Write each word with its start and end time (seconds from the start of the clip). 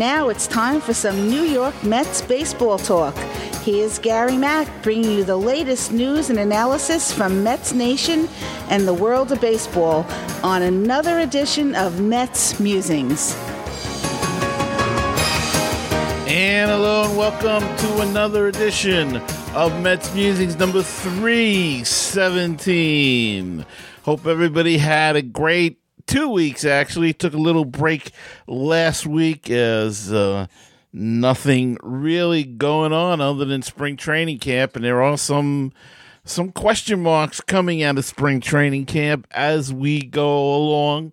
Now 0.00 0.30
it's 0.30 0.46
time 0.46 0.80
for 0.80 0.94
some 0.94 1.28
New 1.28 1.42
York 1.42 1.74
Mets 1.84 2.22
baseball 2.22 2.78
talk. 2.78 3.14
Here's 3.64 3.98
Gary 3.98 4.38
Mack 4.38 4.82
bringing 4.82 5.10
you 5.10 5.24
the 5.24 5.36
latest 5.36 5.92
news 5.92 6.30
and 6.30 6.38
analysis 6.38 7.12
from 7.12 7.44
Mets 7.44 7.74
Nation 7.74 8.26
and 8.70 8.88
the 8.88 8.94
world 8.94 9.30
of 9.30 9.42
baseball 9.42 10.06
on 10.42 10.62
another 10.62 11.18
edition 11.18 11.74
of 11.74 12.00
Mets 12.00 12.58
Musings. 12.58 13.36
And 16.26 16.70
hello 16.70 17.04
and 17.04 17.18
welcome 17.18 17.60
to 17.60 18.00
another 18.00 18.46
edition 18.46 19.16
of 19.54 19.78
Mets 19.82 20.14
Musings 20.14 20.56
number 20.56 20.82
317. 20.82 23.66
Hope 24.04 24.26
everybody 24.26 24.78
had 24.78 25.16
a 25.16 25.22
great 25.22 25.79
two 26.10 26.28
weeks 26.28 26.64
actually. 26.64 27.12
Took 27.12 27.34
a 27.34 27.38
little 27.38 27.64
break 27.64 28.10
last 28.46 29.06
week 29.06 29.48
as 29.48 30.12
uh, 30.12 30.48
nothing 30.92 31.78
really 31.82 32.42
going 32.44 32.92
on 32.92 33.20
other 33.20 33.44
than 33.44 33.62
spring 33.62 33.96
training 33.96 34.38
camp, 34.38 34.74
and 34.74 34.84
there 34.84 35.02
are 35.02 35.16
some 35.16 35.72
some 36.24 36.50
question 36.50 37.02
marks 37.02 37.40
coming 37.40 37.82
out 37.82 37.96
of 37.96 38.04
spring 38.04 38.40
training 38.40 38.86
camp 38.86 39.26
as 39.30 39.72
we 39.72 40.02
go 40.02 40.54
along. 40.54 41.12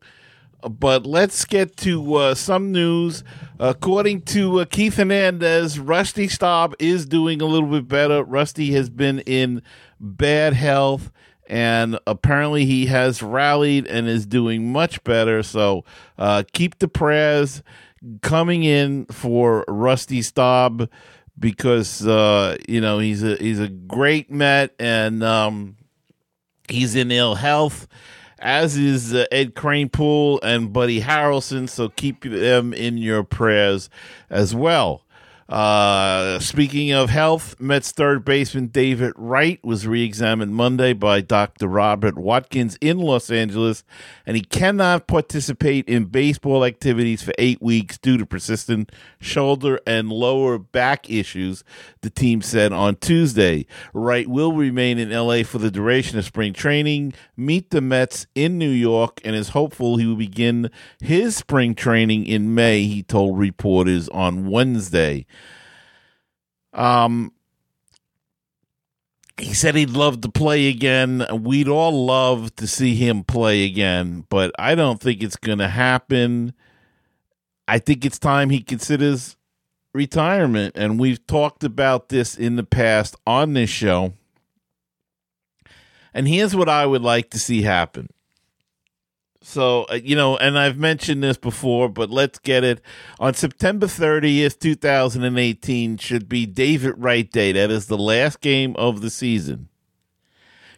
But 0.68 1.06
let's 1.06 1.46
get 1.46 1.78
to 1.78 2.16
uh, 2.16 2.36
some 2.36 2.72
news. 2.72 3.24
According 3.60 4.24
to 4.24 4.62
uh, 4.62 4.66
Keith 4.66 4.98
Hernandez, 4.98 5.80
Rusty 5.80 6.28
Staub 6.28 6.74
is 6.80 7.06
doing 7.06 7.42
a 7.42 7.46
little 7.46 7.70
bit 7.70 7.88
better. 7.88 8.24
Rusty 8.24 8.74
has 8.74 8.90
been 8.90 9.20
in 9.20 9.62
bad 10.00 10.54
health 10.54 11.12
and 11.48 11.98
apparently 12.06 12.66
he 12.66 12.88
has 12.88 13.24
rallied 13.24 13.88
and 13.88 14.08
is 14.08 14.26
doing 14.26 14.72
much 14.72 15.04
better. 15.04 15.42
So 15.44 15.84
uh, 16.18 16.44
keep 16.54 16.80
the 16.80 16.88
prayers 16.88 17.64
coming 18.22 18.64
in 18.64 19.06
for 19.06 19.66
Rusty 19.68 20.22
Staub 20.22 20.90
because 21.40 22.06
uh, 22.06 22.58
you 22.68 22.82
know 22.82 23.00
he's 23.00 23.24
a 23.24 23.36
he's 23.38 23.60
a 23.60 23.70
great 23.70 24.30
Met 24.30 24.74
and 24.80 25.24
um, 25.24 25.78
he's 26.68 26.96
in 26.96 27.12
ill 27.12 27.36
health. 27.36 27.88
As 28.40 28.78
is 28.78 29.16
uh, 29.16 29.26
Ed 29.32 29.56
Kranepool 29.56 30.40
and 30.44 30.72
Buddy 30.72 31.02
Harrelson, 31.02 31.68
so 31.68 31.90
keep 31.90 32.22
them 32.22 32.72
in 32.72 32.98
your 32.98 33.24
prayers 33.24 33.90
as 34.30 34.54
well. 34.54 35.07
Uh, 35.50 36.40
speaking 36.40 36.92
of 36.92 37.10
health, 37.10 37.56
Mets 37.58 37.94
third 37.94 38.26
baseman 38.26 38.68
David 38.68 39.14
Wright 39.16 39.64
was 39.64 39.88
re-examined 39.88 40.54
Monday 40.54 40.92
by 40.92 41.22
Dr. 41.22 41.68
Robert 41.70 42.18
Watkins 42.18 42.78
in 42.82 42.98
Los 42.98 43.32
Angeles, 43.32 43.86
and 44.26 44.36
he 44.36 44.44
cannot 44.44 45.08
participate 45.08 45.88
in 45.88 46.06
baseball 46.06 46.66
activities 46.66 47.24
for 47.24 47.34
eight 47.38 47.62
weeks 47.62 47.98
due 47.98 48.18
to 48.18 48.26
persistent 48.26 48.92
shoulder 49.22 49.80
and 49.88 50.12
lower 50.12 50.58
back 50.58 51.10
issues. 51.10 51.64
The 52.02 52.10
team 52.10 52.42
said 52.42 52.74
on 52.74 52.98
Tuesday. 52.98 53.68
Wright 53.94 54.28
will 54.28 54.52
remain 54.52 54.98
in 55.00 55.12
LA 55.12 55.44
for 55.44 55.60
the 55.60 55.72
duration 55.72 56.20
of 56.20 56.26
spring 56.26 56.52
training, 56.52 57.14
meet 57.38 57.70
the 57.70 57.80
Mets 57.80 58.28
in 58.36 58.58
New 58.58 58.70
York, 58.70 59.22
and 59.24 59.34
is 59.34 59.50
hopeful 59.50 59.96
he 59.96 60.06
will 60.06 60.18
begin 60.18 60.70
his 61.00 61.38
spring 61.38 61.74
training 61.74 62.26
in 62.26 62.54
May. 62.54 62.84
He 62.84 63.02
told 63.02 63.40
reporters 63.40 64.10
on 64.10 64.50
Wednesday. 64.50 65.26
Um, 66.78 67.34
he 69.38 69.54
said 69.54 69.76
he'd 69.76 69.92
love 69.92 70.22
to 70.22 70.30
play 70.30 70.68
again. 70.68 71.26
We'd 71.32 71.68
all 71.68 72.06
love 72.06 72.56
to 72.56 72.68
see 72.68 72.96
him 72.96 73.24
play 73.24 73.66
again, 73.66 74.26
but 74.30 74.52
I 74.58 74.76
don't 74.76 75.00
think 75.00 75.22
it's 75.22 75.36
going 75.36 75.60
to 75.60 75.68
happen. 75.68 76.54
I 77.68 77.80
think 77.80 78.06
it's 78.06 78.18
time 78.18 78.50
he 78.50 78.62
considers 78.62 79.36
retirement. 79.94 80.76
And 80.78 81.00
we've 81.00 81.26
talked 81.28 81.64
about 81.64 82.10
this 82.10 82.36
in 82.36 82.56
the 82.56 82.64
past 82.64 83.16
on 83.28 83.54
this 83.54 83.70
show. 83.70 84.14
And 86.14 86.28
here's 86.28 86.56
what 86.56 86.70
I 86.70 86.86
would 86.86 87.04
like 87.04 87.30
to 87.32 87.40
see 87.40 87.62
happen 87.62 88.10
so, 89.42 89.86
uh, 89.86 89.96
you 89.96 90.16
know, 90.16 90.38
and 90.38 90.58
I've 90.58 90.78
mentioned 90.78 91.24
this 91.24 91.38
before, 91.38 91.90
but 91.90 92.10
let's 92.10 92.40
get 92.40 92.64
it. 92.64 92.82
On 93.20 93.34
September 93.34 93.86
30th, 93.86 94.60
2018, 94.60 95.98
should 95.98 96.28
be 96.28 96.46
David 96.46 96.96
Wright 96.98 97.30
Day. 97.32 97.52
That 97.52 97.72
is 97.72 97.88
the 97.88 97.98
last 97.98 98.42
game 98.42 98.76
of 98.78 99.02
the 99.02 99.10
season. 99.10 99.70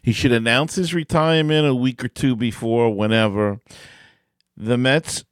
He 0.02 0.12
should 0.12 0.31
announce 0.31 0.75
his 0.75 0.94
retirement 0.94 1.68
a 1.68 1.75
week 1.75 2.03
or 2.03 2.08
two 2.08 2.36
before, 2.36 2.94
whenever. 2.94 3.59
The 4.56 4.78
Mets, 4.78 5.24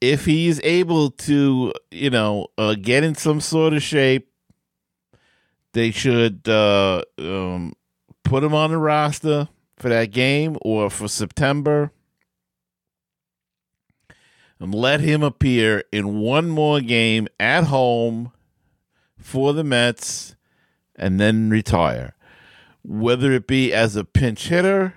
if 0.00 0.24
he's 0.24 0.60
able 0.62 1.10
to, 1.10 1.72
you 1.90 2.10
know, 2.10 2.48
uh, 2.56 2.74
get 2.74 3.04
in 3.04 3.14
some 3.14 3.40
sort 3.40 3.72
of 3.72 3.82
shape, 3.82 4.30
they 5.72 5.90
should 5.90 6.48
uh, 6.48 7.02
um, 7.18 7.74
put 8.24 8.42
him 8.42 8.54
on 8.54 8.70
the 8.70 8.78
roster 8.78 9.48
for 9.76 9.88
that 9.88 10.10
game 10.10 10.56
or 10.62 10.90
for 10.90 11.08
September 11.08 11.92
and 14.60 14.74
let 14.74 15.00
him 15.00 15.22
appear 15.22 15.84
in 15.92 16.18
one 16.18 16.48
more 16.48 16.80
game 16.80 17.28
at 17.38 17.64
home 17.64 18.32
for 19.18 19.52
the 19.52 19.64
Mets 19.64 20.36
and 20.96 21.20
then 21.20 21.50
retire. 21.50 22.14
Whether 22.82 23.32
it 23.32 23.46
be 23.46 23.72
as 23.72 23.96
a 23.96 24.04
pinch 24.04 24.48
hitter, 24.48 24.94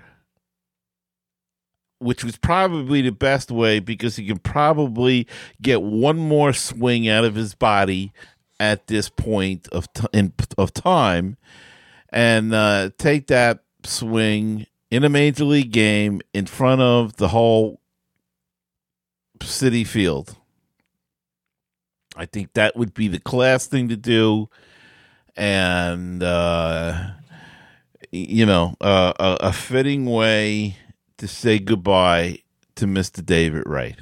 which 2.00 2.24
was 2.24 2.38
probably 2.38 3.02
the 3.02 3.12
best 3.12 3.52
way 3.52 3.80
because 3.80 4.16
he 4.16 4.26
can 4.26 4.40
probably 4.40 5.28
get 5.62 5.82
one 5.82 6.18
more 6.18 6.54
swing 6.54 7.08
out 7.08 7.24
of 7.24 7.36
his 7.36 7.54
body 7.54 8.12
at 8.60 8.88
this 8.88 9.10
point 9.10 9.68
of 9.70 9.92
t- 9.94 10.08
in, 10.14 10.34
of 10.58 10.74
time, 10.74 11.38
and 12.10 12.54
uh, 12.54 12.90
take 12.98 13.28
that 13.28 13.64
swing 13.84 14.66
in 14.90 15.04
a 15.04 15.10
major 15.10 15.44
league 15.44 15.72
game 15.72 16.22
in 16.34 16.46
front 16.46 16.82
of 16.82 17.18
the 17.18 17.28
whole 17.28 17.81
Citi 19.42 19.86
Field. 19.86 20.36
I 22.16 22.26
think 22.26 22.54
that 22.54 22.76
would 22.76 22.94
be 22.94 23.08
the 23.08 23.20
class 23.20 23.68
thing 23.68 23.88
to 23.90 23.96
do, 23.96 24.50
and 25.38 26.22
uh, 26.22 27.12
you 28.12 28.46
know, 28.46 28.76
uh, 28.82 29.14
a, 29.18 29.48
a 29.48 29.54
fitting 29.54 30.06
way 30.06 30.76
to 31.18 31.28
say 31.28 31.58
goodbye 31.58 32.40
to 32.76 32.86
Mister 32.86 33.22
David 33.22 33.64
Wright, 33.66 33.96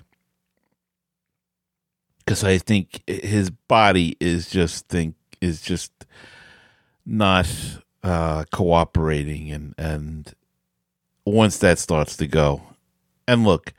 because 2.19 2.43
I 2.43 2.57
think 2.57 3.03
his 3.07 3.51
body 3.51 4.17
is 4.19 4.49
just 4.49 4.87
think 4.87 5.15
is 5.39 5.61
just 5.61 5.91
not 7.05 7.47
uh, 8.01 8.45
cooperating, 8.51 9.51
and 9.51 9.75
and 9.77 10.33
once 11.25 11.59
that 11.59 11.77
starts 11.77 12.17
to 12.17 12.25
go, 12.25 12.63
and 13.27 13.43
look 13.43 13.71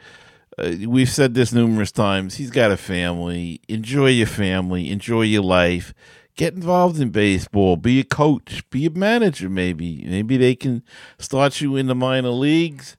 uh, 0.61 0.89
we've 0.89 1.09
said 1.09 1.35
this 1.35 1.53
numerous 1.53 1.93
times. 1.93 2.37
He's 2.37 2.51
got 2.51 2.71
a 2.71 2.77
family. 2.77 3.61
Enjoy 3.69 4.09
your 4.09 4.27
family. 4.27 4.91
Enjoy 4.91 5.23
your 5.23 5.43
life. 5.43 5.95
Get 6.37 6.55
involved 6.55 7.01
in 7.01 7.11
baseball. 7.11 7.77
Be 7.77 8.01
a 8.01 8.05
coach. 8.05 8.69
Be 8.71 8.87
a 8.87 8.91
manager. 8.91 9.49
Maybe 9.49 10.05
maybe 10.07 10.37
they 10.37 10.55
can 10.55 10.83
start 11.19 11.61
you 11.61 11.77
in 11.77 11.87
the 11.87 11.95
minor 11.95 12.31
leagues, 12.31 12.97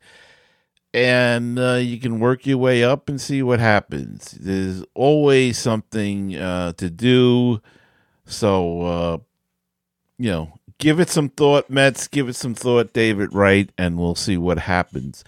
and 0.93 1.57
uh, 1.57 1.75
you 1.75 1.99
can 1.99 2.19
work 2.19 2.45
your 2.45 2.57
way 2.57 2.83
up 2.83 3.09
and 3.09 3.19
see 3.19 3.41
what 3.41 3.59
happens. 3.59 4.31
There's 4.31 4.83
always 4.93 5.57
something 5.57 6.35
uh, 6.35 6.73
to 6.73 6.89
do. 6.89 7.61
So 8.25 8.81
uh, 8.81 9.17
you 10.19 10.29
know, 10.29 10.59
give 10.77 10.99
it 10.99 11.09
some 11.09 11.29
thought, 11.29 11.69
Mets. 11.69 12.07
Give 12.07 12.29
it 12.29 12.35
some 12.35 12.53
thought, 12.53 12.93
David 12.93 13.33
Wright, 13.33 13.71
and 13.77 13.97
we'll 13.97 14.15
see 14.15 14.37
what 14.37 14.59
happens. 14.59 15.23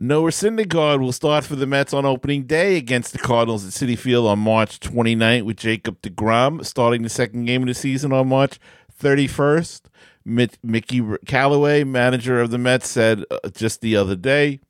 Noah 0.00 0.30
Syndergaard 0.30 1.00
will 1.00 1.10
start 1.10 1.42
for 1.44 1.56
the 1.56 1.66
Mets 1.66 1.92
on 1.92 2.06
opening 2.06 2.44
day 2.44 2.76
against 2.76 3.10
the 3.10 3.18
Cardinals 3.18 3.66
at 3.66 3.72
Citi 3.72 3.98
Field 3.98 4.28
on 4.28 4.38
March 4.38 4.78
29th 4.78 5.42
with 5.42 5.56
Jacob 5.56 6.00
DeGrom 6.02 6.64
starting 6.64 7.02
the 7.02 7.08
second 7.08 7.46
game 7.46 7.62
of 7.62 7.66
the 7.66 7.74
season 7.74 8.12
on 8.12 8.28
March 8.28 8.60
31st. 9.02 9.80
Mickey 10.24 11.02
Callaway, 11.26 11.82
manager 11.82 12.40
of 12.40 12.52
the 12.52 12.58
Mets, 12.58 12.88
said 12.88 13.24
uh, 13.28 13.48
just 13.52 13.80
the 13.80 13.96
other 13.96 14.14
day. 14.14 14.60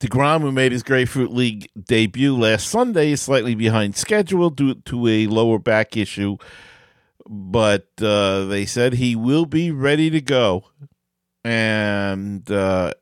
DeGrom, 0.00 0.40
who 0.40 0.50
made 0.50 0.72
his 0.72 0.82
Grapefruit 0.82 1.30
League 1.30 1.70
debut 1.80 2.36
last 2.36 2.66
Sunday, 2.66 3.12
is 3.12 3.22
slightly 3.22 3.54
behind 3.54 3.94
schedule 3.94 4.50
due 4.50 4.74
to 4.74 5.06
a 5.06 5.28
lower 5.28 5.60
back 5.60 5.96
issue, 5.96 6.36
but 7.28 7.86
uh, 8.02 8.44
they 8.46 8.66
said 8.66 8.94
he 8.94 9.14
will 9.14 9.46
be 9.46 9.70
ready 9.70 10.10
to 10.10 10.20
go. 10.20 10.64
And 11.44 12.50
uh, 12.50 12.94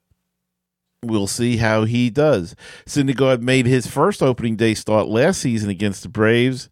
We'll 1.04 1.26
see 1.26 1.58
how 1.58 1.84
he 1.84 2.10
does. 2.10 2.54
Syndergaard 2.86 3.40
made 3.40 3.66
his 3.66 3.86
first 3.86 4.22
opening 4.22 4.56
day 4.56 4.74
start 4.74 5.08
last 5.08 5.40
season 5.40 5.70
against 5.70 6.02
the 6.02 6.08
Braves, 6.08 6.68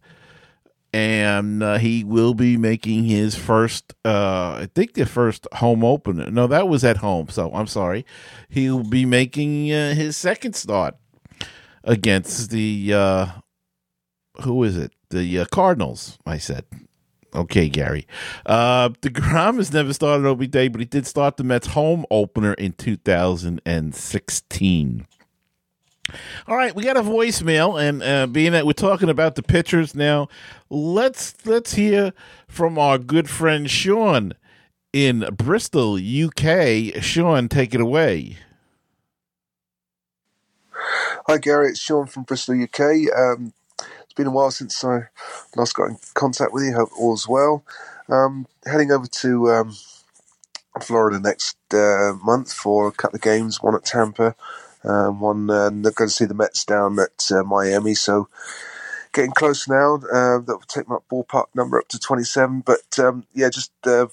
and 0.93 1.63
uh, 1.63 1.77
he 1.77 2.03
will 2.03 2.33
be 2.33 2.57
making 2.57 3.05
his 3.05 3.35
first, 3.35 3.93
uh, 4.05 4.59
I 4.61 4.69
think, 4.73 4.93
the 4.93 5.05
first 5.05 5.47
home 5.53 5.83
opener. 5.83 6.29
No, 6.29 6.47
that 6.47 6.67
was 6.67 6.83
at 6.83 6.97
home, 6.97 7.29
so 7.29 7.51
I'm 7.53 7.67
sorry. 7.67 8.05
He'll 8.49 8.83
be 8.83 9.05
making 9.05 9.71
uh, 9.71 9.93
his 9.93 10.17
second 10.17 10.55
start 10.55 10.95
against 11.83 12.51
the 12.51 12.93
uh, 12.93 13.25
who 14.41 14.63
is 14.63 14.77
it? 14.77 14.91
The 15.09 15.39
uh, 15.39 15.45
Cardinals. 15.51 16.17
I 16.25 16.37
said. 16.37 16.65
Okay, 17.35 17.67
Gary. 17.67 18.05
Uh, 18.45 18.89
DeGrom 18.89 19.57
has 19.57 19.73
never 19.73 19.91
started 19.93 20.27
opening 20.27 20.51
day, 20.51 20.67
but 20.67 20.79
he 20.79 20.85
did 20.85 21.07
start 21.07 21.37
the 21.37 21.43
Mets 21.43 21.65
home 21.67 22.05
opener 22.11 22.53
in 22.53 22.73
2016. 22.73 25.07
All 26.47 26.55
right, 26.55 26.75
we 26.75 26.83
got 26.83 26.97
a 26.97 27.01
voicemail, 27.01 27.81
and 27.81 28.03
uh, 28.03 28.27
being 28.27 28.51
that 28.51 28.67
we're 28.67 28.73
talking 28.73 29.09
about 29.09 29.33
the 29.35 29.41
pitchers 29.41 29.95
now, 29.95 30.27
let's 30.69 31.33
let's 31.45 31.73
hear 31.73 32.13
from 32.47 32.77
our 32.77 32.97
good 32.97 33.29
friend 33.29 33.71
Sean 33.71 34.33
in 34.91 35.25
Bristol, 35.35 35.95
UK. 35.95 37.01
Sean, 37.01 37.47
take 37.49 37.73
it 37.73 37.79
away. 37.81 38.37
Hi, 41.27 41.37
Gary. 41.37 41.69
It's 41.69 41.79
Sean 41.79 42.05
from 42.05 42.23
Bristol, 42.23 42.61
UK. 42.61 42.81
Um, 43.15 43.53
it's 44.13 44.17
been 44.19 44.27
a 44.27 44.31
while 44.31 44.51
since 44.51 44.83
I 44.83 45.07
last 45.55 45.73
got 45.73 45.89
in 45.89 45.97
contact 46.13 46.53
with 46.53 46.63
you. 46.63 46.75
Hope 46.75 46.91
all's 46.99 47.27
well. 47.27 47.63
Um, 48.07 48.45
heading 48.63 48.91
over 48.91 49.07
to 49.07 49.49
um, 49.49 49.75
Florida 50.79 51.19
next 51.19 51.57
uh, 51.73 52.13
month 52.23 52.53
for 52.53 52.87
a 52.87 52.91
couple 52.91 53.15
of 53.15 53.23
games. 53.23 53.63
One 53.63 53.73
at 53.73 53.85
Tampa, 53.85 54.35
um, 54.83 55.19
one 55.19 55.49
uh, 55.49 55.71
going 55.71 55.93
to 55.95 56.09
see 56.09 56.25
the 56.25 56.35
Mets 56.35 56.63
down 56.63 56.99
at 56.99 57.27
uh, 57.31 57.41
Miami. 57.41 57.95
So 57.95 58.27
getting 59.13 59.31
close 59.31 59.67
now. 59.67 59.95
Uh, 59.95 60.37
that 60.41 60.45
will 60.47 60.59
take 60.67 60.87
my 60.87 60.99
ballpark 61.11 61.45
number 61.55 61.79
up 61.79 61.87
to 61.87 61.97
twenty-seven. 61.97 62.61
But 62.61 62.99
um, 62.99 63.25
yeah, 63.33 63.49
just 63.49 63.71
uh, 63.87 64.09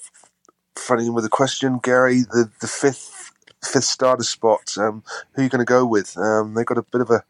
funny 0.75 1.11
with 1.11 1.25
a 1.25 1.29
question, 1.29 1.77
Gary. 1.77 2.21
The 2.21 2.49
the 2.59 2.67
fifth 2.67 3.33
fifth 3.63 3.83
starter 3.83 4.23
spot. 4.23 4.73
Um, 4.79 5.03
who 5.33 5.41
are 5.41 5.43
you 5.43 5.49
going 5.51 5.63
to 5.63 5.65
go 5.65 5.85
with? 5.85 6.17
Um, 6.17 6.55
they've 6.55 6.65
got 6.65 6.79
a 6.79 6.85
bit 6.91 7.01
of 7.01 7.11
a 7.11 7.23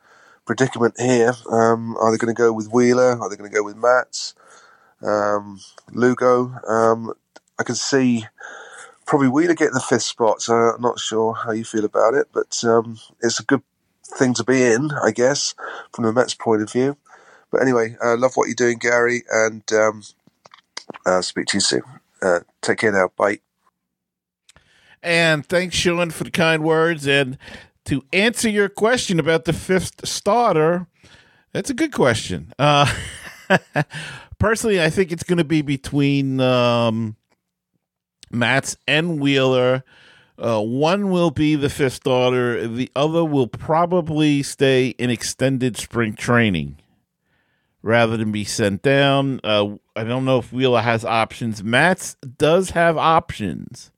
predicament 0.45 0.95
here. 0.99 1.33
Um, 1.49 1.95
are 1.97 2.11
they 2.11 2.17
going 2.17 2.33
to 2.33 2.39
go 2.39 2.51
with 2.53 2.69
Wheeler? 2.71 3.19
Are 3.19 3.29
they 3.29 3.35
going 3.35 3.49
to 3.49 3.55
go 3.55 3.63
with 3.63 3.75
Matz? 3.75 4.33
Um, 5.01 5.59
Lugo? 5.91 6.53
Um, 6.67 7.13
I 7.59 7.63
can 7.63 7.75
see 7.75 8.25
probably 9.05 9.27
Wheeler 9.27 9.55
getting 9.55 9.73
the 9.73 9.79
fifth 9.79 10.03
spot, 10.03 10.41
so 10.41 10.53
I'm 10.53 10.81
not 10.81 10.99
sure 10.99 11.33
how 11.33 11.51
you 11.51 11.63
feel 11.63 11.85
about 11.85 12.13
it, 12.13 12.27
but 12.33 12.63
um, 12.63 12.99
it's 13.21 13.39
a 13.39 13.43
good 13.43 13.61
thing 14.03 14.33
to 14.35 14.43
be 14.43 14.63
in, 14.63 14.91
I 14.91 15.11
guess, 15.11 15.53
from 15.93 16.05
the 16.05 16.13
Mets' 16.13 16.33
point 16.33 16.61
of 16.61 16.71
view. 16.71 16.97
But 17.51 17.61
anyway, 17.61 17.97
I 18.01 18.13
uh, 18.13 18.17
love 18.17 18.33
what 18.35 18.47
you're 18.47 18.55
doing, 18.55 18.77
Gary, 18.77 19.23
and 19.29 19.63
um, 19.73 20.03
uh, 21.05 21.21
speak 21.21 21.47
to 21.47 21.57
you 21.57 21.61
soon. 21.61 21.83
Uh, 22.21 22.39
take 22.61 22.79
care 22.79 22.91
now. 22.91 23.11
Bye. 23.17 23.39
And 25.03 25.45
thanks, 25.45 25.75
Sean, 25.75 26.11
for 26.11 26.23
the 26.23 26.31
kind 26.31 26.63
words. 26.63 27.07
And 27.07 27.37
to 27.85 28.03
answer 28.13 28.49
your 28.49 28.69
question 28.69 29.19
about 29.19 29.45
the 29.45 29.53
fifth 29.53 30.07
starter, 30.07 30.87
that's 31.53 31.69
a 31.69 31.73
good 31.73 31.91
question. 31.91 32.53
Uh, 32.57 32.91
personally, 34.39 34.81
I 34.81 34.89
think 34.89 35.11
it's 35.11 35.23
going 35.23 35.37
to 35.37 35.43
be 35.43 35.61
between 35.61 36.39
um, 36.39 37.15
Matz 38.31 38.77
and 38.87 39.19
Wheeler. 39.19 39.83
Uh, 40.37 40.61
one 40.61 41.11
will 41.11 41.31
be 41.31 41.55
the 41.55 41.69
fifth 41.69 41.93
starter. 41.93 42.67
The 42.67 42.89
other 42.95 43.23
will 43.23 43.47
probably 43.47 44.41
stay 44.43 44.89
in 44.89 45.09
extended 45.09 45.77
spring 45.77 46.15
training 46.15 46.77
rather 47.83 48.17
than 48.17 48.31
be 48.31 48.43
sent 48.43 48.81
down. 48.81 49.39
Uh, 49.43 49.75
I 49.95 50.03
don't 50.03 50.25
know 50.25 50.39
if 50.39 50.53
Wheeler 50.53 50.81
has 50.81 51.03
options. 51.03 51.63
Matz 51.63 52.15
does 52.37 52.71
have 52.71 52.97
options, 52.97 53.91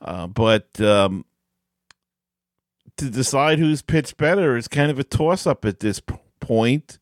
uh, 0.00 0.26
but 0.26 0.80
um, 0.80 1.24
to 3.02 3.10
decide 3.10 3.58
who's 3.58 3.82
pitched 3.82 4.16
better 4.16 4.56
is 4.56 4.68
kind 4.68 4.90
of 4.90 4.98
a 4.98 5.04
toss 5.04 5.46
up 5.46 5.64
at 5.64 5.80
this 5.80 6.00
point. 6.40 6.98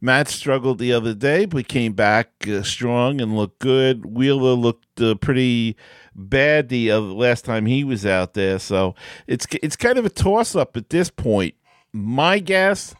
Matz 0.00 0.34
struggled 0.34 0.78
the 0.78 0.92
other 0.92 1.14
day, 1.14 1.46
but 1.46 1.66
came 1.66 1.92
back 1.92 2.30
uh, 2.46 2.62
strong 2.62 3.20
and 3.20 3.36
looked 3.36 3.58
good. 3.58 4.06
Wheeler 4.06 4.52
looked 4.52 5.00
uh, 5.00 5.16
pretty 5.16 5.76
bad 6.14 6.68
the 6.68 6.92
uh, 6.92 7.00
last 7.00 7.44
time 7.44 7.66
he 7.66 7.82
was 7.82 8.06
out 8.06 8.34
there, 8.34 8.58
so 8.58 8.94
it's 9.26 9.46
it's 9.62 9.74
kind 9.74 9.98
of 9.98 10.06
a 10.06 10.10
toss 10.10 10.54
up 10.54 10.76
at 10.76 10.90
this 10.90 11.10
point. 11.10 11.54
My 11.92 12.38
guess, 12.38 12.94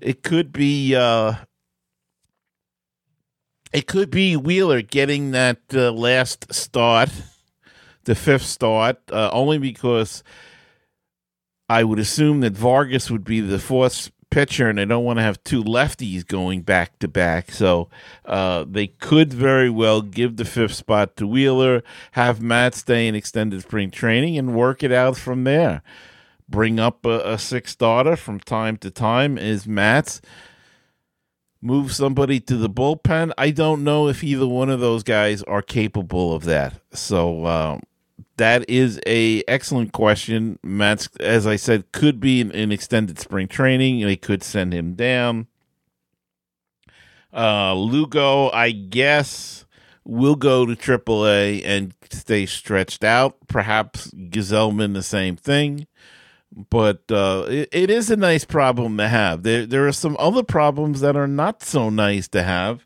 it 0.00 0.24
could 0.24 0.52
be 0.52 0.96
uh, 0.96 1.34
it 3.72 3.86
could 3.86 4.10
be 4.10 4.36
Wheeler 4.36 4.82
getting 4.82 5.30
that 5.30 5.60
uh, 5.72 5.92
last 5.92 6.52
start, 6.52 7.10
the 8.04 8.16
fifth 8.16 8.46
start, 8.46 8.98
uh, 9.12 9.30
only 9.32 9.58
because 9.58 10.24
I 11.68 11.84
would 11.84 11.98
assume 11.98 12.40
that 12.40 12.52
Vargas 12.52 13.10
would 13.10 13.24
be 13.24 13.40
the 13.40 13.58
fourth 13.58 14.10
pitcher, 14.30 14.68
and 14.68 14.78
they 14.78 14.84
don't 14.84 15.04
want 15.04 15.18
to 15.18 15.22
have 15.22 15.42
two 15.44 15.62
lefties 15.62 16.26
going 16.26 16.62
back 16.62 16.98
to 16.98 17.08
back. 17.08 17.52
So 17.52 17.88
uh, 18.24 18.64
they 18.68 18.88
could 18.88 19.32
very 19.32 19.70
well 19.70 20.02
give 20.02 20.36
the 20.36 20.44
fifth 20.44 20.74
spot 20.74 21.16
to 21.18 21.26
Wheeler, 21.26 21.82
have 22.12 22.42
Matz 22.42 22.78
stay 22.78 23.06
in 23.06 23.14
extended 23.14 23.62
spring 23.62 23.90
training, 23.90 24.36
and 24.36 24.54
work 24.54 24.82
it 24.82 24.90
out 24.90 25.16
from 25.16 25.44
there. 25.44 25.82
Bring 26.48 26.80
up 26.80 27.06
a, 27.06 27.32
a 27.32 27.38
sixth 27.38 27.74
starter 27.74 28.16
from 28.16 28.40
time 28.40 28.76
to 28.78 28.90
time 28.90 29.38
is 29.38 29.66
Matz. 29.66 30.20
Move 31.60 31.94
somebody 31.94 32.40
to 32.40 32.56
the 32.56 32.68
bullpen. 32.68 33.32
I 33.38 33.52
don't 33.52 33.84
know 33.84 34.08
if 34.08 34.24
either 34.24 34.48
one 34.48 34.68
of 34.68 34.80
those 34.80 35.04
guys 35.04 35.44
are 35.44 35.62
capable 35.62 36.34
of 36.34 36.44
that. 36.44 36.74
So 36.92 37.46
um, 37.46 37.82
that 38.36 38.68
is 38.68 39.00
a 39.06 39.42
excellent 39.46 39.92
question. 39.92 40.58
Matz, 40.62 41.08
as 41.20 41.46
I 41.46 41.56
said, 41.56 41.92
could 41.92 42.20
be 42.20 42.40
an, 42.40 42.72
extended 42.72 43.18
spring 43.18 43.48
training. 43.48 44.00
They 44.00 44.16
could 44.16 44.42
send 44.42 44.72
him 44.72 44.94
down. 44.94 45.46
Uh, 47.32 47.74
Lugo, 47.74 48.50
I 48.50 48.70
guess, 48.70 49.64
will 50.04 50.36
go 50.36 50.66
to 50.66 50.74
AAA 50.74 51.62
and 51.64 51.94
stay 52.10 52.46
stretched 52.46 53.04
out. 53.04 53.36
Perhaps 53.48 54.08
Gsellman, 54.10 54.94
the 54.94 55.02
same 55.02 55.36
thing. 55.36 55.86
But 56.70 57.02
uh, 57.10 57.46
it, 57.48 57.68
it 57.72 57.90
is 57.90 58.10
a 58.10 58.16
nice 58.16 58.44
problem 58.44 58.98
to 58.98 59.08
have. 59.08 59.42
There, 59.42 59.64
there 59.64 59.86
are 59.86 59.92
some 59.92 60.16
other 60.18 60.42
problems 60.42 61.00
that 61.00 61.16
are 61.16 61.26
not 61.26 61.62
so 61.62 61.88
nice 61.88 62.28
to 62.28 62.42
have 62.42 62.84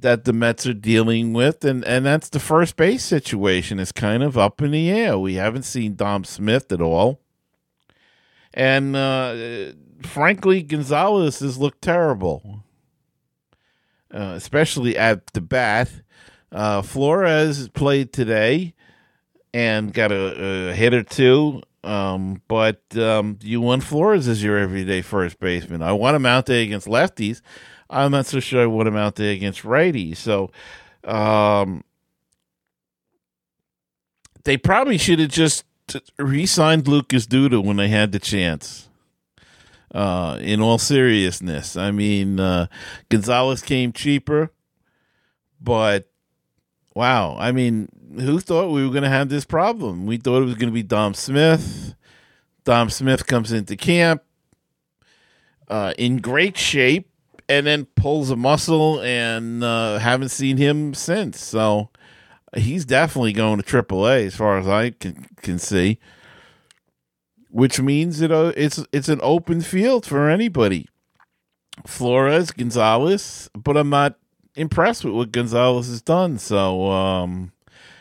that 0.00 0.24
the 0.24 0.32
Mets 0.32 0.66
are 0.66 0.74
dealing 0.74 1.32
with, 1.32 1.64
and, 1.64 1.84
and 1.84 2.06
that's 2.06 2.28
the 2.28 2.40
first 2.40 2.76
base 2.76 3.04
situation 3.04 3.78
is 3.78 3.92
kind 3.92 4.22
of 4.22 4.38
up 4.38 4.62
in 4.62 4.70
the 4.70 4.90
air. 4.90 5.18
We 5.18 5.34
haven't 5.34 5.64
seen 5.64 5.96
Dom 5.96 6.24
Smith 6.24 6.70
at 6.72 6.80
all. 6.80 7.20
And 8.54 8.96
uh, 8.96 9.72
frankly, 10.02 10.62
Gonzalez 10.62 11.40
has 11.40 11.58
looked 11.58 11.82
terrible, 11.82 12.64
uh, 14.12 14.34
especially 14.36 14.96
at 14.96 15.26
the 15.28 15.40
bat. 15.40 15.90
Uh, 16.50 16.82
Flores 16.82 17.68
played 17.68 18.12
today 18.12 18.74
and 19.52 19.92
got 19.92 20.12
a, 20.12 20.70
a 20.70 20.74
hit 20.74 20.94
or 20.94 21.02
two. 21.02 21.62
Um, 21.84 22.42
but 22.48 22.82
um, 22.96 23.38
you 23.42 23.60
want 23.60 23.84
Flores 23.84 24.28
as 24.28 24.42
your 24.42 24.58
everyday 24.58 25.02
first 25.02 25.38
baseman. 25.38 25.82
I 25.82 25.92
want 25.92 26.16
him 26.16 26.26
out 26.26 26.46
there 26.46 26.62
against 26.62 26.86
lefties. 26.86 27.40
I'm 27.90 28.10
not 28.10 28.26
so 28.26 28.40
sure 28.40 28.62
I 28.62 28.66
want 28.66 28.88
him 28.88 28.96
out 28.96 29.16
there 29.16 29.32
against 29.32 29.62
righties. 29.62 30.16
So, 30.18 30.50
um, 31.04 31.84
they 34.44 34.56
probably 34.56 34.98
should 34.98 35.18
have 35.18 35.30
just 35.30 35.64
re-signed 36.18 36.86
Lucas 36.88 37.26
Duda 37.26 37.62
when 37.62 37.76
they 37.76 37.88
had 37.88 38.12
the 38.12 38.18
chance. 38.18 38.88
Uh, 39.94 40.38
in 40.42 40.60
all 40.60 40.76
seriousness, 40.76 41.74
I 41.74 41.90
mean, 41.92 42.38
uh, 42.38 42.66
Gonzalez 43.08 43.62
came 43.62 43.92
cheaper, 43.94 44.52
but 45.62 46.10
wow, 46.94 47.36
I 47.38 47.52
mean, 47.52 47.88
who 48.16 48.38
thought 48.38 48.70
we 48.70 48.84
were 48.84 48.90
going 48.90 49.04
to 49.04 49.08
have 49.08 49.30
this 49.30 49.46
problem? 49.46 50.04
We 50.04 50.18
thought 50.18 50.42
it 50.42 50.46
was 50.46 50.56
going 50.56 50.68
to 50.68 50.74
be 50.74 50.82
Dom 50.82 51.14
Smith. 51.14 51.94
Dom 52.64 52.90
Smith 52.90 53.26
comes 53.26 53.50
into 53.50 53.76
camp 53.76 54.22
uh, 55.68 55.94
in 55.96 56.18
great 56.18 56.58
shape 56.58 57.10
and 57.48 57.66
then 57.66 57.86
pulls 57.86 58.30
a 58.30 58.36
muscle 58.36 59.00
and 59.00 59.64
uh, 59.64 59.98
haven't 59.98 60.28
seen 60.28 60.56
him 60.56 60.94
since. 60.94 61.40
So 61.42 61.90
he's 62.54 62.84
definitely 62.84 63.32
going 63.32 63.60
to 63.60 63.64
AAA 63.64 64.26
as 64.26 64.36
far 64.36 64.58
as 64.58 64.66
I 64.66 64.90
can 64.90 65.26
can 65.42 65.58
see. 65.58 65.98
Which 67.50 67.80
means 67.80 68.18
that 68.18 68.30
uh, 68.30 68.52
it's 68.56 68.84
it's 68.92 69.08
an 69.08 69.20
open 69.22 69.62
field 69.62 70.04
for 70.04 70.28
anybody. 70.28 70.88
Flores, 71.86 72.50
Gonzalez, 72.50 73.48
but 73.54 73.76
I'm 73.76 73.90
not 73.90 74.18
impressed 74.54 75.04
with 75.04 75.14
what 75.14 75.32
Gonzalez 75.32 75.88
has 75.88 76.02
done. 76.02 76.38
So, 76.38 76.90
um, 76.90 77.52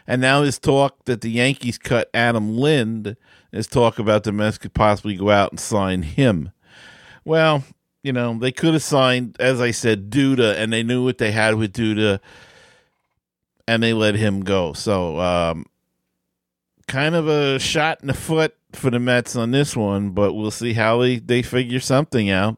and 0.06 0.20
now 0.20 0.42
there's 0.42 0.60
talk 0.60 1.06
that 1.06 1.22
the 1.22 1.30
Yankees 1.30 1.77
cut 1.77 2.10
Adam 2.13 2.58
Lind. 2.58 3.16
There's 3.51 3.68
talk 3.68 4.00
about 4.00 4.24
the 4.24 4.32
Mets 4.32 4.58
could 4.58 4.74
possibly 4.74 5.16
go 5.16 5.30
out 5.30 5.51
and 5.51 5.60
sign 5.60 6.01
him. 6.01 6.51
Well, 7.24 7.63
you 8.04 8.13
know, 8.13 8.38
they 8.38 8.51
could 8.51 8.74
have 8.74 8.84
signed, 8.84 9.36
as 9.39 9.60
I 9.60 9.72
said, 9.72 10.10
Duda, 10.10 10.56
and 10.56 10.72
they 10.72 10.84
knew 10.84 11.04
what 11.04 11.18
they 11.18 11.32
had 11.32 11.56
with 11.56 11.74
Duda, 11.74 12.20
and 13.68 13.84
they 13.84 13.94
let 13.94 14.16
him 14.16 14.42
go. 14.42 14.74
So, 14.74 15.20
um, 15.20 15.66
kind 16.88 17.16
of 17.16 17.27
a 17.27 17.60
shot 17.60 18.00
in 18.01 18.08
the 18.08 18.13
foot 18.13 18.56
for 18.74 18.89
the 18.89 19.00
Mets 19.00 19.36
on 19.36 19.51
this 19.51 19.75
one, 19.75 20.12
but 20.12 20.34
we'll 20.34 20.51
see 20.51 20.74
how 20.74 21.01
they, 21.01 21.18
they 21.18 21.42
figure 21.42 21.80
something 21.80 22.30
out. 22.30 22.58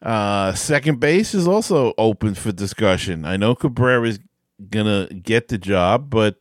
Uh, 0.00 0.52
second 0.54 1.00
base 1.00 1.34
is 1.34 1.48
also 1.48 1.92
open 1.98 2.34
for 2.34 2.52
discussion. 2.52 3.24
I 3.24 3.36
know 3.36 3.54
Cabrera 3.56 4.06
is 4.06 4.20
gonna 4.70 5.08
get 5.08 5.48
the 5.48 5.58
job, 5.58 6.10
but 6.10 6.40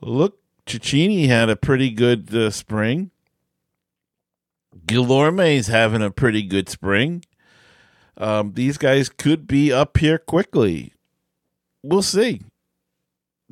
look, 0.00 0.38
Cecchini 0.66 1.26
had 1.26 1.48
a 1.48 1.56
pretty 1.56 1.90
good 1.90 2.34
uh, 2.34 2.50
spring. 2.50 3.10
Guillorme's 4.86 5.66
having 5.66 6.02
a 6.02 6.10
pretty 6.10 6.42
good 6.42 6.68
spring. 6.68 7.24
Um, 8.16 8.52
these 8.54 8.76
guys 8.76 9.08
could 9.08 9.46
be 9.46 9.72
up 9.72 9.96
here 9.96 10.18
quickly. 10.18 10.92
We'll 11.82 12.02
see. 12.02 12.42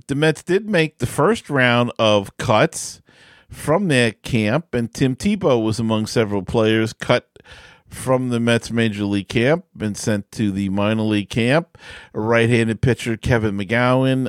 The 0.07 0.15
Mets 0.15 0.43
did 0.43 0.69
make 0.69 0.99
the 0.99 1.07
first 1.07 1.51
round 1.51 1.93
of 1.99 2.37
cuts 2.37 3.01
from 3.49 3.89
their 3.89 4.13
camp, 4.13 4.75
and 4.75 4.93
Tim 4.93 5.17
Tebow 5.17 5.63
was 5.63 5.81
among 5.81 6.07
several 6.07 6.43
players 6.43 6.93
cut 6.93 7.29
from 7.89 8.29
the 8.29 8.39
Mets 8.39 8.71
major 8.71 9.05
league 9.05 9.29
camp 9.29 9.65
and 9.81 9.97
sent 9.97 10.31
to 10.33 10.53
the 10.53 10.69
minor 10.69 11.03
league 11.03 11.31
camp. 11.31 11.79
Right 12.13 12.49
handed 12.49 12.83
pitcher 12.83 13.17
Kevin 13.17 13.57
McGowan, 13.57 14.29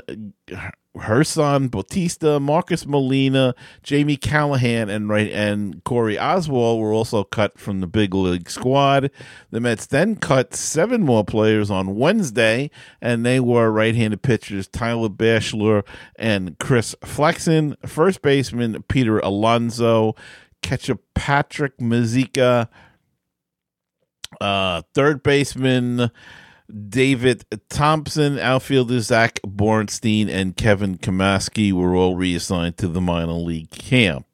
Gerson 0.97 1.69
Bautista, 1.69 2.39
Marcus 2.39 2.85
Molina, 2.85 3.53
Jamie 3.83 4.17
Callahan, 4.17 4.89
and 4.89 5.07
right 5.07 5.31
and 5.31 5.83
Corey 5.83 6.15
Oswalt 6.15 6.79
were 6.79 6.93
also 6.93 7.23
cut 7.23 7.59
from 7.59 7.79
the 7.79 7.87
big 7.87 8.13
league 8.13 8.49
squad. 8.49 9.11
The 9.51 9.59
Mets 9.59 9.85
then 9.85 10.15
cut 10.15 10.55
seven 10.55 11.01
more 11.01 11.23
players 11.23 11.69
on 11.69 11.95
Wednesday, 11.95 12.71
and 13.01 13.25
they 13.25 13.39
were 13.39 13.71
right-handed 13.71 14.21
pitchers 14.23 14.67
Tyler 14.67 15.09
Bashlor 15.09 15.85
and 16.17 16.57
Chris 16.59 16.95
Flexen, 17.03 17.75
first 17.85 18.21
baseman 18.21 18.83
Peter 18.87 19.19
Alonso, 19.19 20.15
catcher 20.63 20.97
Patrick 21.13 21.77
Mazeika, 21.77 22.67
uh, 24.41 24.81
third 24.93 25.23
baseman 25.23 26.11
David 26.89 27.45
Thompson, 27.69 28.37
outfielder 28.39 28.99
Zach 29.01 29.39
Borenstein, 29.45 30.29
and 30.29 30.55
Kevin 30.55 30.97
Kaczmarski 30.97 31.71
were 31.71 31.95
all 31.95 32.15
reassigned 32.15 32.77
to 32.77 32.87
the 32.87 33.01
minor 33.01 33.33
league 33.33 33.71
camp. 33.71 34.25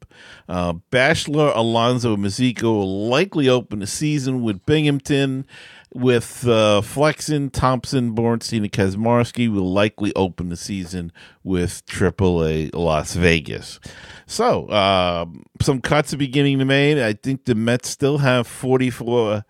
Uh, 0.47 0.73
Bashlor, 0.91 1.55
Alonso, 1.55 2.13
and 2.13 2.23
Mazeika 2.23 2.63
will 2.63 3.07
likely 3.07 3.49
open 3.49 3.79
the 3.79 3.87
season 3.87 4.41
with 4.41 4.65
Binghamton. 4.65 5.45
With 5.93 6.45
uh, 6.45 6.81
Flexen, 6.81 7.49
Thompson, 7.51 8.13
Borenstein, 8.13 8.63
and 8.63 8.71
Kaczmarski 8.71 9.49
will 9.49 9.71
likely 9.71 10.13
open 10.13 10.49
the 10.49 10.57
season 10.57 11.13
with 11.41 11.85
AAA 11.85 12.75
Las 12.75 13.13
Vegas. 13.13 13.79
So, 14.27 14.65
uh, 14.67 15.25
some 15.61 15.79
cuts 15.79 16.13
are 16.13 16.17
beginning 16.17 16.59
to 16.59 16.65
made. 16.65 16.99
I 16.99 17.13
think 17.13 17.45
the 17.45 17.55
Mets 17.55 17.87
still 17.87 18.17
have 18.17 18.45
44 18.45 19.45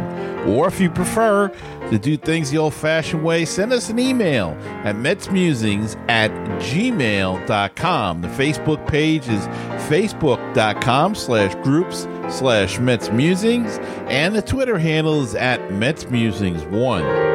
Or 0.48 0.68
if 0.68 0.80
you 0.80 0.90
prefer 0.90 1.48
to 1.90 1.98
do 1.98 2.16
things 2.16 2.50
the 2.50 2.58
old 2.58 2.74
fashioned 2.74 3.24
way, 3.24 3.44
send 3.44 3.72
us 3.72 3.90
an 3.90 3.98
email 3.98 4.56
at 4.84 4.96
metsmusings 4.96 5.96
at 6.08 6.30
gmail.com. 6.60 8.22
The 8.22 8.28
Facebook 8.28 8.86
page 8.86 9.28
is 9.28 9.46
facebook.com 9.88 11.14
slash 11.14 11.54
groups 11.64 12.02
slash 12.28 12.78
metsmusings, 12.78 13.78
and 14.08 14.34
the 14.34 14.42
Twitter 14.42 14.78
handle 14.78 15.22
is 15.22 15.34
at 15.34 15.60
metsmusings1. 15.70 17.30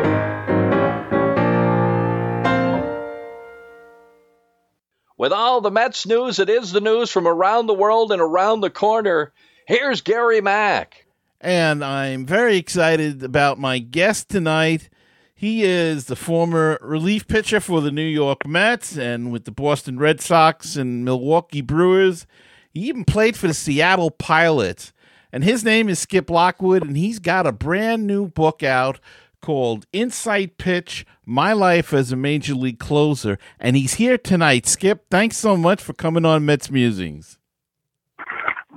With 5.17 5.31
all 5.31 5.61
the 5.61 5.71
Mets 5.71 6.05
news, 6.05 6.39
it 6.39 6.49
is 6.49 6.71
the 6.71 6.81
news 6.81 7.09
from 7.09 7.27
around 7.27 7.67
the 7.67 7.73
world 7.73 8.11
and 8.11 8.21
around 8.21 8.61
the 8.61 8.69
corner. 8.69 9.33
Here's 9.65 10.01
Gary 10.01 10.41
Mack 10.41 11.04
and 11.45 11.85
I'm 11.85 12.25
very 12.25 12.57
excited 12.57 13.21
about 13.21 13.59
my 13.59 13.77
guest 13.77 14.29
tonight. 14.29 14.89
He 15.35 15.63
is 15.63 16.05
the 16.05 16.15
former 16.15 16.79
relief 16.81 17.27
pitcher 17.27 17.59
for 17.59 17.81
the 17.81 17.91
New 17.91 18.01
York 18.01 18.47
Mets 18.47 18.97
and 18.97 19.31
with 19.31 19.45
the 19.45 19.51
Boston 19.51 19.99
Red 19.99 20.21
Sox 20.21 20.75
and 20.75 21.05
Milwaukee 21.05 21.61
Brewers. 21.61 22.25
He 22.73 22.87
even 22.87 23.05
played 23.05 23.37
for 23.37 23.47
the 23.47 23.53
Seattle 23.53 24.09
Pilots. 24.09 24.91
And 25.31 25.43
his 25.43 25.63
name 25.63 25.87
is 25.87 25.99
Skip 25.99 26.31
Lockwood, 26.31 26.83
and 26.83 26.97
he's 26.97 27.19
got 27.19 27.45
a 27.45 27.51
brand 27.51 28.07
new 28.07 28.27
book 28.27 28.63
out 28.63 28.99
called 29.39 29.85
Inside 29.93 30.57
Pitch 30.57 31.05
My 31.27 31.53
Life 31.53 31.93
as 31.93 32.11
a 32.11 32.15
Major 32.15 32.55
League 32.55 32.79
Closer. 32.79 33.37
And 33.59 33.75
he's 33.75 33.95
here 33.95 34.17
tonight. 34.17 34.65
Skip, 34.65 35.05
thanks 35.11 35.37
so 35.37 35.55
much 35.55 35.83
for 35.83 35.93
coming 35.93 36.25
on 36.25 36.43
Mets 36.43 36.71
Musings. 36.71 37.37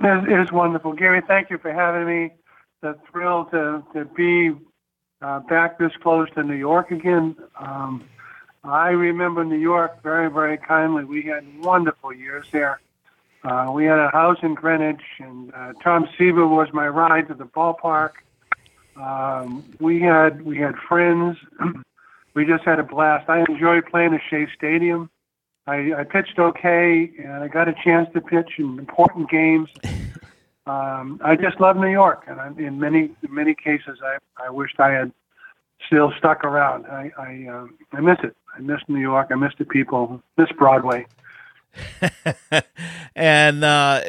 It 0.01 0.39
is 0.39 0.51
wonderful. 0.51 0.93
Gary, 0.93 1.21
thank 1.27 1.49
you 1.49 1.57
for 1.57 1.73
having 1.73 2.05
me 2.05 2.31
the 2.81 2.97
thrill 3.11 3.45
to, 3.45 3.83
to 3.93 4.05
be 4.05 4.51
uh, 5.21 5.39
back 5.41 5.77
this 5.77 5.91
close 6.01 6.29
to 6.35 6.43
New 6.43 6.55
York 6.55 6.91
again. 6.91 7.35
Um, 7.57 8.03
I 8.63 8.89
remember 8.89 9.43
New 9.43 9.57
York 9.57 10.01
very, 10.03 10.29
very 10.29 10.57
kindly. 10.57 11.05
We 11.05 11.23
had 11.23 11.45
wonderful 11.63 12.13
years 12.13 12.45
there. 12.51 12.79
Uh, 13.43 13.71
we 13.73 13.85
had 13.85 13.99
a 13.99 14.09
house 14.09 14.37
in 14.43 14.53
Greenwich, 14.53 15.01
and 15.19 15.53
uh, 15.53 15.73
Tom 15.81 16.07
Seaver 16.17 16.45
was 16.45 16.67
my 16.73 16.87
ride 16.87 17.29
to 17.29 17.33
the 17.33 17.45
ballpark. 17.45 18.11
Um, 18.97 19.63
we 19.79 20.01
had 20.01 20.41
we 20.41 20.57
had 20.57 20.75
friends. 20.75 21.37
we 22.33 22.45
just 22.45 22.65
had 22.65 22.79
a 22.79 22.83
blast. 22.83 23.29
I 23.29 23.45
enjoyed 23.47 23.85
playing 23.85 24.13
at 24.13 24.21
Shea 24.29 24.47
Stadium. 24.57 25.09
I, 25.67 25.93
I 25.93 26.03
pitched 26.03 26.37
okay, 26.37 27.11
and 27.17 27.43
I 27.43 27.47
got 27.47 27.69
a 27.69 27.73
chance 27.73 28.09
to 28.13 28.19
pitch 28.21 28.53
in 28.57 28.77
important 28.77 29.29
games. 29.29 29.69
um, 30.69 31.19
I 31.23 31.35
just 31.35 31.59
love 31.59 31.77
New 31.77 31.89
York, 31.89 32.25
and 32.27 32.39
I, 32.39 32.47
in 32.57 32.79
many 32.79 33.09
in 33.23 33.33
many 33.33 33.55
cases, 33.55 33.97
I 34.03 34.17
I 34.45 34.49
wished 34.49 34.79
I 34.79 34.91
had 34.91 35.11
still 35.87 36.11
stuck 36.17 36.43
around. 36.43 36.85
I 36.85 37.11
I, 37.17 37.47
uh, 37.51 37.65
I 37.93 38.01
miss 38.01 38.17
it. 38.23 38.35
I 38.55 38.59
miss 38.59 38.79
New 38.87 38.99
York. 38.99 39.29
I 39.31 39.35
miss 39.35 39.53
the 39.57 39.65
people. 39.65 40.21
Miss 40.37 40.49
Broadway. 40.57 41.07
and 43.15 43.63
uh, 43.63 44.01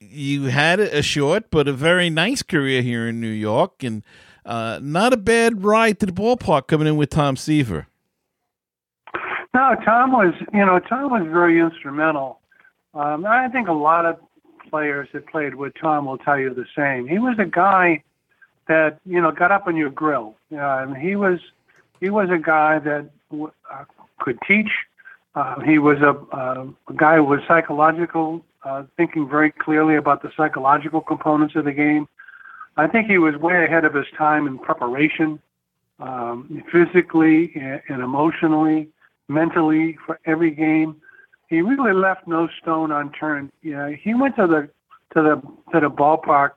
you 0.00 0.44
had 0.44 0.80
a 0.80 1.02
short 1.02 1.50
but 1.50 1.68
a 1.68 1.72
very 1.72 2.10
nice 2.10 2.42
career 2.42 2.82
here 2.82 3.06
in 3.08 3.20
New 3.20 3.28
York, 3.28 3.84
and 3.84 4.02
uh, 4.44 4.80
not 4.82 5.12
a 5.12 5.16
bad 5.16 5.64
ride 5.64 6.00
to 6.00 6.06
the 6.06 6.12
ballpark 6.12 6.66
coming 6.66 6.88
in 6.88 6.96
with 6.96 7.10
Tom 7.10 7.36
Seaver. 7.36 7.86
No, 9.54 9.74
Tom 9.84 10.12
was, 10.12 10.34
you 10.52 10.64
know, 10.64 10.78
Tom 10.80 11.10
was 11.10 11.26
very 11.30 11.60
instrumental. 11.60 12.40
Um, 12.94 13.26
I 13.26 13.48
think 13.48 13.68
a 13.68 13.72
lot 13.72 14.06
of 14.06 14.16
players 14.70 15.08
that 15.12 15.26
played 15.26 15.54
with 15.54 15.72
Tom 15.80 16.06
will 16.06 16.18
tell 16.18 16.38
you 16.38 16.52
the 16.54 16.66
same. 16.76 17.06
He 17.06 17.18
was 17.18 17.36
a 17.38 17.44
guy 17.44 18.02
that, 18.68 18.98
you 19.04 19.20
know, 19.20 19.30
got 19.30 19.52
up 19.52 19.66
on 19.66 19.76
your 19.76 19.90
grill. 19.90 20.36
Uh, 20.56 20.86
he 20.94 21.16
was, 21.16 21.38
he 22.00 22.10
was 22.10 22.28
a 22.30 22.38
guy 22.38 22.78
that 22.80 23.10
uh, 23.32 23.84
could 24.18 24.38
teach. 24.46 24.70
Uh, 25.34 25.60
he 25.60 25.78
was 25.78 25.98
a, 26.00 26.16
uh, 26.34 26.66
a 26.88 26.94
guy 26.94 27.16
who 27.16 27.24
was 27.24 27.40
psychological, 27.46 28.44
uh, 28.64 28.84
thinking 28.96 29.28
very 29.28 29.50
clearly 29.50 29.96
about 29.96 30.22
the 30.22 30.30
psychological 30.36 31.00
components 31.00 31.54
of 31.56 31.64
the 31.64 31.72
game. 31.72 32.08
I 32.76 32.86
think 32.86 33.06
he 33.06 33.18
was 33.18 33.36
way 33.36 33.64
ahead 33.64 33.84
of 33.84 33.94
his 33.94 34.06
time 34.18 34.46
in 34.46 34.58
preparation, 34.58 35.40
um, 35.98 36.62
physically 36.70 37.52
and, 37.54 37.80
and 37.88 38.02
emotionally 38.02 38.88
mentally 39.28 39.98
for 40.06 40.18
every 40.24 40.50
game. 40.50 40.96
He 41.48 41.62
really 41.62 41.92
left 41.92 42.26
no 42.26 42.48
stone 42.60 42.90
unturned. 42.90 43.52
You 43.62 43.72
know, 43.72 43.88
he 43.92 44.14
went 44.14 44.36
to 44.36 44.46
the 44.46 44.68
to 45.14 45.22
the 45.22 45.42
to 45.72 45.80
the 45.80 45.90
ballpark 45.90 46.52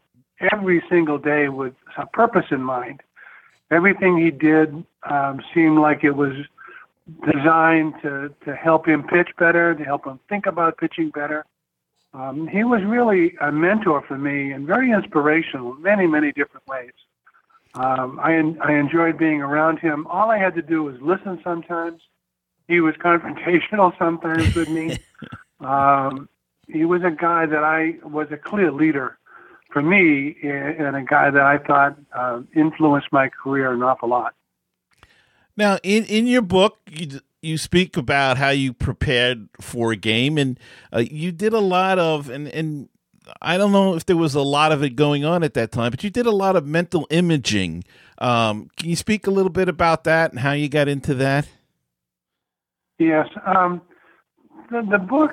every 0.52 0.84
single 0.90 1.18
day 1.18 1.50
with 1.50 1.74
a 1.98 2.06
purpose 2.08 2.46
in 2.52 2.62
mind. 2.64 3.02
Everything 3.72 4.18
he 4.18 4.32
did 4.32 4.84
um, 5.10 5.42
seemed 5.54 5.78
like 5.78 6.04
it 6.04 6.16
was 6.16 6.34
designed 7.32 7.94
to 8.02 8.34
to 8.46 8.56
help 8.56 8.88
him 8.88 9.04
pitch 9.04 9.30
better, 9.38 9.76
to 9.76 9.84
help 9.84 10.06
him 10.06 10.20
think 10.28 10.46
about 10.46 10.78
pitching 10.78 11.10
better. 11.10 11.46
Um, 12.14 12.48
he 12.48 12.64
was 12.64 12.82
really 12.84 13.36
a 13.40 13.52
mentor 13.52 14.02
for 14.08 14.18
me 14.18 14.52
and 14.52 14.66
very 14.66 14.92
inspirational 14.92 15.76
in 15.76 15.82
many 15.84 16.08
many 16.08 16.32
different 16.32 16.66
ways. 16.68 16.94
Um, 17.76 18.20
I 18.20 18.32
I 18.62 18.74
enjoyed 18.74 19.20
being 19.20 19.42
around 19.42 19.78
him. 19.78 20.08
All 20.08 20.32
I 20.32 20.40
had 20.40 20.56
to 20.56 20.64
do 20.64 20.82
was 20.84 20.96
listen 21.00 21.40
sometimes 21.44 22.02
he 22.70 22.80
was 22.80 22.94
confrontational 22.96 23.98
sometimes 23.98 24.56
with 24.56 24.70
me. 24.70 24.98
um, 25.60 26.30
he 26.68 26.86
was 26.86 27.02
a 27.04 27.10
guy 27.10 27.48
that 27.48 27.64
I 27.64 27.96
was 28.08 28.28
a 28.32 28.38
clear 28.38 28.72
leader 28.72 29.18
for 29.72 29.82
me, 29.82 30.38
and 30.44 30.96
a 30.96 31.04
guy 31.04 31.32
that 31.32 31.42
I 31.42 31.58
thought 31.58 31.98
uh, 32.14 32.42
influenced 32.56 33.12
my 33.12 33.30
career 33.30 33.74
an 33.74 33.82
awful 33.84 34.10
lot. 34.10 34.36
Now, 35.58 35.80
in 35.84 36.06
in 36.06 36.28
your 36.28 36.44
book, 36.44 36.78
you 36.90 37.20
you 37.42 37.58
speak 37.58 37.98
about 37.98 38.38
how 38.38 38.50
you 38.50 38.72
prepared 38.72 39.50
for 39.60 39.92
a 39.92 39.96
game, 39.96 40.38
and 40.38 40.60
uh, 40.94 41.00
you 41.00 41.32
did 41.32 41.54
a 41.54 41.60
lot 41.60 42.00
of 42.00 42.30
and 42.30 42.48
and. 42.48 42.90
I 43.44 43.60
don't 43.60 43.72
know 43.72 43.94
if 43.94 44.08
there 44.08 44.18
was 44.18 44.34
a 44.34 44.42
lot 44.42 44.72
of 44.72 44.82
it 44.82 44.96
going 44.96 45.24
on 45.24 45.44
at 45.44 45.54
that 45.54 45.72
time, 45.72 45.92
but 45.92 46.04
you 46.04 46.10
did 46.10 46.26
a 46.26 46.32
lot 46.32 46.56
of 46.56 46.66
mental 46.66 47.06
imaging. 47.12 47.84
Um, 48.18 48.72
can 48.76 48.90
you 48.90 48.96
speak 48.96 49.28
a 49.28 49.30
little 49.30 49.52
bit 49.52 49.70
about 49.70 50.04
that 50.06 50.32
and 50.32 50.40
how 50.40 50.54
you 50.54 50.68
got 50.68 50.88
into 50.88 51.14
that? 51.14 51.48
Yes. 53.00 53.28
Um, 53.46 53.82
the, 54.70 54.86
the 54.90 55.00
book 55.00 55.32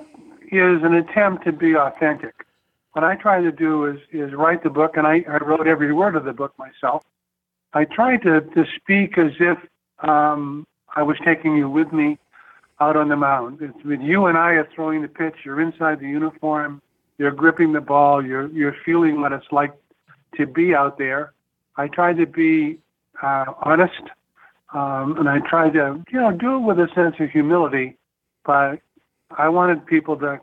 is 0.51 0.83
an 0.83 0.95
attempt 0.95 1.45
to 1.45 1.53
be 1.53 1.77
authentic. 1.77 2.35
What 2.93 3.05
I 3.05 3.17
try 3.17 3.43
to 3.43 3.53
do 3.53 3.85
is, 3.87 3.99
is 4.11 4.33
write 4.33 4.63
the 4.63 4.71
book, 4.71 4.97
and 4.97 5.07
I, 5.07 5.23
I 5.29 5.37
wrote 5.45 5.67
every 5.67 5.93
word 5.93 6.17
of 6.17 6.25
the 6.25 6.33
book 6.33 6.55
myself. 6.59 7.05
I 7.75 7.85
try 7.85 8.17
to, 8.19 8.41
to 8.41 8.65
speak 8.77 9.19
as 9.19 9.33
if 9.39 9.59
um, 10.09 10.67
I 10.95 11.03
was 11.03 11.19
taking 11.25 11.57
you 11.57 11.69
with 11.69 11.93
me 11.93 12.19
out 12.81 12.97
on 12.97 13.09
the 13.09 13.17
mound. 13.17 13.59
It's 13.61 13.85
with 13.85 14.01
you 14.01 14.27
and 14.27 14.39
I 14.39 14.53
are 14.53 14.69
throwing 14.75 15.03
the 15.03 15.09
pitch. 15.09 15.35
You're 15.45 15.61
inside 15.61 16.01
the 16.01 16.09
uniform. 16.09 16.81
You're 17.19 17.33
gripping 17.33 17.73
the 17.73 17.81
ball. 17.81 18.25
You're 18.25 18.49
you're 18.49 18.77
feeling 18.85 19.21
what 19.21 19.33
it's 19.33 19.47
like 19.51 19.73
to 20.37 20.47
be 20.47 20.75
out 20.75 20.99
there. 20.99 21.33
I 21.77 21.89
try 21.89 22.13
to 22.13 22.27
be 22.27 22.79
uh, 23.23 23.47
honest 23.63 24.03
um, 24.73 25.17
and 25.19 25.29
I 25.29 25.39
tried 25.41 25.75
to, 25.75 26.03
you 26.11 26.21
know, 26.21 26.33
do 26.33 26.57
it 26.57 26.61
with 26.61 26.79
a 26.79 26.89
sense 26.95 27.17
of 27.21 27.31
humility, 27.31 27.97
but 28.45 28.81
I 29.37 29.49
wanted 29.49 29.87
people 29.87 30.17
to, 30.19 30.41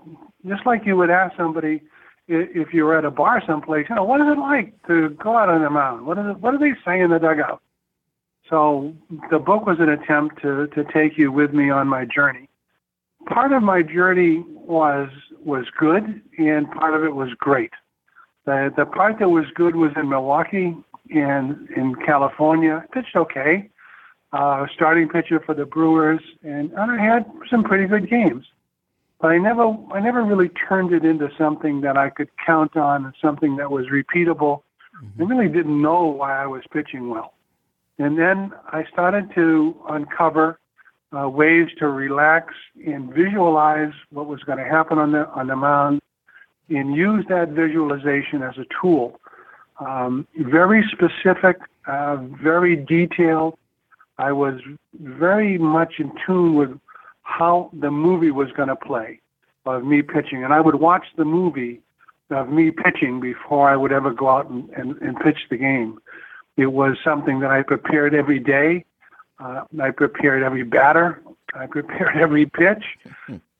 just 0.48 0.66
like 0.66 0.86
you 0.86 0.96
would 0.98 1.10
ask 1.10 1.36
somebody 1.36 1.82
if 2.28 2.74
you 2.74 2.86
were 2.86 2.98
at 2.98 3.04
a 3.04 3.12
bar 3.12 3.42
someplace, 3.46 3.88
you 3.90 3.96
know, 3.96 4.04
what 4.04 4.22
is 4.22 4.28
it 4.28 4.40
like 4.40 4.74
to 4.88 5.10
go 5.10 5.38
out 5.38 5.50
on 5.50 5.62
the 5.62 5.70
mound? 5.70 6.06
What, 6.06 6.18
is 6.18 6.26
it, 6.28 6.40
what 6.40 6.54
are 6.54 6.58
they 6.58 6.74
saying 6.86 7.02
in 7.02 7.10
the 7.10 7.20
dugout? 7.20 7.62
So 8.50 8.94
the 9.30 9.40
book 9.40 9.66
was 9.66 9.78
an 9.80 9.90
attempt 9.90 10.42
to, 10.42 10.68
to 10.68 10.86
take 10.94 11.18
you 11.18 11.32
with 11.32 11.54
me 11.54 11.70
on 11.70 11.88
my 11.88 12.06
journey. 12.06 12.50
Part 13.28 13.52
of 13.52 13.64
my 13.64 13.82
journey 13.82 14.44
was 14.48 15.10
was 15.46 15.66
good, 15.78 16.22
and 16.38 16.70
part 16.72 16.94
of 16.94 17.06
it 17.06 17.16
was 17.16 17.30
great. 17.38 17.72
The 18.46 18.74
the 18.76 18.86
part 18.86 19.20
that 19.20 19.30
was 19.30 19.46
good 19.56 19.78
was 19.78 19.92
in 19.96 20.10
Milwaukee 20.10 20.76
and 21.10 21.70
in 21.70 21.96
California. 22.06 22.84
I 22.84 22.94
pitched 22.94 23.16
okay 23.16 23.70
uh, 24.34 24.66
starting 24.74 25.08
pitcher 25.08 25.40
for 25.40 25.54
the 25.54 25.66
Brewers, 25.66 26.22
and, 26.44 26.72
and 26.72 26.92
I 26.92 27.02
had 27.02 27.26
some 27.50 27.64
pretty 27.64 27.86
good 27.86 28.10
games. 28.10 28.46
But 29.22 29.30
I 29.30 29.38
never, 29.38 29.74
I 29.94 30.00
never 30.02 30.24
really 30.24 30.50
turned 30.68 30.92
it 30.92 31.06
into 31.06 31.30
something 31.38 31.82
that 31.82 31.98
I 31.98 32.10
could 32.10 32.30
count 32.46 32.76
on 32.76 33.06
and 33.06 33.14
something 33.22 33.56
that 33.58 33.72
was 33.72 33.86
repeatable. 33.86 34.64
Mm-hmm. 35.02 35.24
I 35.24 35.26
really 35.26 35.48
didn't 35.48 35.82
know 35.82 36.04
why 36.06 36.44
I 36.44 36.48
was 36.48 36.64
pitching 36.72 37.10
well. 37.10 37.34
And 38.00 38.18
then 38.18 38.52
I 38.68 38.84
started 38.92 39.32
to 39.36 39.76
uncover 39.88 40.60
uh, 41.16 41.30
ways 41.30 41.68
to 41.78 41.88
relax 41.88 42.54
and 42.86 43.14
visualize 43.14 43.94
what 44.10 44.26
was 44.26 44.42
going 44.44 44.58
to 44.58 44.66
happen 44.66 44.98
on 44.98 45.12
the 45.12 45.30
on 45.30 45.48
the 45.48 45.56
mound, 45.56 46.02
and 46.70 46.96
use 46.96 47.24
that 47.30 47.50
visualization 47.50 48.42
as 48.42 48.58
a 48.58 48.66
tool. 48.82 49.20
Um, 49.80 50.28
very 50.40 50.84
specific, 50.92 51.58
uh, 51.88 52.18
very 52.42 52.76
detailed, 52.76 53.58
I 54.18 54.32
was 54.32 54.60
very 55.00 55.58
much 55.58 55.96
in 56.00 56.12
tune 56.26 56.56
with 56.56 56.78
how 57.24 57.70
the 57.74 57.90
movie 57.90 58.32
was 58.32 58.52
going 58.52 58.70
to 58.70 58.76
play 58.76 59.20
of 59.66 59.84
me 59.84 60.02
pitching. 60.02 60.44
And 60.44 60.54
I 60.54 60.60
would 60.60 60.76
watch 60.76 61.06
the 61.18 61.26
movie 61.26 61.82
of 62.30 62.50
me 62.50 62.72
pitching 62.72 63.20
before 63.20 63.70
I 63.70 63.76
would 63.76 63.92
ever 63.92 64.12
go 64.12 64.30
out 64.30 64.50
and, 64.50 64.70
and, 64.72 64.98
and 65.02 65.18
pitch 65.20 65.40
the 65.50 65.58
game. 65.58 66.00
It 66.58 66.68
was 66.68 66.98
something 67.04 67.40
that 67.40 67.52
I 67.52 67.64
prepared 67.64 68.14
every 68.14 68.40
day. 68.40 68.86
Uh, 69.40 69.64
I 69.82 69.92
prepared 69.92 70.44
every 70.44 70.64
batter. 70.64 71.22
I 71.54 71.66
prepared 71.66 72.18
every 72.22 72.46
pitch. 72.46 72.84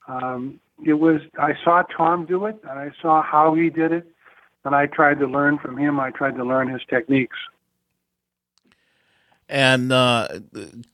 Um, 0.06 0.60
it 0.84 0.94
was 0.94 1.20
I 1.38 1.54
saw 1.64 1.82
Tom 1.82 2.26
do 2.26 2.46
it, 2.46 2.56
and 2.68 2.78
I 2.78 2.90
saw 3.00 3.22
how 3.22 3.54
he 3.54 3.70
did 3.70 3.92
it, 3.92 4.06
and 4.64 4.74
I 4.74 4.86
tried 4.86 5.18
to 5.20 5.26
learn 5.26 5.58
from 5.58 5.76
him. 5.76 5.98
I 5.98 6.10
tried 6.10 6.36
to 6.36 6.44
learn 6.44 6.68
his 6.68 6.82
techniques 6.88 7.36
and 9.48 9.92
uh, 9.92 10.28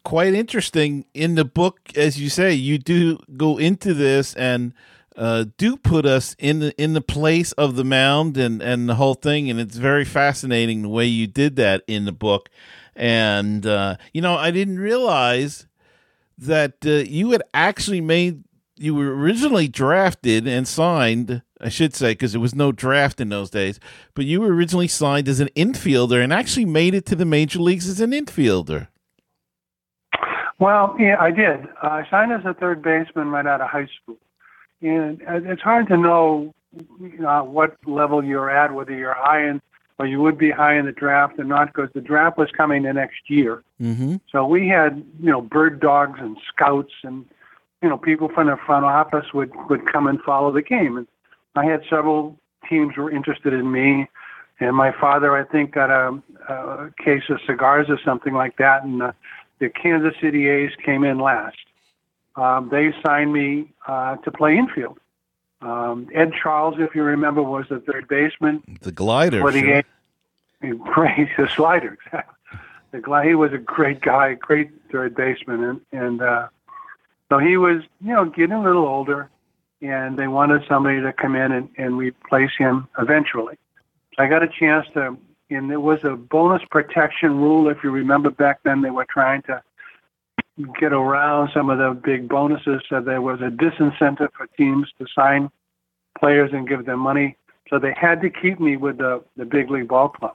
quite 0.04 0.34
interesting 0.34 1.04
in 1.14 1.34
the 1.34 1.44
book, 1.44 1.78
as 1.96 2.20
you 2.20 2.28
say, 2.28 2.52
you 2.52 2.78
do 2.78 3.18
go 3.36 3.58
into 3.58 3.94
this 3.94 4.34
and 4.34 4.72
uh, 5.16 5.44
do 5.56 5.76
put 5.76 6.06
us 6.06 6.34
in 6.38 6.60
the 6.60 6.82
in 6.82 6.94
the 6.94 7.00
place 7.00 7.52
of 7.52 7.76
the 7.76 7.84
mound 7.84 8.36
and 8.36 8.62
and 8.62 8.88
the 8.88 8.94
whole 8.94 9.14
thing, 9.14 9.50
and 9.50 9.60
it's 9.60 9.76
very 9.76 10.04
fascinating 10.04 10.82
the 10.82 10.88
way 10.88 11.06
you 11.06 11.26
did 11.26 11.56
that 11.56 11.82
in 11.86 12.04
the 12.04 12.12
book. 12.12 12.48
And 12.96 13.66
uh, 13.66 13.96
you 14.12 14.20
know, 14.20 14.36
I 14.36 14.50
didn't 14.50 14.78
realize 14.78 15.66
that 16.38 16.74
uh, 16.86 16.90
you 16.90 17.32
had 17.32 17.42
actually 17.52 18.00
made 18.00 18.44
you 18.80 18.94
were 18.94 19.14
originally 19.14 19.68
drafted 19.68 20.48
and 20.48 20.66
signed 20.66 21.42
I 21.60 21.68
should 21.68 21.94
say, 21.94 22.12
because 22.12 22.32
there 22.32 22.40
was 22.40 22.54
no 22.54 22.72
draft 22.72 23.20
in 23.20 23.28
those 23.28 23.50
days. 23.50 23.78
But 24.14 24.24
you 24.24 24.40
were 24.40 24.52
originally 24.52 24.88
signed 24.88 25.28
as 25.28 25.40
an 25.40 25.50
infielder 25.54 26.22
and 26.22 26.32
actually 26.32 26.64
made 26.64 26.94
it 26.94 27.04
to 27.06 27.16
the 27.16 27.26
major 27.26 27.58
leagues 27.58 27.88
as 27.88 28.00
an 28.00 28.12
infielder. 28.12 28.88
Well, 30.58 30.96
yeah, 30.98 31.16
I 31.18 31.30
did. 31.30 31.66
I 31.82 32.06
signed 32.10 32.32
as 32.32 32.44
a 32.44 32.54
third 32.54 32.82
baseman 32.82 33.28
right 33.28 33.46
out 33.46 33.60
of 33.60 33.68
high 33.68 33.88
school, 34.02 34.18
and 34.82 35.20
it's 35.26 35.62
hard 35.62 35.88
to 35.88 35.96
know, 35.96 36.54
you 37.00 37.18
know 37.18 37.44
what 37.44 37.76
level 37.86 38.22
you're 38.22 38.50
at, 38.50 38.74
whether 38.74 38.94
you're 38.94 39.14
high 39.14 39.48
in 39.48 39.60
or 39.98 40.06
you 40.06 40.20
would 40.20 40.38
be 40.38 40.50
high 40.50 40.78
in 40.78 40.86
the 40.86 40.92
draft 40.92 41.38
or 41.38 41.44
not, 41.44 41.68
because 41.68 41.90
the 41.94 42.00
draft 42.00 42.38
was 42.38 42.48
coming 42.56 42.82
the 42.84 42.92
next 42.92 43.28
year. 43.28 43.62
Mm-hmm. 43.80 44.16
So 44.32 44.46
we 44.46 44.66
had, 44.66 45.04
you 45.20 45.30
know, 45.30 45.42
bird 45.42 45.80
dogs 45.80 46.18
and 46.22 46.38
scouts 46.48 46.92
and 47.02 47.26
you 47.82 47.88
know, 47.88 47.96
people 47.96 48.28
from 48.28 48.48
the 48.48 48.56
front 48.66 48.84
office 48.84 49.26
would 49.32 49.52
would 49.68 49.90
come 49.90 50.06
and 50.06 50.20
follow 50.22 50.52
the 50.52 50.62
game. 50.62 50.96
And 50.96 51.06
I 51.54 51.64
had 51.64 51.82
several 51.88 52.38
teams 52.68 52.96
were 52.96 53.10
interested 53.10 53.52
in 53.52 53.70
me, 53.72 54.08
and 54.60 54.76
my 54.76 54.92
father, 54.92 55.36
I 55.36 55.44
think, 55.44 55.72
got 55.72 55.90
a, 55.90 56.22
a 56.52 56.90
case 57.02 57.24
of 57.30 57.40
cigars 57.46 57.86
or 57.88 57.98
something 58.04 58.34
like 58.34 58.56
that, 58.58 58.84
and 58.84 59.00
the, 59.00 59.14
the 59.58 59.70
Kansas 59.70 60.14
City 60.20 60.48
A's 60.48 60.72
came 60.84 61.04
in 61.04 61.18
last. 61.18 61.56
Um, 62.36 62.68
they 62.70 62.92
signed 63.04 63.32
me 63.32 63.72
uh, 63.86 64.16
to 64.16 64.30
play 64.30 64.56
infield. 64.56 64.98
Um, 65.62 66.08
Ed 66.14 66.32
Charles, 66.40 66.76
if 66.78 66.94
you 66.94 67.02
remember, 67.02 67.42
was 67.42 67.66
the 67.68 67.80
third 67.80 68.08
baseman. 68.08 68.62
The 68.80 68.92
glider. 68.92 69.40
For 69.40 69.50
the 69.50 69.60
sure. 69.60 69.76
A's. 69.78 69.84
Great, 70.84 71.28
the 71.38 71.48
slider. 71.48 71.96
the 72.90 73.00
glide. 73.00 73.28
He 73.28 73.34
was 73.34 73.52
a 73.52 73.58
great 73.58 74.00
guy, 74.02 74.34
great 74.34 74.70
third 74.92 75.14
baseman, 75.14 75.64
and 75.64 75.80
and 75.92 76.22
uh, 76.22 76.48
so 77.30 77.38
he 77.38 77.56
was, 77.56 77.82
you 78.00 78.12
know, 78.12 78.24
getting 78.24 78.52
a 78.52 78.62
little 78.62 78.86
older 78.86 79.30
and 79.80 80.18
they 80.18 80.26
wanted 80.26 80.62
somebody 80.68 81.00
to 81.00 81.12
come 81.12 81.34
in 81.34 81.52
and, 81.52 81.68
and 81.78 81.96
replace 81.96 82.50
him 82.58 82.88
eventually. 82.98 83.56
So 84.14 84.24
I 84.24 84.28
got 84.28 84.42
a 84.42 84.48
chance 84.48 84.86
to, 84.94 85.16
and 85.48 85.70
there 85.70 85.80
was 85.80 86.00
a 86.04 86.16
bonus 86.16 86.62
protection 86.70 87.36
rule. 87.36 87.68
If 87.68 87.78
you 87.82 87.90
remember 87.90 88.30
back 88.30 88.60
then, 88.64 88.82
they 88.82 88.90
were 88.90 89.06
trying 89.08 89.42
to 89.42 89.62
get 90.78 90.92
around 90.92 91.50
some 91.54 91.70
of 91.70 91.78
the 91.78 91.98
big 91.98 92.28
bonuses, 92.28 92.82
so 92.88 93.00
there 93.00 93.22
was 93.22 93.40
a 93.40 93.50
disincentive 93.50 94.28
for 94.36 94.46
teams 94.58 94.88
to 94.98 95.06
sign 95.14 95.50
players 96.18 96.50
and 96.52 96.68
give 96.68 96.84
them 96.84 97.00
money. 97.00 97.36
So 97.70 97.78
they 97.78 97.94
had 97.98 98.20
to 98.22 98.30
keep 98.30 98.60
me 98.60 98.76
with 98.76 98.98
the 98.98 99.22
the 99.36 99.44
big 99.44 99.70
league 99.70 99.88
ball 99.88 100.08
club. 100.08 100.34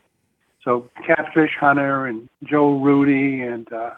So 0.63 0.89
Catfish 1.05 1.51
Hunter 1.59 2.07
and 2.07 2.27
Joe 2.43 2.79
Rudi 2.79 3.41
and 3.41 3.71
uh, 3.71 3.91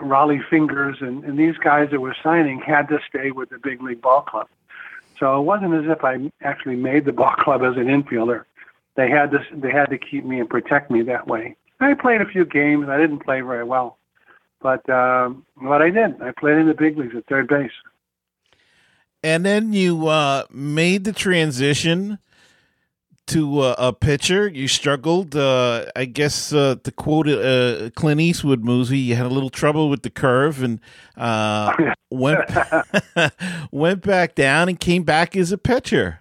Rollie 0.00 0.46
Fingers 0.48 0.98
and, 1.00 1.24
and 1.24 1.38
these 1.38 1.56
guys 1.56 1.90
that 1.90 2.00
were 2.00 2.16
signing 2.22 2.60
had 2.60 2.88
to 2.88 2.98
stay 3.08 3.30
with 3.30 3.50
the 3.50 3.58
big 3.58 3.82
league 3.82 4.00
ball 4.00 4.22
club. 4.22 4.48
So 5.18 5.38
it 5.38 5.42
wasn't 5.42 5.74
as 5.74 5.90
if 5.90 6.04
I 6.04 6.30
actually 6.42 6.76
made 6.76 7.04
the 7.04 7.12
ball 7.12 7.34
club 7.38 7.62
as 7.62 7.76
an 7.76 7.86
infielder. 7.86 8.44
They 8.96 9.08
had 9.08 9.30
to 9.30 9.38
they 9.52 9.70
had 9.70 9.90
to 9.90 9.98
keep 9.98 10.24
me 10.24 10.40
and 10.40 10.50
protect 10.50 10.90
me 10.90 11.02
that 11.02 11.28
way. 11.28 11.56
I 11.80 11.94
played 11.94 12.20
a 12.20 12.26
few 12.26 12.44
games. 12.44 12.88
I 12.88 12.98
didn't 12.98 13.20
play 13.20 13.40
very 13.40 13.62
well, 13.62 13.96
but 14.60 14.88
um, 14.90 15.46
what 15.56 15.82
I 15.82 15.90
did, 15.90 16.20
I 16.20 16.32
played 16.32 16.58
in 16.58 16.66
the 16.66 16.74
big 16.74 16.98
leagues 16.98 17.14
at 17.14 17.26
third 17.26 17.46
base. 17.46 17.70
And 19.22 19.44
then 19.44 19.72
you 19.72 20.08
uh, 20.08 20.44
made 20.50 21.04
the 21.04 21.12
transition 21.12 22.18
to 23.28 23.60
uh, 23.60 23.74
a 23.78 23.92
pitcher. 23.92 24.48
You 24.48 24.68
struggled, 24.68 25.36
uh, 25.36 25.86
I 25.94 26.04
guess, 26.04 26.52
uh, 26.52 26.76
to 26.82 26.92
quote 26.92 27.28
uh, 27.28 27.90
Clint 27.94 28.20
Eastwood 28.20 28.64
movie, 28.64 28.98
you 28.98 29.14
had 29.14 29.26
a 29.26 29.30
little 29.30 29.50
trouble 29.50 29.88
with 29.88 30.02
the 30.02 30.10
curve 30.10 30.62
and 30.62 30.80
uh, 31.16 31.72
went 32.10 32.40
went 33.70 34.02
back 34.02 34.34
down 34.34 34.68
and 34.68 34.78
came 34.78 35.02
back 35.02 35.36
as 35.36 35.52
a 35.52 35.58
pitcher. 35.58 36.20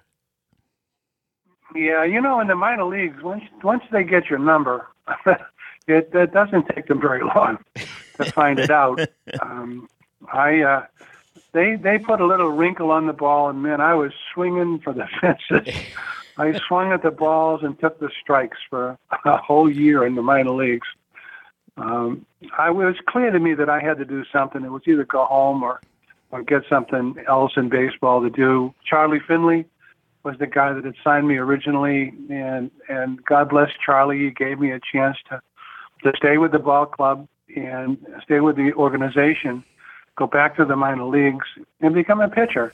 Yeah, 1.76 2.04
you 2.04 2.22
know, 2.22 2.40
in 2.40 2.48
the 2.48 2.56
minor 2.56 2.86
leagues, 2.86 3.22
once 3.22 3.44
once 3.64 3.84
they 3.92 4.04
get 4.04 4.30
your 4.30 4.40
number, 4.40 4.88
it, 5.88 6.10
it 6.14 6.34
doesn't 6.34 6.68
take 6.70 6.88
them 6.88 7.00
very 7.00 7.24
long 7.24 7.60
to 8.16 8.32
find 8.32 8.60
it 8.60 8.72
out. 8.72 9.00
Um, 9.42 9.88
I 10.32 10.62
uh, 10.62 10.86
they 11.52 11.76
they 11.76 12.00
put 12.00 12.22
a 12.22 12.26
little 12.26 12.50
wrinkle 12.50 12.92
on 12.92 13.08
the 13.08 13.14
ball, 13.14 13.50
and 13.50 13.62
man, 13.62 13.82
I 13.82 13.94
was 13.94 14.12
swinging 14.34 14.80
for 14.80 14.94
the 14.94 15.08
fences. 15.22 15.76
I 16.38 16.60
swung 16.68 16.92
at 16.92 17.04
the 17.04 17.12
balls 17.12 17.62
and 17.64 17.80
took 17.80 18.00
the 18.00 18.10
strikes 18.22 18.58
for 18.70 18.98
a 19.26 19.38
whole 19.38 19.70
year 19.70 20.06
in 20.06 20.16
the 20.16 20.22
minor 20.22 20.52
leagues. 20.52 20.88
Um, 21.78 22.26
I 22.58 22.70
it 22.70 22.74
was 22.74 22.96
clear 23.08 23.32
to 23.32 23.40
me 23.40 23.54
that 23.54 23.70
I 23.70 23.80
had 23.80 23.98
to 23.98 24.06
do 24.06 24.24
something. 24.32 24.64
It 24.64 24.72
was 24.72 24.84
either 24.88 25.06
go 25.06 25.26
home 25.26 25.64
or 25.64 25.82
or 26.32 26.44
get 26.44 26.64
something 26.70 27.16
else 27.28 27.54
in 27.56 27.70
baseball 27.70 28.22
to 28.22 28.30
do. 28.30 28.74
Charlie 28.86 29.22
Finley 29.26 29.66
was 30.24 30.36
the 30.40 30.48
guy 30.48 30.74
that 30.74 30.84
had 30.84 30.96
signed 31.04 31.28
me 31.28 31.38
originally, 31.38 32.14
and 32.30 32.72
and 32.90 33.24
God 33.26 33.50
bless 33.50 33.70
Charlie. 33.84 34.20
He 34.20 34.32
gave 34.32 34.60
me 34.60 34.72
a 34.72 34.80
chance 34.92 35.18
to 35.30 35.42
to 36.04 36.14
stay 36.18 36.38
with 36.38 36.52
the 36.52 36.60
ball 36.60 36.86
club 36.86 37.28
and 37.56 37.98
stay 38.24 38.40
with 38.40 38.56
the 38.56 38.74
organization, 38.74 39.64
go 40.16 40.28
back 40.28 40.56
to 40.58 40.66
the 40.66 40.76
minor 40.76 41.06
leagues, 41.06 41.46
and 41.82 41.94
become 41.94 42.22
a 42.22 42.30
pitcher. 42.30 42.74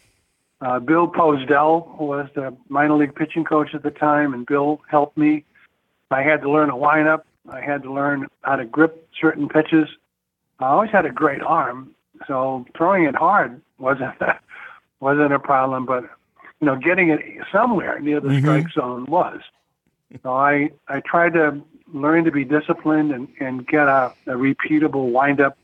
Uh, 0.63 0.79
Bill 0.79 1.07
Posedel 1.09 1.99
was 1.99 2.29
the 2.35 2.55
minor 2.69 2.95
league 2.95 3.13
pitching 3.15 3.43
coach 3.43 3.75
at 3.75 3.83
the 3.83 3.91
time, 3.91 4.33
and 4.33 4.45
Bill 4.45 4.81
helped 4.87 5.17
me. 5.17 5.43
I 6.09 6.21
had 6.21 6.41
to 6.41 6.49
learn 6.49 6.69
a 6.69 6.77
windup. 6.77 7.25
I 7.49 7.59
had 7.59 7.83
to 7.83 7.91
learn 7.91 8.27
how 8.43 8.55
to 8.55 8.63
grip 8.63 9.09
certain 9.19 9.49
pitches. 9.49 9.89
I 10.59 10.67
always 10.67 10.89
had 10.91 11.05
a 11.05 11.11
great 11.11 11.41
arm, 11.41 11.93
so 12.27 12.65
throwing 12.77 13.03
it 13.03 13.15
hard 13.15 13.59
wasn't 13.77 14.13
wasn't 15.01 15.33
a 15.33 15.39
problem. 15.39 15.85
But 15.85 16.03
you 16.61 16.67
know, 16.67 16.77
getting 16.77 17.09
it 17.09 17.19
somewhere 17.51 17.99
near 17.99 18.21
the 18.21 18.29
Mhm. 18.29 18.39
strike 18.41 18.69
zone 18.69 19.05
was. 19.07 19.41
So 20.21 20.31
I 20.31 20.71
I 20.87 21.01
tried 21.01 21.33
to 21.33 21.61
learn 21.93 22.23
to 22.23 22.31
be 22.31 22.45
disciplined 22.45 23.11
and 23.11 23.27
and 23.41 23.67
get 23.67 23.89
a, 23.89 24.13
a 24.27 24.35
repeatable 24.35 25.11
windup 25.11 25.57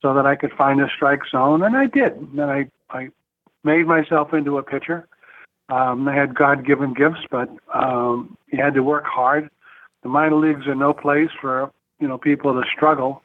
so 0.00 0.14
that 0.14 0.24
I 0.24 0.34
could 0.34 0.52
find 0.52 0.80
a 0.80 0.88
strike 0.88 1.26
zone, 1.30 1.62
and 1.62 1.76
I 1.76 1.86
did. 1.86 2.12
And 2.14 2.40
I 2.40 2.70
I 2.88 3.10
made 3.64 3.86
myself 3.86 4.32
into 4.32 4.58
a 4.58 4.62
pitcher. 4.62 5.08
Um, 5.68 6.06
I 6.06 6.14
had 6.14 6.34
God 6.34 6.66
given 6.66 6.92
gifts, 6.92 7.20
but 7.30 7.48
um, 7.74 8.36
you 8.52 8.62
had 8.62 8.74
to 8.74 8.82
work 8.82 9.04
hard. 9.06 9.50
The 10.02 10.08
minor 10.10 10.36
leagues 10.36 10.66
are 10.66 10.74
no 10.74 10.92
place 10.92 11.30
for 11.40 11.70
you 11.98 12.06
know 12.06 12.18
people 12.18 12.52
to 12.52 12.62
struggle. 12.76 13.22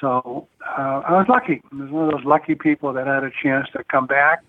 So 0.00 0.48
uh, 0.66 1.02
I 1.06 1.12
was 1.12 1.26
lucky. 1.28 1.60
I 1.72 1.82
was 1.82 1.90
one 1.90 2.04
of 2.06 2.12
those 2.12 2.24
lucky 2.24 2.54
people 2.54 2.92
that 2.94 3.06
had 3.06 3.24
a 3.24 3.30
chance 3.42 3.68
to 3.74 3.84
come 3.90 4.06
back, 4.06 4.42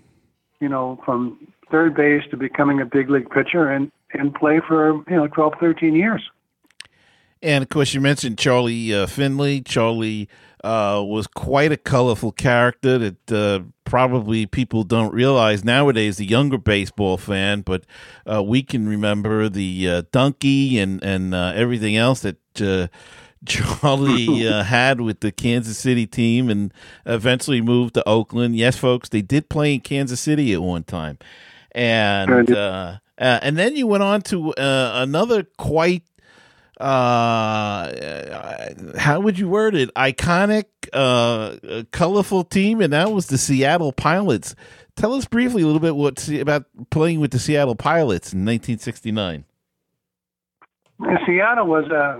you 0.61 0.69
know, 0.69 0.99
from 1.05 1.47
third 1.71 1.95
base 1.95 2.23
to 2.31 2.37
becoming 2.37 2.81
a 2.81 2.85
big 2.85 3.09
league 3.09 3.29
pitcher 3.29 3.69
and 3.69 3.91
and 4.13 4.33
play 4.33 4.61
for 4.65 4.93
you 5.09 5.15
know 5.15 5.27
12, 5.27 5.53
13 5.59 5.95
years. 5.95 6.21
And 7.41 7.63
of 7.63 7.69
course, 7.69 7.93
you 7.93 8.01
mentioned 8.01 8.37
Charlie 8.37 8.93
uh, 8.93 9.07
Finley. 9.07 9.61
Charlie 9.61 10.27
uh, 10.63 11.01
was 11.05 11.25
quite 11.27 11.71
a 11.71 11.77
colorful 11.77 12.33
character 12.33 12.97
that 12.97 13.31
uh, 13.31 13.63
probably 13.85 14.45
people 14.45 14.83
don't 14.83 15.13
realize 15.13 15.63
nowadays. 15.63 16.17
The 16.17 16.25
younger 16.25 16.57
baseball 16.57 17.17
fan, 17.17 17.61
but 17.61 17.85
uh, 18.29 18.43
we 18.43 18.61
can 18.61 18.89
remember 18.89 19.47
the 19.47 19.89
uh, 19.89 20.01
donkey 20.11 20.79
and 20.79 21.01
and 21.03 21.33
uh, 21.33 21.53
everything 21.55 21.95
else 21.95 22.21
that. 22.21 22.37
Uh, 22.61 22.87
Charlie 23.45 24.45
uh, 24.45 24.63
had 24.65 24.99
with 24.99 25.21
the 25.21 25.31
Kansas 25.31 25.77
City 25.77 26.05
team 26.05 26.49
and 26.49 26.73
eventually 27.05 27.61
moved 27.61 27.93
to 27.93 28.05
Oakland. 28.05 28.57
Yes, 28.57 28.77
folks, 28.77 29.07
they 29.07 29.21
did 29.21 29.47
play 29.47 29.75
in 29.75 29.79
Kansas 29.79 30.19
City 30.19 30.51
at 30.51 30.61
one 30.61 30.83
time. 30.83 31.17
And 31.71 32.51
uh, 32.51 32.97
uh, 33.19 33.39
and 33.41 33.57
then 33.57 33.75
you 33.75 33.85
went 33.85 34.01
on 34.01 34.21
to 34.21 34.53
uh, 34.53 34.91
another 34.95 35.43
quite 35.57 36.03
uh 36.79 37.91
how 38.97 39.19
would 39.19 39.37
you 39.37 39.49
word 39.49 39.75
it 39.75 39.93
iconic 39.95 40.65
uh 40.93 41.57
uh, 41.67 41.83
colorful 41.91 42.43
team 42.43 42.81
and 42.81 42.93
that 42.93 43.11
was 43.11 43.27
the 43.27 43.37
seattle 43.37 43.91
pilots 43.91 44.55
tell 44.95 45.13
us 45.13 45.25
briefly 45.25 45.61
a 45.61 45.65
little 45.65 45.81
bit 45.81 45.95
what 45.95 46.27
about 46.29 46.65
playing 46.89 47.19
with 47.19 47.31
the 47.31 47.39
seattle 47.39 47.75
pilots 47.75 48.31
in 48.33 48.39
1969 48.45 49.43
Seattle 51.25 51.67
was 51.67 51.89
uh, 51.89 52.17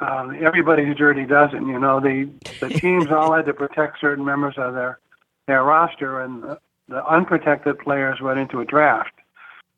uh, 0.00 0.28
everybody's 0.40 0.96
dirty 0.96 1.24
dozen. 1.24 1.66
You 1.68 1.78
know, 1.78 2.00
the 2.00 2.28
the 2.60 2.68
teams 2.68 3.06
all 3.10 3.34
had 3.34 3.46
to 3.46 3.54
protect 3.54 4.00
certain 4.00 4.24
members 4.24 4.54
of 4.58 4.74
their 4.74 4.98
their 5.46 5.62
roster, 5.62 6.20
and 6.20 6.42
the, 6.42 6.58
the 6.88 7.06
unprotected 7.06 7.78
players 7.78 8.20
went 8.20 8.38
into 8.38 8.60
a 8.60 8.64
draft. 8.64 9.12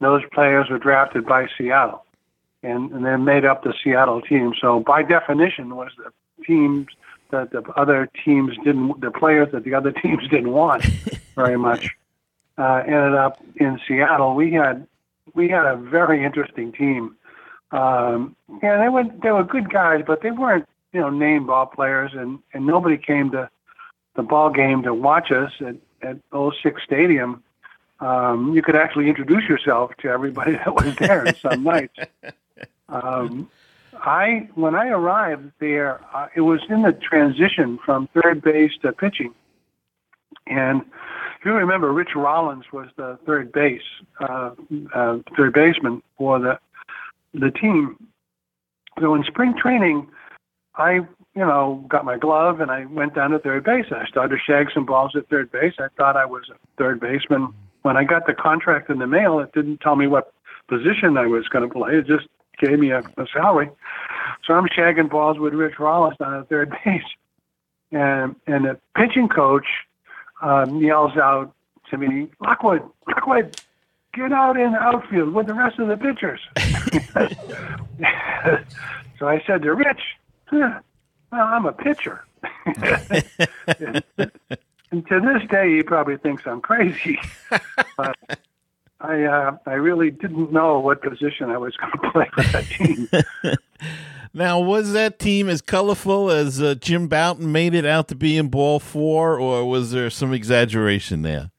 Those 0.01 0.23
players 0.33 0.71
were 0.71 0.79
drafted 0.79 1.27
by 1.27 1.47
Seattle, 1.59 2.05
and, 2.63 2.91
and 2.93 3.05
they 3.05 3.17
made 3.17 3.45
up 3.45 3.63
the 3.63 3.75
Seattle 3.83 4.21
team. 4.21 4.53
So 4.61 4.81
by 4.81 5.03
definition, 5.03 5.77
was 5.77 5.91
the 5.97 6.11
teams 6.45 6.89
that 7.31 7.51
the 7.51 7.63
other 7.77 8.09
teams 8.25 8.57
didn't, 8.65 9.01
the 9.01 9.11
players 9.11 9.49
that 9.53 9.65
the 9.65 9.75
other 9.75 9.93
teams 10.03 10.29
didn't 10.29 10.51
want 10.51 10.85
very 11.35 11.57
much, 11.69 11.91
uh, 12.57 12.83
ended 12.87 13.15
up 13.15 13.41
in 13.57 13.79
Seattle. 13.87 14.35
We 14.35 14.53
had 14.53 14.87
we 15.35 15.49
had 15.49 15.67
a 15.67 15.77
very 15.77 16.25
interesting 16.25 16.73
team. 16.73 17.17
Um, 17.71 18.35
yeah, 18.63 18.79
they 18.79 18.89
were 18.89 19.05
they 19.23 19.31
were 19.31 19.45
good 19.45 19.71
guys, 19.71 20.03
but 20.07 20.23
they 20.23 20.31
weren't 20.31 20.67
you 20.93 21.01
know 21.01 21.11
name 21.11 21.47
ball 21.47 21.67
players, 21.67 22.13
and 22.15 22.39
and 22.53 22.67
nobody 22.67 22.97
came 22.97 23.31
to 23.33 23.49
the 24.17 24.23
ball 24.23 24.51
game 24.51 24.83
to 24.83 24.95
watch 24.95 25.31
us 25.31 25.53
at 25.61 25.77
at 26.03 26.19
Sick's 26.63 26.83
Stadium. 26.83 27.43
Um, 28.01 28.55
you 28.55 28.63
could 28.63 28.77
actually 28.77 29.09
introduce 29.09 29.49
yourself 29.49 29.91
to 29.99 30.09
everybody 30.09 30.53
that 30.65 30.75
was 30.75 30.95
there 30.97 31.35
some 31.35 31.65
nights. 31.65 31.99
Um, 32.89 33.51
I 33.95 34.49
when 34.55 34.75
I 34.75 34.89
arrived 34.89 35.53
there, 35.61 36.01
uh, 36.15 36.29
it 36.35 36.43
was 36.43 36.61
in 36.69 36.83
the 36.83 36.93
transition 36.93 37.79
from 37.85 38.09
third 38.15 38.43
base 38.43 38.73
to 38.83 38.93
pitching, 38.93 39.35
and 40.47 40.83
if 41.39 41.45
you 41.45 41.53
remember, 41.53 41.93
Rich 41.93 42.11
Rollins 42.17 42.65
was 42.73 42.89
the 42.97 43.19
third 43.25 43.53
base 43.53 43.83
uh, 44.21 44.51
uh, 44.95 45.19
third 45.37 45.53
baseman 45.53 46.03
for 46.17 46.39
the 46.39 46.59
the 47.35 47.51
team. 47.51 47.97
So 49.01 49.15
in 49.15 49.23
spring 49.25 49.55
training, 49.57 50.09
I 50.75 50.95
you 50.95 51.07
know 51.35 51.85
got 51.89 52.05
my 52.05 52.19
glove 52.19 52.61
and 52.61 52.71
I 52.71 52.87
went 52.87 53.15
down 53.15 53.31
to 53.31 53.39
third 53.39 53.65
base. 53.65 53.87
I 53.91 54.07
started 54.07 54.37
to 54.37 54.43
shag 54.45 54.69
some 54.73 54.87
balls 54.87 55.13
at 55.15 55.29
third 55.29 55.53
base. 55.53 55.75
I 55.79 55.89
thought 55.97 56.17
I 56.17 56.25
was 56.25 56.45
a 56.51 56.59
third 56.77 57.01
baseman. 57.01 57.53
When 57.83 57.97
I 57.97 58.05
got 58.05 58.27
the 58.27 58.35
contract 58.35 58.91
in 58.91 58.99
the 58.99 59.07
mail, 59.07 59.39
it 59.39 59.53
didn't 59.53 59.81
tell 59.81 59.95
me 59.95 60.09
what 60.09 60.33
position 60.69 61.17
I 61.17 61.27
was 61.27 61.49
going 61.49 61.67
to 61.67 61.73
play. 61.73 61.95
It 61.95 62.07
just 62.07 62.27
gave 62.61 62.79
me 62.79 62.91
a, 62.91 63.01
a 63.01 63.27
salary. 63.33 63.71
So 64.45 64.55
I'm 64.55 64.67
shagging 64.69 65.11
balls 65.11 65.39
with 65.39 65.55
Rich 65.55 65.79
Rollins 65.79 66.17
on 66.21 66.41
at 66.41 66.49
third 66.49 66.71
base, 66.85 67.03
and 67.93 68.35
and 68.47 68.65
the 68.65 68.79
pitching 68.97 69.29
coach 69.29 69.67
um, 70.43 70.83
yells 70.83 71.17
out 71.17 71.55
to 71.91 71.97
me, 71.97 72.29
Lockwood, 72.41 72.83
Lockwood, 73.07 73.61
get 74.15 74.33
out 74.33 74.59
in 74.59 74.73
the 74.73 74.79
outfield 74.79 75.33
with 75.33 75.47
the 75.47 75.55
rest 75.55 75.79
of 75.79 75.89
the 75.89 75.97
pitchers. 75.97 76.41
so 79.19 79.29
I 79.29 79.43
said 79.47 79.63
to 79.63 79.75
Rich, 79.75 80.01
huh, 80.47 80.81
well, 81.33 81.47
I'm 81.47 81.67
a 81.67 81.73
pitcher. 81.73 82.25
and 82.67 84.05
to 84.17 85.21
this 85.21 85.49
day, 85.51 85.77
he 85.77 85.83
probably 85.83 86.17
thinks 86.19 86.47
I'm 86.47 86.61
crazy. 86.61 87.19
but 87.97 88.17
I 89.01 89.23
uh, 89.25 89.57
I 89.67 89.75
really 89.75 90.11
didn't 90.11 90.53
know 90.53 90.81
what 90.81 91.03
position 91.03 91.51
I 91.51 91.59
was 91.59 91.75
going 91.77 91.93
to 92.03 92.11
play 92.11 92.29
for 92.35 92.43
that 92.43 92.65
team. 92.65 93.09
Now, 94.35 94.61
was 94.61 94.93
that 94.93 95.19
team 95.19 95.49
as 95.49 95.63
colorful 95.63 96.31
as 96.31 96.61
uh, 96.61 96.75
Jim 96.75 97.09
Bouton 97.09 97.51
made 97.51 97.75
it 97.75 97.87
out 97.87 98.09
to 98.09 98.15
be 98.15 98.37
in 98.37 98.49
Ball 98.49 98.79
Four, 98.79 99.39
or 99.39 99.69
was 99.69 99.91
there 99.91 100.11
some 100.11 100.33
exaggeration 100.33 101.23
there? 101.23 101.51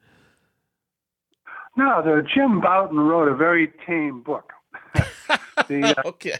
No, 1.75 2.01
the 2.01 2.25
Jim 2.33 2.61
Bouton 2.61 2.99
wrote 2.99 3.27
a 3.27 3.35
very 3.35 3.71
tame 3.85 4.21
book. 4.21 4.53
the, 5.67 5.95
uh, 5.97 6.07
okay. 6.07 6.37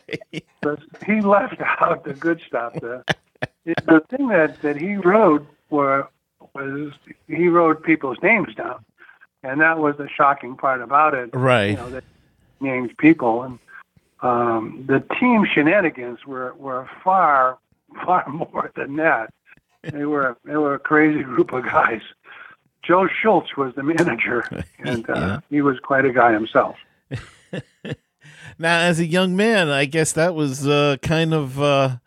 the, 0.62 0.78
he 1.06 1.22
left 1.22 1.62
out 1.82 2.04
the 2.04 2.14
good 2.14 2.42
stuff. 2.48 2.74
The, 2.74 3.04
the 3.66 4.02
thing 4.10 4.28
that, 4.30 4.62
that 4.62 4.78
he 4.78 4.98
wrote 4.98 5.48
were, 5.70 6.08
was 6.54 6.92
he 7.28 7.48
wrote 7.48 7.84
people's 7.84 8.18
names 8.22 8.54
down, 8.56 8.84
and 9.43 9.62
that 9.62 9.80
was 9.80 9.95
the 9.97 10.08
shocking 10.10 10.56
part 10.56 10.82
about 10.82 11.13
it. 11.13 11.30
Right. 11.34 11.71
You 11.71 11.75
know, 11.78 11.89
that 11.91 12.04
named 12.60 12.97
people 12.97 13.43
and 13.43 13.60
um, 14.21 14.84
the 14.88 14.99
team 15.19 15.45
shenanigans 15.45 16.25
were, 16.25 16.54
were 16.56 16.89
far 17.04 17.58
far 18.06 18.28
more 18.30 18.71
than 18.75 18.97
that. 18.97 19.34
They 19.84 20.06
were 20.06 20.38
they 20.43 20.58
were 20.58 20.73
a 20.75 20.80
crazy 20.80 21.23
group 21.23 21.54
of 21.54 21.63
guys. 21.63 22.02
Joe 22.84 23.08
Schultz 23.08 23.56
was 23.56 23.75
the 23.75 23.84
manager, 23.84 24.45
and 24.80 25.10
uh, 25.10 25.13
Yeah. 25.15 25.39
he 25.49 25.62
was 25.62 25.80
quite 25.80 26.06
a 26.06 26.12
guy 26.12 26.34
himself. 26.34 26.75
Now, 28.62 28.80
as 28.82 28.99
a 28.99 29.06
young 29.06 29.38
man, 29.38 29.69
I 29.69 29.86
guess 29.86 30.12
that 30.13 30.36
was 30.36 30.67
uh, 30.67 30.97
kind 31.02 31.34
of. 31.34 31.62
Uh, 31.62 31.97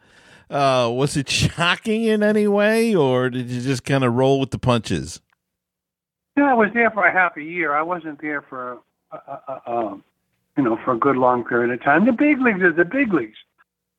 uh, 0.50 0.90
was 0.92 1.16
it 1.16 1.30
shocking 1.30 2.02
in 2.04 2.22
any 2.22 2.46
way, 2.46 2.94
or 2.94 3.30
did 3.30 3.48
you 3.48 3.62
just 3.62 3.84
kind 3.84 4.04
of 4.04 4.12
roll 4.12 4.38
with 4.38 4.50
the 4.50 4.58
punches? 4.58 5.20
Yeah, 6.36 6.50
I 6.50 6.54
was 6.54 6.70
there 6.72 6.90
for 6.90 7.04
a 7.06 7.12
half 7.12 7.36
a 7.36 7.42
year. 7.42 7.74
I 7.74 7.82
wasn't 7.82 8.20
there 8.20 8.42
for, 8.42 8.78
uh, 9.10 9.18
uh, 9.48 9.58
uh, 9.66 9.94
you 10.56 10.62
know, 10.62 10.78
for 10.84 10.92
a 10.94 10.98
good 10.98 11.16
long 11.16 11.44
period 11.44 11.70
of 11.72 11.82
time. 11.82 12.06
The 12.06 12.12
big 12.12 12.40
leagues 12.40 12.62
is 12.62 12.76
the 12.76 12.84
big 12.84 13.12
leagues. 13.12 13.36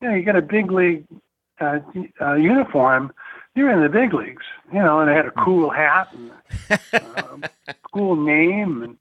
You 0.01 0.09
know, 0.09 0.15
you 0.15 0.23
get 0.23 0.35
a 0.35 0.41
big 0.41 0.71
league 0.71 1.05
uh, 1.59 1.79
uh, 2.19 2.33
uniform, 2.33 3.13
you're 3.55 3.69
in 3.69 3.81
the 3.81 3.89
big 3.89 4.13
leagues. 4.13 4.43
You 4.73 4.79
know, 4.79 4.99
and 4.99 5.09
I 5.09 5.13
had 5.13 5.27
a 5.27 5.31
cool 5.31 5.69
hat 5.69 6.09
and 6.13 6.31
um, 7.17 7.43
cool 7.93 8.15
name, 8.15 8.81
and 8.81 8.97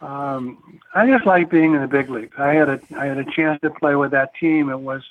um, 0.00 0.80
I 0.94 1.06
just 1.06 1.24
like 1.26 1.48
being 1.50 1.74
in 1.74 1.80
the 1.80 1.86
big 1.86 2.10
leagues. 2.10 2.34
I 2.36 2.54
had 2.54 2.68
a 2.68 2.80
I 2.96 3.06
had 3.06 3.18
a 3.18 3.24
chance 3.24 3.60
to 3.62 3.70
play 3.70 3.94
with 3.94 4.10
that 4.10 4.34
team. 4.34 4.68
It 4.68 4.80
was, 4.80 5.02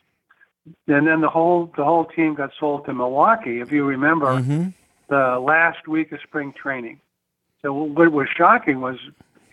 and 0.87 1.07
then 1.07 1.21
the 1.21 1.29
whole 1.29 1.71
the 1.77 1.85
whole 1.85 2.03
team 2.05 2.35
got 2.35 2.51
sold 2.59 2.85
to 2.85 2.93
Milwaukee. 2.93 3.61
If 3.61 3.71
you 3.71 3.85
remember, 3.85 4.27
Mm-hmm. 4.41 4.69
the 5.07 5.39
last 5.39 5.87
week 5.87 6.11
of 6.11 6.19
spring 6.21 6.51
training. 6.53 6.99
So 7.63 7.71
what 7.71 8.11
was 8.11 8.27
shocking 8.35 8.81
was, 8.81 8.97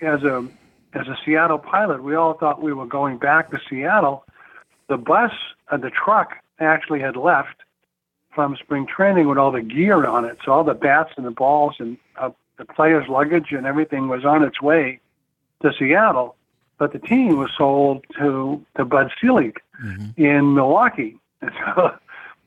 as 0.01 0.23
a 0.25 0.47
as 0.95 1.07
a 1.07 1.17
Seattle 1.25 1.59
pilot, 1.59 2.03
we 2.03 2.17
all 2.17 2.35
thought 2.35 2.61
we 2.61 2.73
were 2.73 2.87
going 2.87 3.19
back 3.19 3.53
to 3.53 3.61
Seattle. 3.71 4.25
The 4.89 4.97
bus, 4.97 5.31
uh, 5.71 5.77
the 5.77 5.91
truck, 5.91 6.35
actually 6.59 6.99
had 6.99 7.15
left 7.15 7.55
from 8.35 8.57
spring 8.57 8.87
training 8.87 9.29
with 9.29 9.39
all 9.39 9.53
the 9.53 9.63
gear 9.63 10.05
on 10.05 10.25
it. 10.25 10.39
So 10.45 10.51
all 10.51 10.65
the 10.65 10.75
bats 10.75 11.13
and 11.17 11.25
the 11.25 11.31
balls 11.31 11.77
and 11.79 11.97
uh, 12.17 12.31
the 12.59 12.65
players' 12.65 13.09
luggage 13.09 13.53
and 13.53 13.65
everything 13.65 14.09
was 14.09 14.25
on 14.25 14.43
its 14.43 14.61
way 14.61 14.99
to 15.63 15.73
Seattle. 15.79 16.35
But 16.79 16.93
the 16.93 16.99
team 16.99 17.37
was 17.37 17.51
sold 17.57 18.05
to 18.19 18.65
to 18.77 18.85
Bud 18.85 19.13
Selig 19.21 19.61
in 20.17 20.55
Milwaukee. 20.55 21.17
And 21.43 21.53
so 21.65 21.97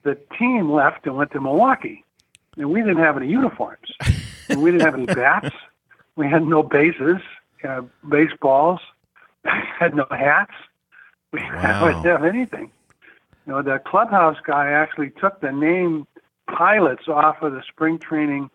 the 0.03 0.15
team 0.37 0.71
left 0.71 1.07
and 1.07 1.17
went 1.17 1.31
to 1.31 1.41
Milwaukee 1.41 2.03
and 2.57 2.69
we 2.69 2.81
didn't 2.81 2.97
have 2.97 3.17
any 3.17 3.27
uniforms. 3.27 3.91
And 4.49 4.61
we 4.61 4.71
didn't 4.71 4.85
have 4.85 4.95
any 4.95 5.05
bats. 5.05 5.53
We 6.15 6.27
had 6.29 6.45
no 6.45 6.61
bases, 6.63 7.17
uh, 7.67 7.81
baseballs. 8.07 8.79
had 9.45 9.95
no 9.95 10.05
hats. 10.11 10.53
We 11.31 11.39
Wow. 11.55 11.87
didn't 11.87 12.05
have 12.05 12.23
anything. 12.23 12.71
You 13.45 13.53
know, 13.53 13.61
the 13.61 13.79
clubhouse 13.79 14.37
guy 14.45 14.69
actually 14.71 15.09
took 15.09 15.41
the 15.41 15.51
name 15.51 16.07
pilots 16.47 17.07
off 17.07 17.41
of 17.41 17.53
the 17.53 17.61
spring 17.67 17.97
training 17.99 18.49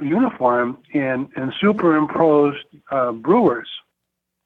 uniform 0.00 0.78
and 0.94 1.28
and 1.36 1.52
superimposed 1.60 2.64
uh, 2.90 3.12
Brewers 3.12 3.68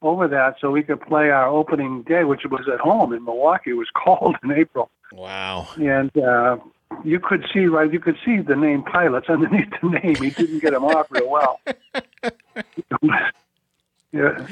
over 0.01 0.27
that 0.29 0.57
so 0.61 0.71
we 0.71 0.83
could 0.83 1.01
play 1.01 1.31
our 1.31 1.47
opening 1.47 2.03
day, 2.03 2.25
which 2.25 2.43
was 2.51 2.67
at 2.73 2.81
home 2.81 3.13
in 3.13 3.25
Milwaukee. 3.25 3.71
It 3.71 3.75
was 3.75 3.89
cold 4.05 4.37
in 4.43 4.51
April 4.51 4.91
Wow. 5.13 5.69
and 5.77 6.11
uh, 6.19 6.57
you 7.05 7.21
could 7.21 7.45
see 7.53 7.67
right. 7.67 7.93
You 7.93 8.01
could 8.01 8.17
see 8.25 8.39
the 8.39 8.57
name 8.57 8.83
pilots 8.83 9.29
underneath 9.29 9.71
the 9.83 9.89
name. 9.89 10.17
He 10.17 10.31
didn't 10.31 10.61
get 10.61 10.73
them 10.73 10.85
off 10.85 11.07
real 11.11 11.31
well. 11.31 11.61
yeah, 14.13 14.47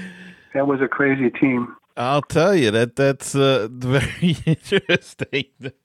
that 0.54 0.66
was 0.66 0.80
a 0.80 0.88
crazy 0.88 1.30
team. 1.30 1.76
I'll 1.96 2.22
tell 2.22 2.54
you 2.54 2.70
that 2.70 2.96
that's 2.96 3.34
uh, 3.34 3.68
very 3.72 4.36
interesting 4.46 5.44
that, 5.60 5.76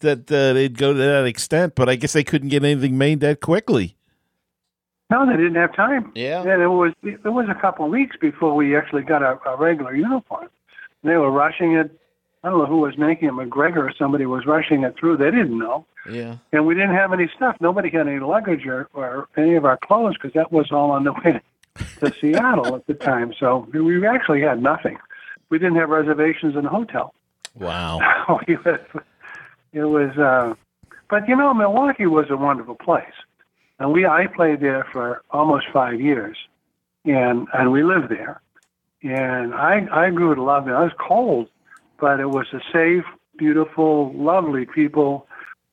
that 0.00 0.32
uh, 0.32 0.52
they'd 0.54 0.78
go 0.78 0.92
to 0.92 0.98
that 0.98 1.26
extent, 1.26 1.74
but 1.74 1.88
I 1.88 1.96
guess 1.96 2.12
they 2.12 2.24
couldn't 2.24 2.48
get 2.48 2.64
anything 2.64 2.96
made 2.96 3.20
that 3.20 3.40
quickly. 3.40 3.96
No, 5.10 5.26
they 5.26 5.36
didn't 5.36 5.56
have 5.56 5.74
time. 5.76 6.12
Yeah. 6.14 6.40
and 6.40 6.62
it 6.62 6.68
was 6.68 6.92
it 7.02 7.24
was 7.24 7.46
a 7.48 7.60
couple 7.60 7.84
of 7.84 7.90
weeks 7.90 8.16
before 8.20 8.54
we 8.54 8.76
actually 8.76 9.02
got 9.02 9.22
a, 9.22 9.38
a 9.46 9.56
regular 9.56 9.94
uniform. 9.94 10.48
They 11.02 11.16
were 11.16 11.30
rushing 11.30 11.74
it. 11.74 11.90
I 12.44 12.50
don't 12.50 12.58
know 12.58 12.66
who 12.66 12.80
was 12.80 12.98
making 12.98 13.28
it, 13.28 13.32
MacGregor 13.32 13.86
or 13.86 13.92
somebody 13.98 14.26
was 14.26 14.44
rushing 14.44 14.84
it 14.84 14.94
through. 14.98 15.16
They 15.16 15.30
didn't 15.30 15.58
know. 15.58 15.86
Yeah. 16.08 16.36
And 16.52 16.66
we 16.66 16.74
didn't 16.74 16.94
have 16.94 17.14
any 17.14 17.28
stuff. 17.34 17.56
Nobody 17.58 17.88
had 17.88 18.06
any 18.06 18.20
luggage 18.20 18.66
or, 18.66 18.86
or 18.92 19.28
any 19.38 19.54
of 19.54 19.64
our 19.64 19.78
clothes 19.78 20.14
because 20.14 20.34
that 20.34 20.52
was 20.52 20.70
all 20.70 20.90
on 20.90 21.04
the 21.04 21.12
way 21.14 21.40
to 22.00 22.14
Seattle 22.20 22.76
at 22.76 22.86
the 22.86 22.92
time. 22.92 23.32
So 23.40 23.66
we 23.72 24.06
actually 24.06 24.42
had 24.42 24.62
nothing. 24.62 24.98
We 25.48 25.58
didn't 25.58 25.76
have 25.76 25.88
reservations 25.88 26.54
in 26.54 26.66
a 26.66 26.68
hotel. 26.68 27.14
Wow. 27.58 28.00
it 28.46 28.62
was, 28.62 28.80
it 29.72 29.84
was 29.84 30.18
uh, 30.18 30.54
but 31.08 31.26
you 31.26 31.36
know, 31.36 31.54
Milwaukee 31.54 32.06
was 32.06 32.26
a 32.28 32.36
wonderful 32.36 32.74
place. 32.74 33.14
And 33.78 33.92
we, 33.92 34.06
I 34.06 34.26
played 34.26 34.60
there 34.60 34.86
for 34.92 35.22
almost 35.30 35.66
five 35.72 36.00
years, 36.00 36.36
and 37.04 37.48
and 37.52 37.72
we 37.72 37.82
lived 37.82 38.08
there, 38.08 38.40
and 39.02 39.54
I 39.54 39.86
I 39.90 40.10
grew 40.10 40.34
to 40.34 40.42
love 40.42 40.68
it. 40.68 40.72
I 40.72 40.84
was 40.84 40.92
cold, 40.98 41.48
but 42.04 42.20
it 42.20 42.28
was 42.28 42.46
a 42.52 42.60
safe, 42.70 43.06
beautiful, 43.38 44.12
lovely 44.12 44.66
people. 44.66 45.26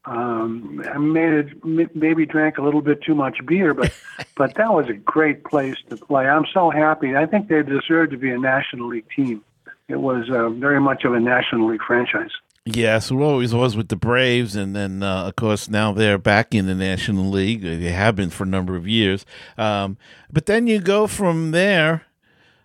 Um, 0.06 0.82
I 0.90 0.98
made 0.98 1.34
it, 1.34 1.94
maybe 1.94 2.26
drank 2.26 2.58
a 2.58 2.62
little 2.62 2.82
bit 2.82 3.04
too 3.04 3.16
much 3.16 3.46
beer, 3.46 3.74
but 3.74 3.94
but 4.38 4.56
that 4.56 4.72
was 4.72 4.88
a 4.88 4.94
great 4.94 5.44
place 5.44 5.76
to 5.90 5.98
play. 5.98 6.26
I'm 6.26 6.46
so 6.54 6.70
happy. 6.70 7.18
I 7.18 7.26
think 7.26 7.50
they 7.50 7.62
deserve 7.64 8.12
to 8.12 8.18
be 8.18 8.32
a 8.32 8.38
National 8.38 8.88
League 8.88 9.08
team. 9.14 9.44
It 9.90 10.00
was 10.00 10.30
uh, 10.30 10.48
very 10.52 10.80
much 10.80 11.04
of 11.04 11.14
a 11.14 11.20
National 11.20 11.68
League 11.68 11.84
franchise. 11.86 12.32
Yes, 12.64 13.12
it 13.12 13.16
always 13.16 13.54
was 13.54 13.76
with 13.76 13.90
the 13.90 13.98
Braves, 13.98 14.56
and 14.56 14.74
then 14.74 15.04
uh, 15.04 15.26
of 15.26 15.36
course 15.36 15.68
now 15.68 15.92
they're 15.92 16.18
back 16.18 16.56
in 16.56 16.66
the 16.66 16.76
National 16.76 17.30
League. 17.30 17.62
They 17.62 17.92
have 17.92 18.16
been 18.16 18.30
for 18.30 18.46
a 18.46 18.48
number 18.48 18.78
of 18.78 18.88
years. 18.88 19.26
Um, 19.58 19.98
but 20.32 20.46
then 20.46 20.66
you 20.66 20.80
go 20.80 21.08
from 21.08 21.52
there 21.52 22.06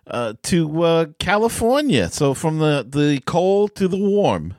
uh, 0.09 0.33
to 0.43 0.83
uh, 0.83 1.05
California. 1.19 2.09
So 2.09 2.33
from 2.33 2.59
the 2.59 2.85
the 2.87 3.21
cold 3.25 3.75
to 3.75 3.87
the 3.87 3.97
warm. 3.97 4.55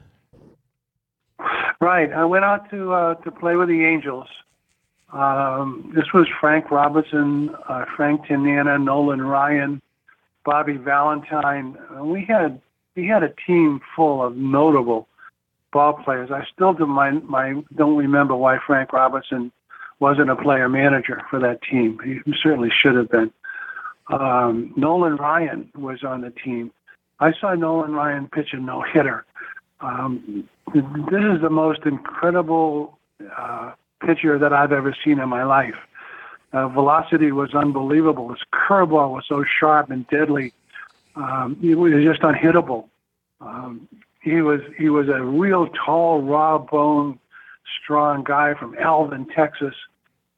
Right. 1.80 2.12
I 2.12 2.24
went 2.24 2.44
out 2.44 2.70
to 2.70 2.92
uh, 2.92 3.14
to 3.16 3.30
play 3.30 3.56
with 3.56 3.68
the 3.68 3.84
Angels. 3.84 4.28
Um, 5.12 5.90
this 5.94 6.12
was 6.12 6.26
Frank 6.40 6.70
Robinson, 6.70 7.54
uh, 7.68 7.86
Frank 7.96 8.26
Tanana, 8.26 8.78
Nolan 8.78 9.22
Ryan, 9.22 9.80
Bobby 10.44 10.76
Valentine. 10.76 11.78
Uh, 11.96 12.04
we 12.04 12.24
had 12.24 12.60
we 12.94 13.06
had 13.06 13.22
a 13.22 13.32
team 13.46 13.80
full 13.94 14.22
of 14.22 14.36
notable 14.36 15.08
ball 15.72 15.94
players. 15.94 16.30
I 16.30 16.44
still 16.52 16.74
do 16.74 16.86
my 16.86 17.10
my 17.10 17.62
don't 17.74 17.96
remember 17.96 18.34
why 18.34 18.58
Frank 18.66 18.92
Robinson 18.92 19.52
wasn't 20.00 20.30
a 20.30 20.36
player 20.36 20.68
manager 20.68 21.22
for 21.30 21.38
that 21.40 21.62
team. 21.62 21.98
He 22.04 22.32
certainly 22.42 22.70
should 22.70 22.94
have 22.94 23.10
been. 23.10 23.32
Um, 24.10 24.72
Nolan 24.76 25.16
Ryan 25.16 25.70
was 25.76 26.02
on 26.02 26.22
the 26.22 26.30
team. 26.30 26.72
I 27.20 27.32
saw 27.38 27.54
Nolan 27.54 27.92
Ryan 27.92 28.28
pitch 28.28 28.52
a 28.52 28.56
no 28.56 28.82
hitter. 28.82 29.24
Um, 29.80 30.48
this 30.74 30.82
is 30.82 31.40
the 31.40 31.50
most 31.50 31.80
incredible 31.84 32.98
uh, 33.36 33.72
pitcher 34.04 34.38
that 34.38 34.52
I've 34.52 34.72
ever 34.72 34.94
seen 35.04 35.18
in 35.18 35.28
my 35.28 35.44
life. 35.44 35.74
Uh, 36.52 36.68
velocity 36.68 37.30
was 37.32 37.54
unbelievable. 37.54 38.30
His 38.30 38.40
curveball 38.52 39.12
was 39.12 39.24
so 39.28 39.44
sharp 39.60 39.90
and 39.90 40.06
deadly. 40.08 40.52
Um, 41.14 41.58
he 41.60 41.74
was 41.74 41.92
just 42.02 42.22
unhittable. 42.22 42.88
Um, 43.40 43.88
he 44.22 44.40
was 44.40 44.60
he 44.76 44.88
was 44.88 45.08
a 45.08 45.22
real 45.22 45.68
tall, 45.68 46.22
raw 46.22 46.58
bone, 46.58 47.18
strong 47.82 48.24
guy 48.24 48.54
from 48.54 48.74
Alvin, 48.78 49.26
Texas, 49.26 49.74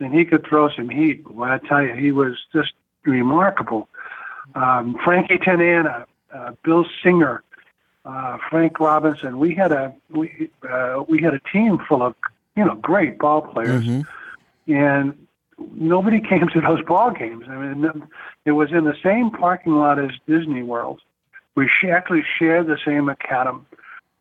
and 0.01 0.13
he 0.13 0.25
could 0.25 0.47
throw 0.47 0.69
some 0.71 0.89
heat. 0.89 1.23
Well, 1.31 1.51
I 1.51 1.59
tell 1.67 1.83
you, 1.83 1.95
he 1.95 2.13
was 2.13 2.37
just 2.53 2.73
remarkable. 3.05 3.89
Um, 4.55 4.99
Frankie 5.05 5.39
Tanana, 5.39 6.07
uh, 6.35 6.53
Bill 6.65 6.85
Singer, 7.03 7.43
uh, 8.05 8.39
Frank 8.49 8.81
Robinson. 8.81 9.39
We 9.39 9.55
had 9.55 9.73
a 9.73 9.95
we 10.11 10.51
uh, 10.69 11.05
we 11.09 11.23
had 11.23 11.35
a 11.35 11.41
team 11.53 11.79
full 11.89 12.03
of 12.03 12.15
you 12.57 12.65
know 12.65 12.75
great 12.77 13.19
ball 13.19 13.43
players, 13.43 13.87
and 14.67 15.27
nobody 15.75 16.21
came 16.29 16.49
to 16.49 16.61
those 16.61 16.83
ball 16.85 17.11
games. 17.11 17.45
I 17.49 17.57
mean, 17.57 18.09
it 18.45 18.53
was 18.53 18.73
in 18.73 18.85
the 18.85 18.97
same 19.03 19.31
parking 19.31 19.75
lot 19.75 19.99
as 19.99 20.11
Disney 20.27 20.63
World. 20.63 21.01
We 21.57 21.69
actually 21.91 22.25
shared 22.39 22.69
the 22.69 22.79
same 22.85 23.09
academy 23.09 23.65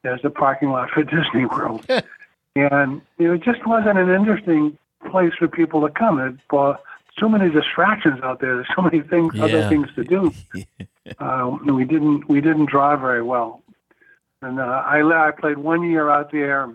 as 0.04 0.22
the 0.22 0.30
parking 0.30 0.70
lot 0.70 0.90
for 0.90 1.04
Disney 1.16 1.46
World, 1.46 1.86
and 2.56 3.02
it 3.18 3.42
just 3.44 3.66
wasn't 3.66 3.98
an 3.98 4.10
interesting 4.10 4.78
place 5.10 5.34
for 5.38 5.48
people 5.48 5.82
to 5.88 5.94
come. 5.94 6.20
It, 6.20 6.36
uh, 6.56 6.76
so 7.20 7.30
many 7.30 7.50
distractions 7.50 8.22
out 8.24 8.40
there. 8.40 8.56
There's 8.56 8.68
so 8.76 8.82
many 8.82 9.02
things, 9.02 9.36
yeah. 9.36 9.44
other 9.44 9.70
things 9.70 9.88
to 9.96 10.04
do. 10.04 10.34
um, 11.20 11.66
we 11.66 11.86
didn't 11.86 12.28
we 12.30 12.42
didn't 12.42 12.66
draw 12.66 12.96
very 12.96 13.22
well, 13.22 13.64
and 14.42 14.60
uh, 14.60 14.64
I 14.64 15.28
I 15.28 15.32
played 15.32 15.58
one 15.58 15.84
year 15.84 16.10
out 16.10 16.32
there. 16.32 16.70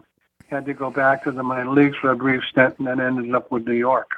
Had 0.49 0.67
to 0.67 0.75
go 0.75 0.91
back 0.91 1.25
to 1.25 1.33
the 1.33 1.43
minor 1.43 1.71
leagues 1.71 1.97
for 1.97 2.11
a 2.11 2.17
brief 2.17 2.43
stint, 2.51 2.79
and 2.79 2.87
then 2.87 3.01
ended 3.01 3.35
up 3.35 3.51
with 3.51 3.67
New 3.67 3.75
York. 3.75 4.11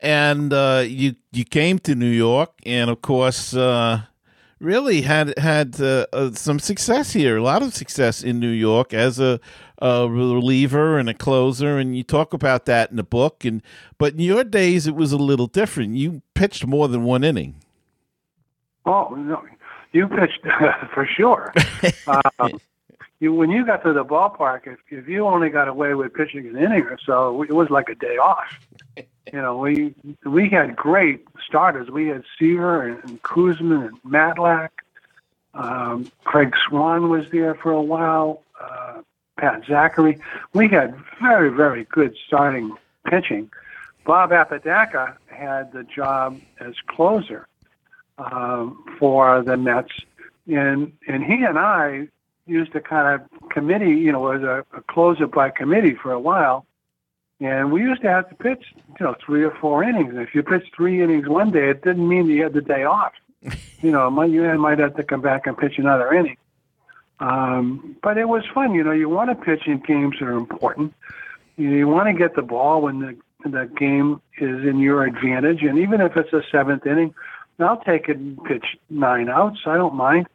And 0.00 0.52
uh, 0.52 0.84
you 0.86 1.16
you 1.32 1.44
came 1.44 1.78
to 1.80 1.94
New 1.94 2.10
York, 2.10 2.52
and 2.66 2.90
of 2.90 3.00
course, 3.00 3.54
uh, 3.56 4.02
really 4.60 5.02
had 5.02 5.38
had 5.38 5.80
uh, 5.80 6.06
uh, 6.12 6.32
some 6.32 6.58
success 6.58 7.12
here. 7.12 7.36
A 7.36 7.42
lot 7.42 7.62
of 7.62 7.74
success 7.74 8.22
in 8.22 8.38
New 8.40 8.50
York 8.50 8.94
as 8.94 9.18
a, 9.18 9.40
a, 9.78 10.08
reliever 10.08 10.98
and 10.98 11.08
a 11.08 11.14
closer, 11.14 11.78
and 11.78 11.96
you 11.96 12.02
talk 12.02 12.32
about 12.32 12.66
that 12.66 12.90
in 12.90 12.96
the 12.96 13.02
book. 13.02 13.44
And 13.44 13.62
but 13.98 14.14
in 14.14 14.20
your 14.20 14.44
days, 14.44 14.86
it 14.86 14.94
was 14.94 15.12
a 15.12 15.18
little 15.18 15.46
different. 15.46 15.96
You 15.96 16.22
pitched 16.34 16.66
more 16.66 16.88
than 16.88 17.04
one 17.04 17.24
inning. 17.24 17.56
Oh 18.86 19.14
no, 19.16 19.42
you 19.92 20.08
pitched 20.08 20.42
for 20.94 21.06
sure. 21.06 21.52
um, 22.06 22.60
you 23.20 23.32
when 23.32 23.50
you 23.50 23.64
got 23.64 23.82
to 23.84 23.92
the 23.92 24.04
ballpark, 24.04 24.66
if 24.66 24.78
if 24.90 25.08
you 25.08 25.26
only 25.26 25.50
got 25.50 25.68
away 25.68 25.94
with 25.94 26.12
pitching 26.14 26.46
an 26.46 26.56
inning 26.56 26.82
or 26.82 26.98
so, 27.04 27.42
it 27.42 27.52
was 27.52 27.70
like 27.70 27.88
a 27.88 27.94
day 27.94 28.16
off. 28.16 28.58
You 29.32 29.40
know, 29.40 29.56
we 29.56 29.94
we 30.24 30.50
had 30.50 30.76
great 30.76 31.26
starters. 31.46 31.90
We 31.90 32.08
had 32.08 32.24
Seaver 32.38 32.86
and, 32.86 33.04
and 33.04 33.22
Koosman 33.22 33.88
and 33.88 34.02
Matlack. 34.02 34.70
Um, 35.54 36.10
Craig 36.24 36.54
Swan 36.68 37.08
was 37.08 37.24
there 37.30 37.54
for 37.54 37.72
a 37.72 37.82
while. 37.82 38.42
Uh, 38.60 39.02
Pat 39.38 39.62
Zachry. 39.62 40.20
We 40.52 40.68
had 40.68 40.94
very 41.20 41.50
very 41.50 41.84
good 41.84 42.16
starting 42.26 42.76
pitching. 43.08 43.50
Bob 44.04 44.32
Apodaca 44.32 45.16
had 45.26 45.72
the 45.72 45.84
job 45.84 46.40
as 46.60 46.74
closer 46.86 47.48
um, 48.18 48.84
for 48.98 49.42
the 49.42 49.56
Mets, 49.56 49.92
and 50.46 50.92
and 51.08 51.24
he 51.24 51.44
and 51.44 51.58
I 51.58 52.08
used 52.46 52.76
a 52.76 52.80
kind 52.80 53.22
of 53.22 53.48
committee, 53.48 53.94
you 53.94 54.12
know, 54.12 54.28
as 54.28 54.42
a, 54.42 54.64
a 54.76 54.82
closer 54.82 55.26
by 55.26 55.48
committee 55.48 55.94
for 55.94 56.12
a 56.12 56.20
while 56.20 56.66
and 57.40 57.72
we 57.72 57.82
used 57.82 58.02
to 58.02 58.08
have 58.08 58.28
to 58.28 58.34
pitch, 58.34 58.64
you 58.76 59.06
know, 59.06 59.14
three 59.24 59.44
or 59.44 59.50
four 59.60 59.82
innings. 59.82 60.10
And 60.10 60.20
if 60.20 60.34
you 60.34 60.42
pitched 60.42 60.74
three 60.74 61.02
innings 61.02 61.28
one 61.28 61.50
day, 61.50 61.70
it 61.70 61.82
didn't 61.82 62.08
mean 62.08 62.26
you 62.26 62.42
had 62.42 62.52
the 62.52 62.60
day 62.60 62.84
off. 62.84 63.12
you 63.82 63.90
know, 63.90 64.22
you 64.22 64.42
might 64.58 64.78
have 64.78 64.96
to 64.96 65.02
come 65.02 65.20
back 65.20 65.46
and 65.46 65.56
pitch 65.56 65.78
another 65.78 66.12
inning. 66.12 66.36
Um, 67.20 67.96
but 68.02 68.18
it 68.18 68.28
was 68.28 68.44
fun. 68.52 68.74
You 68.74 68.84
know, 68.84 68.92
you 68.92 69.08
want 69.08 69.30
to 69.30 69.44
pitch 69.44 69.66
in 69.66 69.78
games 69.78 70.16
that 70.20 70.26
are 70.26 70.36
important. 70.36 70.94
You, 71.56 71.70
know, 71.70 71.76
you 71.76 71.88
want 71.88 72.08
to 72.08 72.14
get 72.14 72.34
the 72.34 72.42
ball 72.42 72.82
when 72.82 73.00
the 73.00 73.16
the 73.44 73.70
game 73.76 74.22
is 74.38 74.64
in 74.64 74.78
your 74.78 75.04
advantage. 75.04 75.62
And 75.62 75.78
even 75.78 76.00
if 76.00 76.16
it's 76.16 76.32
a 76.32 76.42
seventh 76.50 76.86
inning, 76.86 77.14
I'll 77.58 77.80
take 77.80 78.08
it 78.08 78.16
and 78.16 78.42
pitch 78.44 78.64
nine 78.90 79.28
outs. 79.28 79.60
I 79.66 79.76
don't 79.76 79.94
mind. 79.94 80.26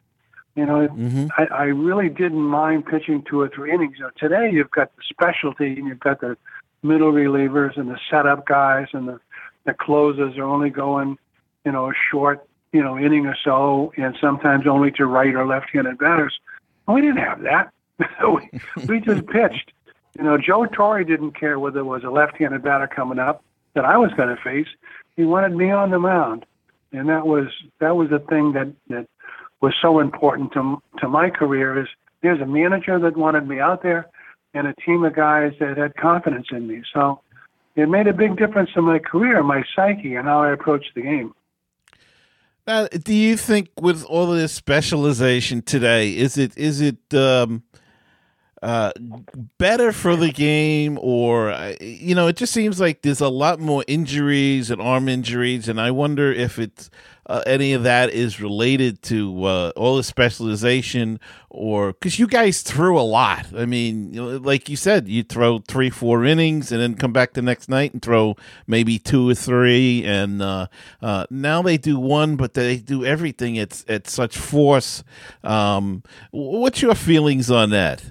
You 0.55 0.65
know, 0.65 0.87
mm-hmm. 0.87 1.27
I, 1.37 1.45
I 1.45 1.63
really 1.65 2.09
didn't 2.09 2.41
mind 2.41 2.85
pitching 2.85 3.23
two 3.27 3.41
or 3.41 3.49
three 3.49 3.73
innings. 3.73 3.95
You 3.97 4.05
know, 4.05 4.11
today 4.17 4.49
you've 4.51 4.71
got 4.71 4.95
the 4.95 5.01
specialty 5.09 5.73
and 5.77 5.87
you've 5.87 5.99
got 5.99 6.21
the 6.21 6.37
middle 6.81 7.11
relievers 7.11 7.77
and 7.77 7.89
the 7.89 7.99
setup 8.09 8.45
guys 8.45 8.87
and 8.93 9.07
the, 9.07 9.19
the 9.65 9.73
closers 9.73 10.37
are 10.37 10.43
only 10.43 10.69
going, 10.69 11.17
you 11.65 11.71
know, 11.71 11.89
a 11.89 11.93
short, 12.11 12.47
you 12.71 12.83
know, 12.83 12.97
inning 12.97 13.25
or 13.25 13.35
so, 13.43 13.91
and 13.97 14.15
sometimes 14.21 14.67
only 14.67 14.91
to 14.91 15.05
right 15.05 15.33
or 15.35 15.45
left-handed 15.45 15.97
batters. 15.97 16.39
We 16.87 17.01
didn't 17.01 17.17
have 17.17 17.41
that. 17.41 17.71
we, 18.27 18.49
we 18.87 18.99
just 18.99 19.27
pitched. 19.27 19.73
You 20.17 20.23
know, 20.23 20.37
Joe 20.37 20.65
Torre 20.65 21.03
didn't 21.03 21.31
care 21.31 21.59
whether 21.59 21.79
it 21.79 21.85
was 21.85 22.03
a 22.03 22.09
left-handed 22.09 22.63
batter 22.63 22.87
coming 22.87 23.19
up 23.19 23.43
that 23.73 23.85
I 23.85 23.97
was 23.97 24.11
going 24.13 24.35
to 24.35 24.41
face. 24.41 24.67
He 25.15 25.25
wanted 25.25 25.55
me 25.55 25.69
on 25.71 25.91
the 25.91 25.99
mound, 25.99 26.45
and 26.91 27.09
that 27.09 27.27
was 27.27 27.47
that 27.79 27.95
was 27.95 28.09
the 28.09 28.19
thing 28.19 28.53
that 28.53 28.67
that 28.87 29.07
was 29.61 29.73
so 29.81 29.99
important 29.99 30.53
to 30.53 30.81
to 30.99 31.07
my 31.07 31.29
career. 31.29 31.79
Is 31.81 31.87
there's 32.21 32.41
a 32.41 32.45
manager 32.45 32.99
that 32.99 33.17
wanted 33.17 33.47
me 33.47 33.59
out 33.59 33.83
there, 33.83 34.07
and 34.53 34.67
a 34.67 34.73
team 34.85 35.03
of 35.03 35.15
guys 35.15 35.53
that 35.59 35.77
had 35.77 35.95
confidence 35.95 36.47
in 36.51 36.67
me. 36.67 36.83
So 36.93 37.21
it 37.75 37.87
made 37.87 38.07
a 38.07 38.13
big 38.13 38.37
difference 38.37 38.71
in 38.75 38.83
my 38.83 38.99
career, 38.99 39.43
my 39.43 39.63
psyche, 39.75 40.15
and 40.15 40.27
how 40.27 40.41
I 40.41 40.51
approached 40.51 40.91
the 40.95 41.01
game. 41.01 41.33
Now, 42.67 42.87
do 42.87 43.13
you 43.13 43.35
think 43.35 43.69
with 43.79 44.03
all 44.05 44.27
this 44.27 44.53
specialization 44.53 45.61
today, 45.61 46.15
is 46.15 46.37
it 46.37 46.55
is 46.57 46.81
it 46.81 47.13
um, 47.13 47.63
uh, 48.61 48.91
better 49.57 49.91
for 49.91 50.15
the 50.15 50.31
game, 50.31 50.99
or 51.01 51.51
uh, 51.51 51.75
you 51.79 52.15
know, 52.15 52.27
it 52.27 52.35
just 52.35 52.53
seems 52.53 52.79
like 52.79 53.01
there's 53.01 53.21
a 53.21 53.29
lot 53.29 53.59
more 53.59 53.83
injuries 53.87 54.69
and 54.69 54.81
arm 54.81 55.07
injuries, 55.07 55.69
and 55.69 55.79
I 55.79 55.91
wonder 55.91 56.31
if 56.31 56.59
it's 56.59 56.89
uh, 57.29 57.43
any 57.45 57.73
of 57.73 57.83
that 57.83 58.09
is 58.09 58.41
related 58.41 59.03
to 59.03 59.43
uh, 59.45 59.71
all 59.75 59.95
the 59.97 60.03
specialization 60.03 61.19
or 61.49 61.93
because 61.93 62.17
you 62.17 62.25
guys 62.25 62.63
threw 62.63 62.99
a 62.99 63.01
lot. 63.01 63.45
I 63.55 63.65
mean, 63.65 64.41
like 64.43 64.67
you 64.67 64.75
said, 64.75 65.07
you 65.07 65.21
throw 65.21 65.59
three, 65.59 65.91
four 65.91 66.25
innings 66.25 66.71
and 66.71 66.81
then 66.81 66.95
come 66.95 67.13
back 67.13 67.33
the 67.33 67.43
next 67.43 67.69
night 67.69 67.93
and 67.93 68.01
throw 68.01 68.35
maybe 68.65 68.97
two 68.97 69.29
or 69.29 69.35
three. 69.35 70.03
And 70.03 70.41
uh, 70.41 70.67
uh, 71.03 71.27
now 71.29 71.61
they 71.61 71.77
do 71.77 71.99
one, 71.99 72.35
but 72.35 72.55
they 72.55 72.77
do 72.77 73.05
everything 73.05 73.59
at, 73.59 73.83
at 73.87 74.07
such 74.07 74.35
force. 74.35 75.03
Um, 75.43 76.01
what's 76.31 76.81
your 76.81 76.95
feelings 76.95 77.51
on 77.51 77.69
that? 77.69 78.03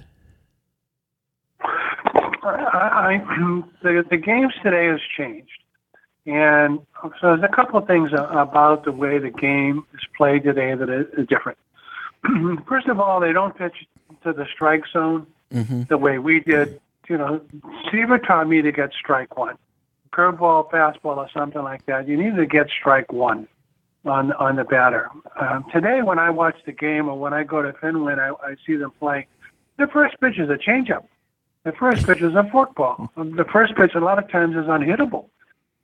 I, 2.79 3.15
I, 3.15 3.63
the, 3.83 4.05
the 4.09 4.17
games 4.17 4.53
today 4.63 4.87
has 4.87 4.99
changed. 5.17 5.51
And 6.25 6.79
so 7.01 7.35
there's 7.35 7.43
a 7.43 7.55
couple 7.55 7.79
of 7.79 7.87
things 7.87 8.11
about 8.13 8.85
the 8.85 8.91
way 8.91 9.17
the 9.17 9.31
game 9.31 9.85
is 9.93 10.01
played 10.15 10.43
today 10.43 10.75
that 10.75 10.89
is 10.89 11.27
different. 11.27 11.57
First 12.67 12.87
of 12.87 12.99
all, 12.99 13.19
they 13.19 13.33
don't 13.33 13.57
pitch 13.57 13.87
to 14.23 14.33
the 14.33 14.45
strike 14.53 14.83
zone 14.91 15.25
mm-hmm. 15.51 15.83
the 15.89 15.97
way 15.97 16.19
we 16.19 16.41
did. 16.41 16.79
You 17.07 17.17
know, 17.17 17.41
Seaver 17.91 18.19
taught 18.19 18.47
me 18.47 18.61
to 18.61 18.71
get 18.71 18.91
strike 18.93 19.37
one. 19.37 19.57
Curveball, 20.13 20.69
fastball, 20.69 21.17
or 21.17 21.29
something 21.33 21.63
like 21.63 21.85
that. 21.87 22.07
You 22.07 22.17
need 22.17 22.35
to 22.35 22.45
get 22.45 22.67
strike 22.69 23.11
one 23.11 23.47
on 24.05 24.31
on 24.33 24.57
the 24.57 24.63
batter. 24.63 25.09
Um, 25.39 25.65
today, 25.73 26.01
when 26.03 26.19
I 26.19 26.29
watch 26.29 26.57
the 26.65 26.71
game 26.71 27.09
or 27.09 27.17
when 27.17 27.33
I 27.33 27.43
go 27.43 27.61
to 27.61 27.73
Fenway, 27.73 28.15
I, 28.15 28.29
I 28.43 28.55
see 28.65 28.75
them 28.75 28.91
play. 28.99 29.27
The 29.77 29.87
first 29.87 30.19
pitch 30.19 30.37
is 30.37 30.49
a 30.49 30.57
changeup. 30.57 31.05
The 31.65 31.73
first 31.73 32.05
pitch 32.05 32.21
is 32.21 32.33
a 32.35 32.43
forkball. 32.43 33.09
The 33.15 33.45
first 33.51 33.75
pitch, 33.75 33.91
a 33.95 33.99
lot 33.99 34.17
of 34.17 34.29
times, 34.31 34.55
is 34.55 34.65
unhittable 34.65 35.25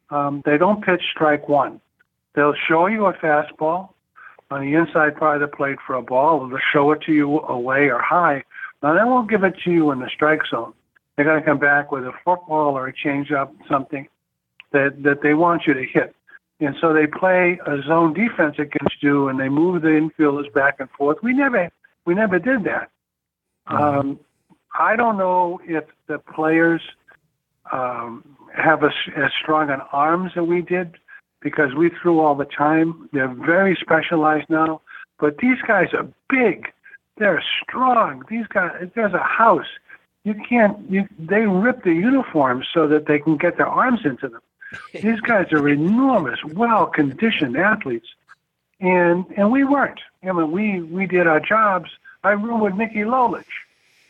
um, 0.09 0.41
they 0.45 0.57
don't 0.57 0.83
pitch 0.83 1.01
strike 1.11 1.49
one. 1.49 1.81
They'll 2.35 2.55
show 2.67 2.87
you 2.87 3.05
a 3.05 3.13
fastball 3.13 3.89
on 4.51 4.61
the 4.61 4.75
inside 4.75 5.17
part 5.17 5.41
of 5.41 5.49
the 5.49 5.55
plate 5.55 5.77
for 5.85 5.95
a 5.95 6.01
ball. 6.01 6.47
They'll 6.47 6.59
show 6.71 6.91
it 6.91 7.01
to 7.03 7.13
you 7.13 7.39
away 7.41 7.89
or 7.89 7.99
high. 7.99 8.43
Now 8.83 8.93
they 8.93 9.03
won't 9.03 9.29
give 9.29 9.43
it 9.43 9.55
to 9.63 9.71
you 9.71 9.91
in 9.91 9.99
the 9.99 10.09
strike 10.13 10.41
zone. 10.49 10.73
They're 11.15 11.25
going 11.25 11.39
to 11.39 11.45
come 11.45 11.59
back 11.59 11.91
with 11.91 12.03
a 12.03 12.13
forkball 12.25 12.73
or 12.73 12.87
a 12.87 12.93
changeup, 12.93 13.51
something 13.69 14.07
that 14.71 15.01
that 15.03 15.21
they 15.21 15.33
want 15.33 15.63
you 15.65 15.73
to 15.73 15.85
hit. 15.85 16.13
And 16.59 16.75
so 16.79 16.93
they 16.93 17.07
play 17.07 17.59
a 17.65 17.81
zone 17.83 18.13
defense 18.13 18.55
against 18.59 19.01
you, 19.01 19.27
and 19.27 19.39
they 19.39 19.49
move 19.49 19.81
the 19.81 19.89
infielders 19.89 20.51
back 20.53 20.79
and 20.79 20.89
forth. 20.91 21.17
We 21.23 21.33
never 21.33 21.71
we 22.05 22.13
never 22.13 22.37
did 22.37 22.65
that. 22.65 22.89
Mm-hmm. 23.69 23.77
Um, 23.77 24.19
I 24.77 24.95
don't 24.95 25.17
know 25.17 25.59
if 25.63 25.85
the 26.07 26.19
players 26.19 26.81
um, 27.71 28.23
have 28.55 28.83
a, 28.83 28.91
as 29.15 29.31
strong 29.41 29.69
an 29.69 29.81
arms 29.91 30.33
as 30.35 30.43
we 30.43 30.61
did 30.61 30.95
because 31.41 31.73
we 31.75 31.89
threw 32.01 32.19
all 32.19 32.35
the 32.35 32.45
time. 32.45 33.09
They're 33.13 33.27
very 33.27 33.77
specialized 33.79 34.49
now, 34.49 34.81
but 35.19 35.37
these 35.37 35.61
guys 35.65 35.93
are 35.93 36.07
big. 36.29 36.71
They're 37.17 37.43
strong. 37.63 38.23
These 38.29 38.47
guys, 38.47 38.89
there's 38.95 39.13
a 39.13 39.23
house. 39.23 39.67
You 40.23 40.35
can't. 40.49 40.77
You, 40.89 41.07
they 41.19 41.41
rip 41.41 41.83
the 41.83 41.93
uniforms 41.93 42.67
so 42.73 42.87
that 42.87 43.05
they 43.07 43.19
can 43.19 43.37
get 43.37 43.57
their 43.57 43.67
arms 43.67 44.01
into 44.03 44.27
them. 44.27 44.41
These 44.93 45.21
guys 45.21 45.53
are 45.53 45.69
enormous, 45.69 46.39
well-conditioned 46.43 47.55
athletes, 47.55 48.07
and 48.79 49.23
and 49.37 49.51
we 49.51 49.63
weren't. 49.63 49.99
I 50.23 50.31
mean, 50.31 50.51
we 50.51 50.81
we 50.81 51.05
did 51.05 51.27
our 51.27 51.39
jobs. 51.39 51.91
I 52.23 52.31
roomed 52.31 52.63
with 52.63 52.73
Mickey 52.73 53.03
Lolich 53.03 53.45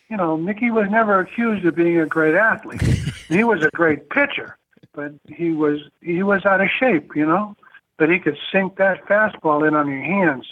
you 0.09 0.17
know, 0.17 0.37
Mickey 0.37 0.71
was 0.71 0.87
never 0.89 1.19
accused 1.19 1.65
of 1.65 1.75
being 1.75 1.99
a 1.99 2.05
great 2.05 2.35
athlete. 2.35 2.81
he 3.27 3.43
was 3.43 3.63
a 3.63 3.69
great 3.73 4.09
pitcher, 4.09 4.57
but 4.93 5.13
he 5.27 5.51
was 5.51 5.79
he 6.01 6.23
was 6.23 6.45
out 6.45 6.61
of 6.61 6.69
shape, 6.79 7.15
you 7.15 7.25
know. 7.25 7.55
But 7.97 8.09
he 8.09 8.19
could 8.19 8.37
sink 8.51 8.75
that 8.77 9.05
fastball 9.05 9.67
in 9.67 9.73
on 9.73 9.89
your 9.89 10.03
hands. 10.03 10.45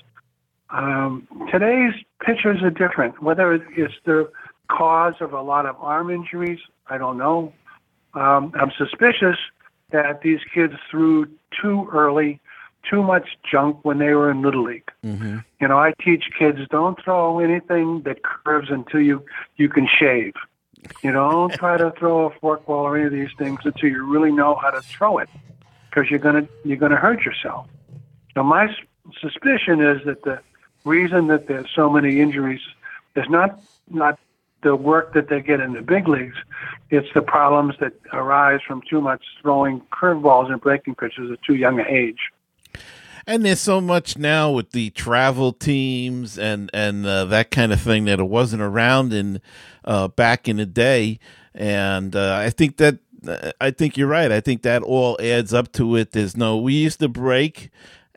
Um, 0.70 1.28
today's 1.52 1.94
pitchers 2.26 2.64
are 2.64 2.70
different. 2.70 3.22
Whether 3.22 3.54
it's 3.54 3.94
the 4.06 4.32
cause 4.72 5.16
of 5.20 5.34
a 5.34 5.42
lot 5.42 5.66
of 5.66 5.76
arm 5.80 6.10
injuries, 6.10 6.60
I 6.88 6.98
don't 6.98 7.18
know. 7.18 7.54
Um, 8.14 8.54
I'm 8.60 8.72
suspicious 8.78 9.38
that 9.92 10.22
these 10.22 10.40
kids 10.54 10.74
threw 10.90 11.28
too 11.62 11.88
early, 11.92 12.40
too 12.90 13.02
much 13.02 13.38
junk 13.50 13.80
when 13.84 13.98
they 13.98 14.14
were 14.14 14.30
in 14.30 14.42
little 14.42 14.64
league. 14.64 14.90
Mm-hmm. 15.06 15.40
You 15.60 15.68
know, 15.68 15.78
I 15.78 15.94
teach 16.04 16.26
kids 16.38 16.60
don't 16.70 17.02
throw 17.04 17.40
anything 17.40 18.02
that 18.02 18.24
curves 18.24 18.70
until 18.70 19.02
you 19.02 19.24
you 19.58 19.70
can 19.70 19.88
shave. 19.88 20.34
You 21.02 21.12
know, 21.12 21.30
don't 21.32 21.54
try 21.64 21.78
to 21.78 21.92
throw 21.98 22.28
a 22.28 22.32
forkball 22.32 22.84
or 22.84 22.98
any 22.98 23.06
of 23.06 23.12
these 23.12 23.32
things 23.38 23.60
until 23.64 23.90
you 23.90 24.06
really 24.06 24.32
know 24.32 24.56
how 24.56 24.72
to 24.72 24.82
throw 24.82 25.18
it, 25.18 25.30
because 25.90 26.10
you're 26.10 26.20
gonna 26.20 26.48
you're 26.64 26.78
gonna 26.78 26.98
hurt 26.98 27.22
yourself. 27.24 27.68
So 28.34 28.44
my 28.44 28.66
s- 28.66 28.76
suspicion 29.22 29.82
is 29.82 30.04
that 30.06 30.24
the 30.24 30.40
reason 30.86 31.28
that 31.28 31.48
there's 31.48 31.70
so 31.74 31.90
many 31.90 32.20
injuries 32.20 32.62
is 33.16 33.26
not 33.30 33.62
not 33.90 34.20
the 34.64 34.76
work 34.76 35.14
that 35.14 35.30
they 35.30 35.42
get 35.42 35.60
in 35.60 35.74
the 35.74 35.82
big 35.82 36.08
leagues. 36.08 36.38
It's 36.90 37.08
the 37.14 37.22
problems 37.22 37.76
that 37.80 37.94
arise 38.12 38.62
from 38.66 38.82
too 38.90 39.02
much 39.02 39.24
throwing 39.42 39.82
curveballs 39.92 40.52
and 40.52 40.60
breaking 40.60 40.96
pitches 40.96 41.32
at 41.32 41.42
too 41.44 41.56
young 41.56 41.80
an 41.80 41.88
age. 41.88 42.32
And 43.26 43.46
there's 43.46 43.62
so 43.62 43.80
much 43.80 44.18
now 44.18 44.52
with 44.52 44.72
the 44.72 44.90
travel 44.90 45.54
teams 45.54 46.38
and 46.38 46.70
and 46.74 47.06
uh, 47.06 47.26
that 47.26 47.52
kind 47.52 47.72
of 47.72 47.80
thing 47.80 48.06
that 48.06 48.20
it 48.20 48.28
wasn't 48.28 48.62
around 48.62 49.14
in 49.14 49.42
uh, 49.86 50.10
back 50.10 50.50
in 50.50 50.58
the 50.58 50.66
day. 50.66 51.20
And 51.56 52.16
uh, 52.16 52.36
I 52.36 52.50
think 52.50 52.78
that 52.78 53.00
I 53.62 53.72
think 53.72 53.98
you're 53.98 54.08
right. 54.08 54.32
I 54.32 54.42
think 54.42 54.64
that 54.64 54.84
all 54.84 55.18
adds 55.22 55.54
up 55.54 55.72
to 55.74 55.96
it. 55.96 56.12
There's 56.12 56.36
no 56.36 56.58
we 56.58 56.74
used 56.74 57.00
to 57.00 57.08
break 57.08 57.70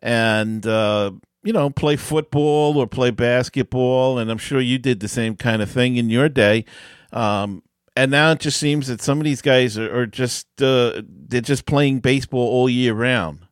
and 0.03 0.67
uh, 0.67 1.13
you 1.45 1.53
know 1.53 1.71
play 1.71 1.97
football 1.97 2.77
or 2.77 2.87
play 2.87 3.11
basketball, 3.11 4.19
and 4.19 4.31
I'm 4.31 4.39
sure 4.39 4.61
you 4.61 4.79
did 4.79 5.01
the 5.01 5.09
same 5.09 5.37
kind 5.37 5.63
of 5.63 5.71
thing 5.71 5.97
in 5.97 6.11
your 6.11 6.29
day. 6.29 6.65
Um, 7.13 7.63
and 7.95 8.11
now 8.11 8.33
it 8.33 8.41
just 8.41 8.59
seems 8.59 8.89
that 8.89 9.01
some 9.01 9.19
of 9.19 9.25
these 9.25 9.41
guys 9.41 9.79
are, 9.79 10.01
are 10.01 10.07
just 10.07 10.47
uh, 10.61 11.03
they're 11.07 11.41
just 11.41 11.67
playing 11.67 12.01
baseball 12.01 12.47
all 12.47 12.69
year 12.69 12.93
round. 12.93 13.46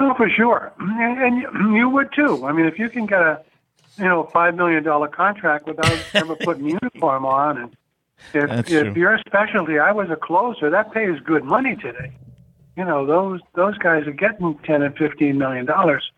No, 0.00 0.14
for 0.14 0.28
sure, 0.28 0.72
and, 0.78 1.42
and 1.44 1.76
you- 1.76 1.88
would 1.88 2.12
too. 2.12 2.46
I 2.46 2.52
mean, 2.52 2.66
if 2.66 2.78
you 2.78 2.88
can 2.88 3.06
get 3.06 3.20
a 3.20 3.42
you 3.96 4.04
know 4.04 4.24
five 4.32 4.54
million 4.54 4.82
dollar 4.84 5.08
contract 5.08 5.66
without 5.66 5.98
ever 6.14 6.36
putting 6.36 6.66
uniform 6.66 7.26
on, 7.26 7.58
and 7.58 7.76
if 8.34 8.48
That's 8.48 8.70
if 8.70 8.84
true. 8.84 8.94
your 8.94 9.18
specialty, 9.26 9.78
I 9.78 9.90
was 9.92 10.08
a 10.10 10.16
closer, 10.16 10.70
that 10.70 10.92
pays 10.92 11.18
good 11.24 11.44
money 11.44 11.74
today. 11.76 12.12
You 12.76 12.84
know, 12.84 13.04
those 13.06 13.40
those 13.54 13.76
guys 13.78 14.06
are 14.06 14.12
getting 14.12 14.56
ten 14.58 14.82
and 14.82 14.96
fifteen 14.96 15.36
million 15.38 15.66
dollars. 15.66 16.10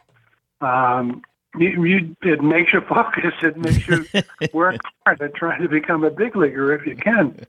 Um, 0.60 1.22
you, 1.58 1.84
you 1.84 2.16
it 2.22 2.42
makes 2.42 2.72
you 2.74 2.80
focus. 2.88 3.32
It 3.42 3.56
makes 3.56 3.88
you 3.88 4.04
work 4.52 4.76
hard 5.06 5.22
at 5.22 5.34
trying 5.34 5.62
to 5.62 5.68
become 5.68 6.04
a 6.04 6.10
big 6.10 6.36
leaguer 6.36 6.74
if 6.74 6.86
you 6.86 6.96
can. 6.96 7.46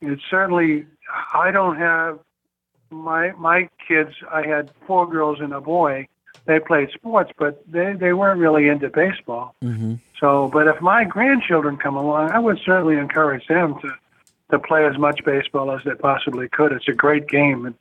It's 0.00 0.22
certainly. 0.30 0.86
I 1.34 1.50
don't 1.50 1.76
have 1.76 2.18
my 2.90 3.32
my 3.32 3.68
kids. 3.86 4.10
I 4.30 4.46
had 4.46 4.70
four 4.86 5.08
girls 5.08 5.40
and 5.40 5.52
a 5.52 5.60
boy. 5.60 6.08
They 6.46 6.60
played 6.60 6.90
sports, 6.90 7.30
but 7.38 7.62
they 7.70 7.94
they 7.94 8.12
weren't 8.12 8.40
really 8.40 8.68
into 8.68 8.88
baseball. 8.90 9.54
Mm-hmm. 9.62 9.94
So, 10.20 10.48
but 10.52 10.66
if 10.66 10.80
my 10.80 11.04
grandchildren 11.04 11.76
come 11.76 11.96
along, 11.96 12.30
I 12.30 12.38
would 12.38 12.58
certainly 12.64 12.96
encourage 12.96 13.46
them 13.46 13.78
to 13.80 13.94
to 14.50 14.58
play 14.58 14.86
as 14.86 14.98
much 14.98 15.24
baseball 15.24 15.70
as 15.70 15.82
they 15.84 15.94
possibly 15.94 16.48
could. 16.48 16.72
It's 16.72 16.88
a 16.88 16.92
great 16.92 17.28
game, 17.28 17.66
and 17.66 17.74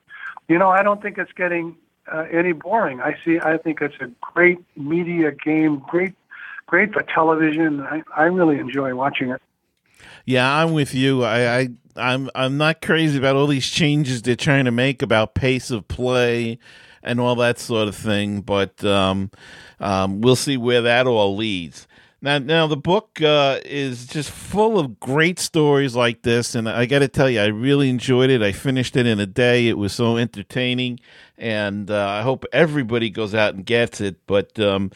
you 0.47 0.58
know, 0.58 0.70
I 0.70 0.84
don't 0.84 1.01
think 1.01 1.18
it's 1.18 1.32
getting 1.34 1.76
uh, 2.12 2.26
any 2.32 2.51
boring. 2.54 3.01
I 3.01 3.16
see. 3.24 3.39
I 3.39 3.58
think 3.58 3.82
it's 3.82 3.95
a 4.01 4.10
great 4.22 4.60
media 4.76 5.32
game. 5.32 5.80
Great, 5.88 6.14
great 6.66 6.93
for 6.93 7.04
television. 7.04 7.82
I 7.82 8.04
I 8.16 8.24
really 8.24 8.60
enjoy 8.60 8.95
watching 8.95 9.30
it. 9.30 9.41
Yeah, 10.26 10.49
I'm 10.49 10.74
with 10.74 10.93
you. 10.93 11.24
I, 11.24 11.59
I 11.59 11.69
I'm 11.95 12.30
I'm 12.34 12.57
not 12.57 12.82
crazy 12.82 13.17
about 13.17 13.36
all 13.36 13.47
these 13.47 13.69
changes 13.69 14.21
they're 14.21 14.36
trying 14.36 14.65
to 14.65 14.71
make 14.71 15.01
about 15.01 15.36
pace 15.36 15.69
of 15.69 15.88
play 15.88 16.59
and 17.03 17.19
all 17.19 17.36
that 17.36 17.59
sort 17.59 17.88
of 17.89 17.95
thing, 17.95 18.41
but 18.41 18.84
um, 18.86 19.30
um, 19.80 20.21
we'll 20.21 20.38
see 20.38 20.55
where 20.57 20.82
that 20.82 21.05
all 21.05 21.36
leads. 21.36 21.86
Now, 22.21 22.38
now 22.38 22.67
the 22.67 22.78
book 22.78 23.21
uh, 23.21 23.59
is 23.65 24.07
just 24.07 24.32
full 24.32 24.80
of 24.80 24.97
great 25.01 25.38
stories 25.38 25.93
like 25.97 26.21
this, 26.21 26.55
and 26.55 26.69
I 26.69 26.86
got 26.86 26.99
to 26.99 27.09
tell 27.09 27.30
you, 27.30 27.41
I 27.41 27.47
really 27.47 27.89
enjoyed 27.89 28.30
it. 28.30 28.41
I 28.41 28.53
finished 28.53 28.95
it 28.95 29.05
in 29.05 29.19
a 29.19 29.26
day. 29.26 29.67
It 29.67 29.78
was 29.78 29.91
so 29.91 30.15
entertaining, 30.15 31.01
and 31.38 31.91
uh, 31.91 32.07
I 32.07 32.21
hope 32.21 32.45
everybody 32.53 33.09
goes 33.09 33.36
out 33.36 33.55
and 33.55 33.65
gets 33.65 33.99
it. 33.99 34.26
But 34.26 34.57
um, 34.57 34.91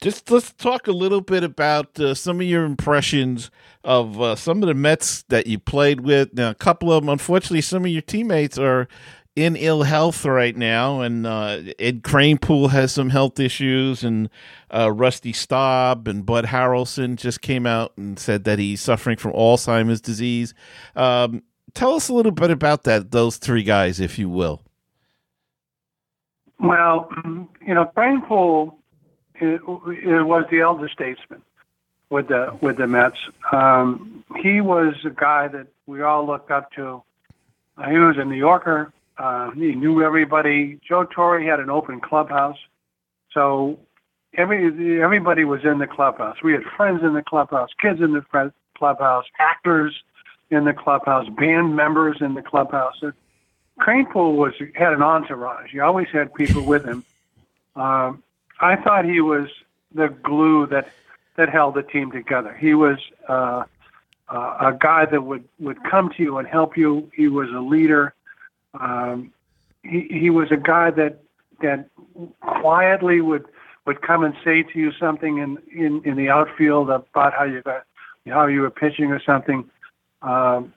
just 0.00 0.30
let's 0.30 0.52
talk 0.54 0.86
a 0.86 0.92
little 0.92 1.20
bit 1.20 1.44
about 1.44 1.98
uh, 2.00 2.14
some 2.14 2.40
of 2.40 2.46
your 2.46 2.64
impressions 2.64 3.50
of 3.84 4.20
uh, 4.20 4.34
some 4.34 4.62
of 4.62 4.68
the 4.68 4.74
Mets 4.74 5.22
that 5.24 5.46
you 5.46 5.58
played 5.58 6.00
with. 6.00 6.32
Now, 6.32 6.50
a 6.50 6.54
couple 6.54 6.92
of 6.92 7.02
them, 7.02 7.10
unfortunately, 7.10 7.60
some 7.60 7.84
of 7.84 7.90
your 7.90 8.02
teammates 8.02 8.58
are 8.58 8.88
in 9.36 9.56
ill 9.56 9.82
health 9.82 10.24
right 10.24 10.56
now, 10.56 11.00
and 11.00 11.26
uh, 11.26 11.60
Ed 11.78 12.02
Cranepool 12.02 12.70
has 12.70 12.92
some 12.92 13.10
health 13.10 13.38
issues, 13.38 14.02
and 14.02 14.28
uh, 14.74 14.90
Rusty 14.90 15.32
Staub 15.32 16.08
and 16.08 16.26
Bud 16.26 16.46
Harrelson 16.46 17.16
just 17.16 17.40
came 17.40 17.66
out 17.66 17.92
and 17.96 18.18
said 18.18 18.44
that 18.44 18.58
he's 18.58 18.80
suffering 18.80 19.16
from 19.16 19.32
Alzheimer's 19.32 20.00
disease. 20.00 20.52
Um, 20.96 21.42
tell 21.74 21.94
us 21.94 22.08
a 22.08 22.14
little 22.14 22.32
bit 22.32 22.50
about 22.50 22.84
that, 22.84 23.12
those 23.12 23.36
three 23.36 23.62
guys, 23.62 24.00
if 24.00 24.18
you 24.18 24.28
will. 24.28 24.62
Well, 26.58 27.08
you 27.66 27.74
know, 27.74 27.90
Cranepool 27.96 28.79
it, 29.40 29.60
was 29.66 30.44
the 30.50 30.60
elder 30.60 30.88
statesman 30.88 31.42
with 32.10 32.28
the 32.28 32.56
with 32.60 32.76
the 32.78 32.86
Mets. 32.86 33.18
Um, 33.52 34.24
he 34.42 34.60
was 34.60 34.94
a 35.04 35.10
guy 35.10 35.48
that 35.48 35.66
we 35.86 36.02
all 36.02 36.26
looked 36.26 36.50
up 36.50 36.72
to. 36.72 37.02
Uh, 37.76 37.88
he 37.88 37.98
was 37.98 38.16
a 38.18 38.24
New 38.24 38.36
Yorker. 38.36 38.92
Uh, 39.18 39.50
he 39.52 39.74
knew 39.74 40.02
everybody. 40.02 40.78
Joe 40.86 41.04
Torre 41.04 41.40
had 41.40 41.60
an 41.60 41.70
open 41.70 42.00
clubhouse, 42.00 42.58
so 43.32 43.78
every 44.34 45.02
everybody 45.02 45.44
was 45.44 45.64
in 45.64 45.78
the 45.78 45.86
clubhouse. 45.86 46.36
We 46.42 46.52
had 46.52 46.62
friends 46.76 47.02
in 47.02 47.14
the 47.14 47.22
clubhouse, 47.22 47.70
kids 47.80 48.00
in 48.00 48.12
the 48.12 48.22
fr- 48.30 48.48
clubhouse, 48.76 49.24
actors 49.38 49.94
in 50.50 50.64
the 50.64 50.72
clubhouse, 50.72 51.28
band 51.28 51.76
members 51.76 52.18
in 52.20 52.34
the 52.34 52.42
clubhouse. 52.42 52.96
Uh, 53.02 53.10
Cranepool 53.80 54.34
was 54.34 54.52
had 54.74 54.92
an 54.92 55.02
entourage. 55.02 55.70
He 55.70 55.80
always 55.80 56.08
had 56.12 56.34
people 56.34 56.62
with 56.62 56.84
him. 56.84 57.04
Um, 57.76 58.22
I 58.60 58.76
thought 58.76 59.04
he 59.04 59.20
was 59.20 59.48
the 59.94 60.08
glue 60.08 60.66
that 60.66 60.88
that 61.36 61.48
held 61.48 61.74
the 61.74 61.82
team 61.82 62.12
together. 62.12 62.54
He 62.54 62.74
was 62.74 62.98
uh, 63.28 63.64
uh, 64.28 64.56
a 64.60 64.76
guy 64.78 65.06
that 65.06 65.22
would 65.22 65.44
would 65.58 65.82
come 65.84 66.10
to 66.16 66.22
you 66.22 66.38
and 66.38 66.46
help 66.46 66.76
you. 66.76 67.10
He 67.14 67.28
was 67.28 67.48
a 67.50 67.60
leader. 67.60 68.14
Um, 68.78 69.32
he 69.82 70.06
he 70.10 70.30
was 70.30 70.50
a 70.50 70.56
guy 70.56 70.90
that 70.92 71.22
that 71.62 71.88
quietly 72.40 73.20
would 73.20 73.46
would 73.86 74.02
come 74.02 74.24
and 74.24 74.34
say 74.44 74.62
to 74.62 74.78
you 74.78 74.92
something 74.92 75.38
in 75.38 75.58
in, 75.74 76.02
in 76.04 76.16
the 76.16 76.28
outfield 76.28 76.90
about 76.90 77.32
how 77.32 77.44
you 77.44 77.62
got 77.62 77.84
how 78.28 78.46
you 78.46 78.60
were 78.60 78.70
pitching 78.70 79.10
or 79.10 79.20
something. 79.20 79.68
Um, 80.22 80.72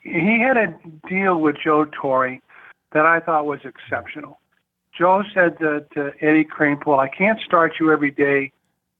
he 0.00 0.40
had 0.40 0.56
a 0.56 0.74
deal 1.08 1.40
with 1.40 1.56
Joe 1.62 1.84
Torre 1.86 2.38
that 2.92 3.06
I 3.06 3.20
thought 3.20 3.46
was 3.46 3.60
exceptional. 3.64 4.37
Joe 4.98 5.22
said 5.32 5.58
to, 5.60 5.86
to 5.94 6.08
uh, 6.08 6.10
Eddie 6.20 6.44
Cranepool, 6.44 6.98
I 6.98 7.08
can't 7.08 7.40
start 7.40 7.74
you 7.78 7.92
every 7.92 8.10
day, 8.10 8.52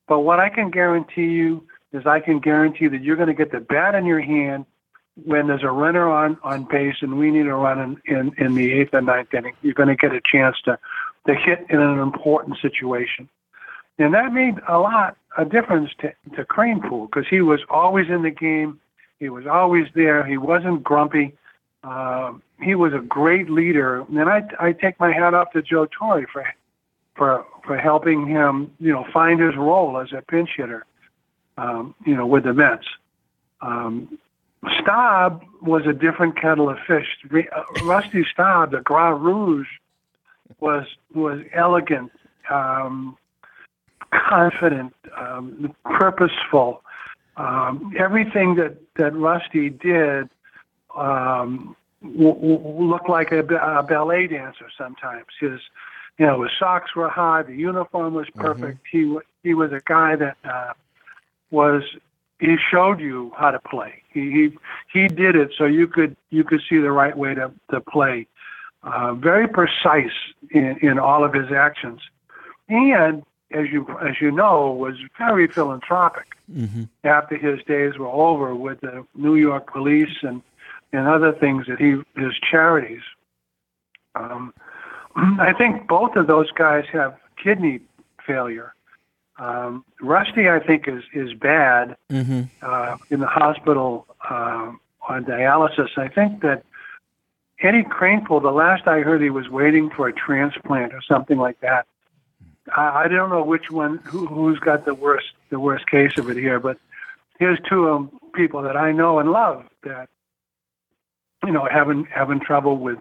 but 0.07 0.21
what 0.21 0.39
I 0.39 0.49
can 0.49 0.71
guarantee 0.71 1.27
you 1.27 1.67
is 1.93 2.07
I 2.07 2.21
can 2.21 2.39
guarantee 2.39 2.87
that 2.89 3.03
you're 3.03 3.17
going 3.17 3.29
to 3.29 3.35
get 3.35 3.51
the 3.51 3.61
bat 3.61 3.95
in 3.95 4.07
your 4.07 4.21
hand 4.21 4.67
when 5.25 5.49
there's 5.49 5.65
a 5.65 5.71
runner 5.71 6.09
on, 6.09 6.39
on 6.45 6.65
base 6.65 6.97
and 7.01 7.19
we 7.19 7.31
need 7.31 7.47
a 7.47 7.55
run 7.55 8.01
in, 8.07 8.17
in, 8.17 8.33
in 8.39 8.55
the 8.55 8.73
eighth 8.73 8.95
and 8.95 9.07
ninth 9.07 9.35
inning. 9.35 9.55
You're 9.63 9.75
going 9.75 9.89
to 9.89 9.97
get 9.97 10.13
a 10.13 10.21
chance 10.25 10.57
to, 10.67 10.79
to 11.27 11.35
hit 11.35 11.67
in 11.69 11.81
an 11.81 11.99
important 11.99 12.59
situation. 12.63 13.29
And 13.99 14.15
that 14.15 14.33
made 14.33 14.55
a 14.69 14.79
lot 14.79 15.17
of 15.37 15.51
difference 15.51 15.91
to, 16.01 16.13
to 16.37 16.45
Cranepool 16.45 17.11
because 17.11 17.27
he 17.29 17.41
was 17.41 17.61
always 17.69 18.09
in 18.09 18.23
the 18.23 18.31
game. 18.31 18.79
He 19.19 19.29
was 19.29 19.47
always 19.47 19.89
there. 19.95 20.25
He 20.25 20.39
wasn't 20.39 20.85
grumpy. 20.85 21.35
Um, 21.85 22.43
he 22.61 22.75
was 22.75 22.93
a 22.93 22.99
great 22.99 23.49
leader, 23.49 24.05
and 24.09 24.29
I 24.29 24.43
I 24.59 24.73
take 24.73 24.99
my 24.99 25.13
hat 25.13 25.35
off 25.35 25.53
to 25.53 25.63
Joe 25.63 25.87
Torre 25.87 26.27
for 26.33 26.45
for 27.17 27.47
for 27.65 27.77
helping 27.77 28.27
him, 28.27 28.73
you 28.81 28.93
know, 28.93 29.05
find 29.13 29.41
his 29.41 29.55
role 29.57 29.99
as 29.99 30.13
a 30.13 30.23
pinch 30.23 30.51
hitter, 30.57 30.85
um, 31.57 31.95
you 32.05 32.17
know, 32.17 32.27
with 32.27 32.45
the 32.45 32.55
Mets. 32.55 32.87
Um, 33.61 34.19
Staub 34.81 35.45
was 35.63 35.87
a 35.87 35.93
different 35.93 36.41
kettle 36.41 36.69
of 36.69 36.79
fish. 36.87 37.07
Uh, 37.33 37.63
Rusty 37.85 38.25
Staub, 38.33 38.73
the 38.73 38.81
Grand 38.81 39.23
Rouge, 39.23 39.69
was 40.61 40.87
was 41.15 41.41
elegant, 41.55 42.11
um, 42.51 43.17
confident, 44.11 44.95
um, 45.17 45.75
purposeful. 45.85 46.83
Um, 47.37 47.95
everything 47.97 48.57
that 48.57 48.79
that 48.97 49.15
Rusty 49.15 49.71
did 49.71 50.29
um, 50.97 51.77
w- 52.03 52.35
w- 52.35 52.83
looked 52.85 53.09
like 53.09 53.33
a, 53.33 53.41
a 53.41 53.83
ballet 53.83 54.27
dancer. 54.27 54.67
Sometimes 54.77 55.27
his, 55.41 55.61
you 56.19 56.27
know, 56.27 56.43
his 56.43 56.53
socks 56.59 56.95
were 56.97 57.09
high, 57.09 57.43
the 57.43 57.55
uniform 57.55 58.15
was 58.15 58.29
perfect. 58.35 58.79
He 58.91 59.05
wa 59.05 59.21
he 59.43 59.55
was 59.55 59.73
a 59.73 59.81
guy 59.85 60.17
that 60.17 60.37
uh, 60.45 60.73
was 61.51 61.83
he 62.41 62.57
showed 62.71 63.01
you 63.01 63.33
how 63.37 63.51
to 63.51 63.59
play. 63.61 64.03
He 64.13 64.31
he 64.31 64.59
he 64.93 65.09
did 65.09 65.37
it 65.37 65.53
so 65.57 65.65
you 65.65 65.87
could 65.87 66.17
you 66.31 66.45
could 66.45 66.61
see 66.69 66.79
the 66.79 66.93
right 66.93 67.17
way 67.17 67.35
to 67.35 67.53
to 67.71 67.81
play. 67.81 68.27
uh, 68.83 69.15
very 69.15 69.49
precise 69.49 70.13
in, 70.51 70.79
in 70.83 70.99
all 70.99 71.25
of 71.25 71.33
his 71.33 71.51
actions, 71.53 72.01
and 72.69 73.25
as 73.51 73.67
you 73.73 73.87
as 74.03 74.21
you 74.21 74.31
know, 74.31 74.73
was 74.73 74.95
very 75.17 75.47
philanthropic. 75.49 76.37
Mm-hmm. 76.53 76.85
After 77.05 77.37
his 77.37 77.63
days 77.65 77.99
were 77.99 78.07
over 78.09 78.55
with 78.55 78.81
the 78.81 79.05
New 79.15 79.35
York 79.37 79.71
Police 79.71 80.17
and 80.23 80.43
and 80.93 81.07
other 81.07 81.33
things 81.33 81.67
that 81.67 81.79
he 81.79 82.03
his 82.21 82.35
charities. 82.51 83.03
Um, 84.15 84.53
I 85.17 85.53
think 85.53 85.87
both 85.87 86.17
of 86.17 86.27
those 86.27 86.51
guys 86.53 86.85
have 86.93 87.17
kidney 87.43 87.81
failure. 88.27 88.75
Um, 89.39 89.85
Rusty, 90.01 90.49
I 90.49 90.59
think, 90.61 90.89
is 90.89 91.05
is 91.13 91.33
bad 91.35 91.97
Mm-hmm. 92.11 92.43
uh, 92.63 92.97
in 93.11 93.21
the 93.21 93.27
hospital 93.27 94.07
uh, 94.29 94.73
on 95.09 95.25
dialysis. 95.25 95.97
I 95.97 96.09
think 96.09 96.43
that 96.43 96.65
Eddie 97.61 97.85
Cranepool, 97.85 98.41
the 98.43 98.51
last 98.51 98.87
I 98.87 99.01
heard, 99.01 99.21
he 99.21 99.31
was 99.31 99.49
waiting 99.49 99.91
for 99.91 100.09
a 100.09 100.13
transplant 100.13 100.93
or 100.93 101.03
something 101.03 101.39
like 101.39 101.61
that. 101.61 101.87
I, 102.77 103.05
I 103.05 103.09
don't 103.09 103.31
know 103.31 103.43
which 103.43 103.71
one, 103.71 103.99
who, 104.05 104.27
who's 104.27 104.59
got 104.59 104.85
the 104.85 104.95
worst 104.95 105.29
the 105.51 105.59
worst 105.61 105.89
case 105.89 106.19
of 106.19 106.29
it 106.31 106.37
here, 106.37 106.61
but 106.61 106.79
here's 107.39 107.59
two 107.69 107.91
um, 107.91 108.11
people 108.35 108.63
that 108.63 108.77
I 108.77 108.93
know 108.93 109.19
and 109.19 109.31
love 109.33 109.65
that 109.83 110.09
you 111.45 111.53
know 111.53 111.69
having 111.71 112.07
having 112.07 112.41
trouble 112.41 112.79
with 112.79 112.99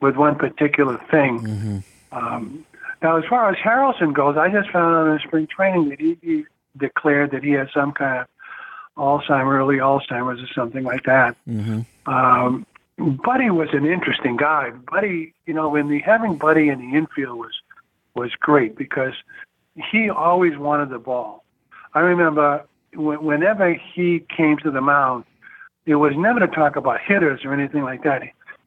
with 0.00 0.16
one 0.16 0.36
particular 0.36 0.98
thing. 1.10 1.40
Mm-hmm. 1.40 1.78
Um, 2.12 2.64
now, 3.02 3.16
as 3.16 3.24
far 3.28 3.50
as 3.50 3.56
Harrelson 3.56 4.12
goes, 4.12 4.36
I 4.36 4.50
just 4.50 4.70
found 4.70 4.94
out 4.94 5.12
in 5.12 5.18
spring 5.26 5.46
training 5.46 5.88
that 5.88 6.00
he, 6.00 6.18
he 6.22 6.44
declared 6.76 7.30
that 7.30 7.42
he 7.42 7.52
had 7.52 7.68
some 7.72 7.92
kind 7.92 8.20
of 8.20 8.26
Alzheimer, 8.96 9.54
early 9.54 9.76
Alzheimer's, 9.76 10.42
or 10.42 10.52
something 10.54 10.84
like 10.84 11.04
that. 11.04 11.36
Mm-hmm. 11.48 12.12
Um, 12.12 12.66
Buddy 12.98 13.48
was 13.48 13.68
an 13.72 13.86
interesting 13.86 14.36
guy. 14.36 14.70
Buddy, 14.70 15.32
you 15.46 15.54
know, 15.54 15.70
when 15.70 15.88
the 15.88 16.00
having 16.00 16.36
Buddy 16.36 16.68
in 16.68 16.78
the 16.78 16.96
infield 16.96 17.38
was 17.38 17.54
was 18.14 18.32
great 18.40 18.76
because 18.76 19.14
he 19.90 20.10
always 20.10 20.58
wanted 20.58 20.90
the 20.90 20.98
ball. 20.98 21.44
I 21.94 22.00
remember 22.00 22.64
whenever 22.94 23.72
he 23.72 24.24
came 24.36 24.58
to 24.58 24.70
the 24.70 24.80
mound, 24.80 25.24
it 25.86 25.96
was 25.96 26.12
never 26.16 26.40
to 26.40 26.48
talk 26.48 26.76
about 26.76 27.00
hitters 27.00 27.40
or 27.44 27.52
anything 27.52 27.82
like 27.82 28.02
that. 28.04 28.22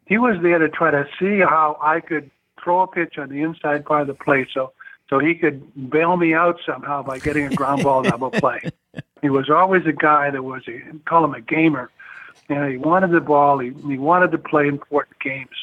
He 0.05 0.17
was 0.17 0.37
there 0.41 0.59
to 0.59 0.69
try 0.69 0.91
to 0.91 1.05
see 1.19 1.39
how 1.39 1.77
I 1.81 1.99
could 1.99 2.29
throw 2.61 2.81
a 2.81 2.87
pitch 2.87 3.17
on 3.17 3.29
the 3.29 3.41
inside 3.41 3.85
part 3.85 4.01
of 4.01 4.07
the 4.07 4.13
plate 4.13 4.47
so 4.53 4.71
so 5.09 5.19
he 5.19 5.35
could 5.35 5.89
bail 5.91 6.17
me 6.17 6.33
out 6.33 6.59
somehow 6.65 7.03
by 7.03 7.19
getting 7.19 7.45
a 7.45 7.55
ground 7.55 7.83
ball 7.83 8.03
double 8.03 8.31
play. 8.31 8.61
He 9.21 9.29
was 9.29 9.49
always 9.49 9.85
a 9.85 9.93
guy 9.93 10.31
that 10.31 10.43
was 10.43 10.63
a 10.67 10.81
call 11.07 11.23
him 11.23 11.33
a 11.33 11.39
gamer. 11.39 11.89
And 12.49 12.69
he 12.69 12.77
wanted 12.77 13.11
the 13.11 13.21
ball. 13.21 13.57
He, 13.59 13.71
he 13.87 13.97
wanted 13.97 14.31
to 14.31 14.37
play 14.37 14.67
important 14.67 15.17
games. 15.19 15.55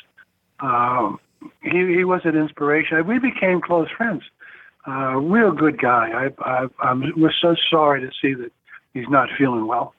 Um, 0.61 1.21
he, 1.63 1.95
he 1.95 2.05
was 2.05 2.23
an 2.25 2.37
inspiration. 2.37 3.07
We 3.07 3.19
became 3.19 3.61
close 3.61 3.89
friends. 3.91 4.23
Uh, 4.89 5.17
real 5.17 5.53
good 5.53 5.79
guy. 5.79 6.31
I, 6.41 6.43
I, 6.51 6.69
I'm 6.81 7.13
we're 7.19 7.35
so 7.39 7.55
sorry 7.69 8.01
to 8.01 8.11
see 8.23 8.33
that 8.33 8.51
he's 8.95 9.09
not 9.11 9.29
feeling 9.37 9.67
well. 9.67 9.95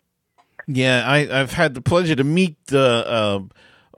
Yeah, 0.67 1.03
I, 1.05 1.41
I've 1.41 1.53
had 1.53 1.73
the 1.73 1.81
pleasure 1.81 2.15
to 2.15 2.23
meet 2.23 2.57
uh, 2.71 3.41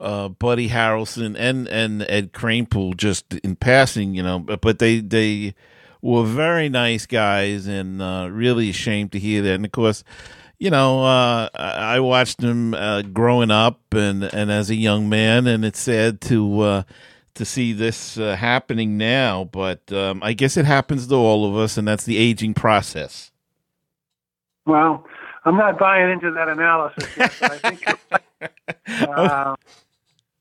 uh, 0.00 0.28
Buddy 0.28 0.68
Harrelson 0.68 1.36
and, 1.38 1.68
and 1.68 2.02
Ed 2.08 2.32
Cranepool 2.32 2.96
just 2.96 3.32
in 3.34 3.56
passing, 3.56 4.14
you 4.14 4.22
know, 4.22 4.38
but, 4.38 4.60
but 4.60 4.78
they 4.78 5.00
they 5.00 5.54
were 6.02 6.24
very 6.24 6.68
nice 6.68 7.06
guys 7.06 7.66
and 7.66 8.02
uh, 8.02 8.28
really 8.30 8.68
ashamed 8.68 9.12
to 9.12 9.18
hear 9.18 9.40
that. 9.42 9.54
And 9.54 9.64
of 9.64 9.72
course, 9.72 10.04
you 10.58 10.70
know, 10.70 11.04
uh, 11.04 11.48
I 11.54 11.96
I 11.96 12.00
watched 12.00 12.38
them 12.40 12.74
uh, 12.74 13.02
growing 13.02 13.50
up 13.50 13.80
and, 13.92 14.24
and 14.24 14.50
as 14.50 14.70
a 14.70 14.74
young 14.74 15.08
man, 15.08 15.46
and 15.46 15.64
it's 15.64 15.80
sad 15.80 16.20
to 16.22 16.60
uh, 16.60 16.82
to 17.34 17.44
see 17.44 17.72
this 17.72 18.18
uh, 18.18 18.36
happening 18.36 18.96
now. 18.98 19.44
But 19.44 19.90
um, 19.92 20.22
I 20.22 20.32
guess 20.32 20.56
it 20.56 20.64
happens 20.66 21.06
to 21.06 21.14
all 21.14 21.48
of 21.48 21.56
us, 21.56 21.76
and 21.78 21.86
that's 21.86 22.04
the 22.04 22.18
aging 22.18 22.54
process. 22.54 23.30
Well, 24.66 25.06
I'm 25.44 25.56
not 25.56 25.78
buying 25.78 26.10
into 26.10 26.30
that 26.32 26.48
analysis 26.48 27.08
yet, 27.16 27.32
but 27.40 27.50
I 27.52 27.58
think 27.58 27.86
uh, 29.08 29.56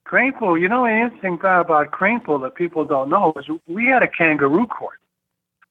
Cranepool, 0.06 0.60
you 0.60 0.70
know, 0.70 0.86
an 0.86 0.98
interesting 0.98 1.38
thing 1.38 1.50
about 1.60 1.92
Cranepool 1.92 2.42
that 2.44 2.56
people 2.56 2.86
don't 2.86 3.10
know 3.10 3.34
is 3.38 3.46
we 3.68 3.86
had 3.88 4.04
a 4.04 4.08
kangaroo 4.08 4.68
court 4.68 5.00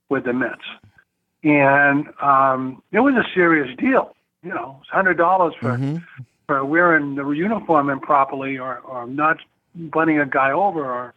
with 0.08 0.24
the 0.24 0.32
Mets, 0.32 0.60
and 1.42 2.08
um, 2.20 2.82
it 2.92 3.00
was 3.00 3.14
a 3.14 3.24
serious 3.34 3.74
deal. 3.78 4.14
You 4.42 4.50
know, 4.50 4.78
it's 4.80 4.90
hundred 4.90 5.16
dollars 5.16 5.54
for 5.60 5.78
Mhm. 5.78 6.02
for 6.46 6.64
wearing 6.64 7.14
the 7.14 7.28
uniform 7.30 7.88
improperly, 7.88 8.58
or 8.58 8.78
or 8.78 9.06
not 9.06 9.38
bunting 9.74 10.18
a 10.18 10.26
guy 10.26 10.50
over, 10.50 10.84
or 10.84 11.14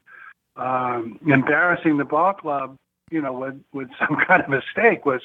um, 0.63 1.20
embarrassing 1.26 1.97
the 1.97 2.05
ball 2.05 2.34
club. 2.34 2.78
You 3.09 3.22
know, 3.22 3.34
with 3.34 3.61
with 3.74 3.89
some 3.99 4.16
kind 4.18 4.41
of 4.43 4.49
mistake 4.49 5.05
was 5.05 5.22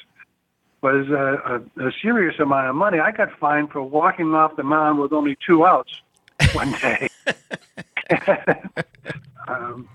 was 0.82 1.08
a, 1.08 1.60
a, 1.80 1.88
a 1.88 1.92
serious 2.00 2.38
amount 2.38 2.68
of 2.68 2.74
money. 2.74 2.98
I 2.98 3.12
got 3.12 3.30
fined 3.38 3.70
for 3.70 3.82
walking 3.82 4.34
off 4.34 4.56
the 4.56 4.62
mound 4.62 4.98
with 4.98 5.12
only 5.12 5.36
two 5.46 5.66
outs 5.66 5.92
one 6.52 6.72
day. 6.72 7.08
um, 9.48 9.88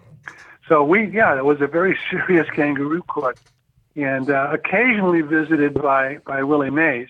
so 0.68 0.84
we, 0.84 1.08
yeah, 1.08 1.38
it 1.38 1.46
was 1.46 1.62
a 1.62 1.68
very 1.68 1.98
serious 2.10 2.48
kangaroo 2.50 3.02
court, 3.04 3.40
and 3.96 4.30
uh, 4.30 4.50
occasionally 4.52 5.22
visited 5.22 5.74
by 5.74 6.18
by 6.26 6.44
Willie 6.44 6.70
Mays, 6.70 7.10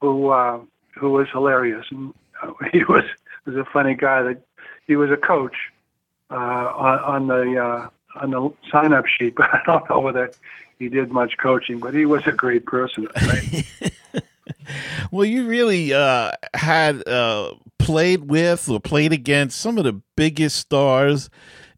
who 0.00 0.30
uh, 0.30 0.60
who 0.94 1.10
was 1.10 1.28
hilarious, 1.30 1.86
and 1.90 2.12
uh, 2.42 2.52
he 2.72 2.84
was 2.84 3.04
was 3.46 3.56
a 3.56 3.64
funny 3.64 3.94
guy. 3.94 4.22
That 4.22 4.42
he 4.86 4.96
was 4.96 5.10
a 5.10 5.16
coach 5.16 5.56
uh, 6.30 6.34
on, 6.34 6.98
on 7.00 7.26
the 7.28 7.62
uh, 7.62 7.88
on 8.20 8.30
the 8.30 8.52
sign 8.70 8.92
up 8.92 9.06
sheet, 9.06 9.34
but 9.36 9.52
I 9.52 9.60
don't 9.66 9.88
know 9.88 10.00
whether 10.00 10.30
he 10.84 10.90
did 10.90 11.10
much 11.10 11.36
coaching. 11.38 11.78
But 11.80 11.94
he 11.94 12.06
was 12.06 12.26
a 12.26 12.32
great 12.32 12.66
person. 12.66 13.08
Right? 13.16 13.64
Well, 15.10 15.24
you 15.24 15.46
really 15.46 15.92
uh, 15.92 16.32
had 16.54 17.06
uh, 17.06 17.54
played 17.78 18.30
with 18.30 18.68
or 18.68 18.80
played 18.80 19.12
against 19.12 19.60
some 19.60 19.78
of 19.78 19.84
the 19.84 20.00
biggest 20.16 20.56
stars 20.56 21.30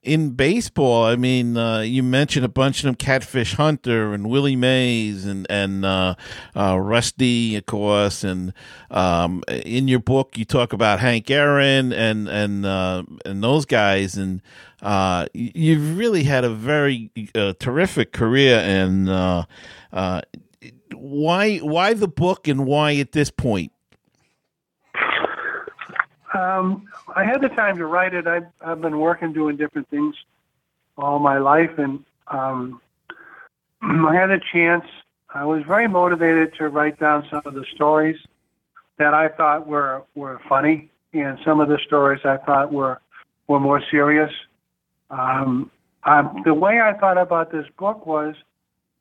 in 0.07 0.31
baseball. 0.31 1.05
I 1.05 1.17
mean, 1.17 1.57
uh, 1.57 1.81
you 1.81 2.03
mentioned 2.03 2.47
a 2.47 2.49
bunch 2.49 2.79
of 2.79 2.85
them: 2.85 2.95
Catfish 2.95 3.55
Hunter 3.55 4.15
and 4.15 4.31
Willie 4.31 4.57
Mays 4.57 5.27
and 5.27 5.47
and 5.51 5.85
uh, 5.85 6.15
uh, 6.55 6.79
Rusty, 6.79 7.57
of 7.57 7.67
course. 7.67 8.25
And 8.25 8.55
um, 8.91 9.43
in 9.49 9.89
your 9.89 9.99
book, 9.99 10.39
you 10.39 10.45
talk 10.45 10.73
about 10.73 11.01
Hank 11.01 11.31
Aaron 11.31 11.93
and 11.93 12.29
and 12.29 12.65
uh, 12.65 13.03
and 13.25 13.43
those 13.43 13.67
guys. 13.67 14.17
And 14.17 14.41
uh, 14.81 15.27
you've 15.35 15.99
really 15.99 16.23
had 16.23 16.45
a 16.45 16.51
very 16.51 17.11
uh, 17.35 17.55
terrific 17.59 18.13
career. 18.13 18.59
And 18.59 19.47
why 20.93 21.59
why 21.59 21.95
the 21.95 22.09
book 22.09 22.49
and 22.49 22.65
why 22.65 22.95
at 22.97 23.13
this 23.13 23.31
point? 23.31 23.73
Um, 26.37 26.87
I 27.15 27.25
had 27.25 27.41
the 27.41 27.49
time 27.49 27.79
to 27.79 27.87
write 27.87 28.13
it. 28.13 28.27
I've, 28.27 28.47
I've 28.61 28.81
been 28.81 28.99
working 28.99 29.33
doing 29.33 29.57
different 29.57 29.89
things 29.89 30.15
all 30.99 31.19
my 31.19 31.39
life, 31.39 31.79
and 31.79 32.05
um, 32.29 32.81
I 33.83 34.15
had 34.15 34.31
a 34.31 34.41
chance. 34.53 34.85
I 35.35 35.45
was 35.45 35.63
very 35.67 35.89
motivated 35.89 36.55
to 36.59 36.69
write 36.69 36.99
down 37.01 37.27
some 37.31 37.43
of 37.45 37.55
the 37.55 37.65
stories 37.75 38.17
that 38.99 39.15
I 39.15 39.29
thought 39.29 39.67
were 39.67 40.03
were 40.15 40.41
funny, 40.49 40.91
and 41.13 41.39
some 41.45 41.61
of 41.61 41.69
the 41.69 41.79
stories 41.87 42.21
I 42.25 42.37
thought 42.39 42.73
were 42.73 43.01
were 43.47 43.61
more 43.61 43.83
serious. 43.91 44.33
Um, 45.11 45.71
the 46.45 46.55
way 46.55 46.81
I 46.81 46.93
thought 46.95 47.19
about 47.19 47.51
this 47.51 47.67
book 47.79 48.07
was, 48.07 48.35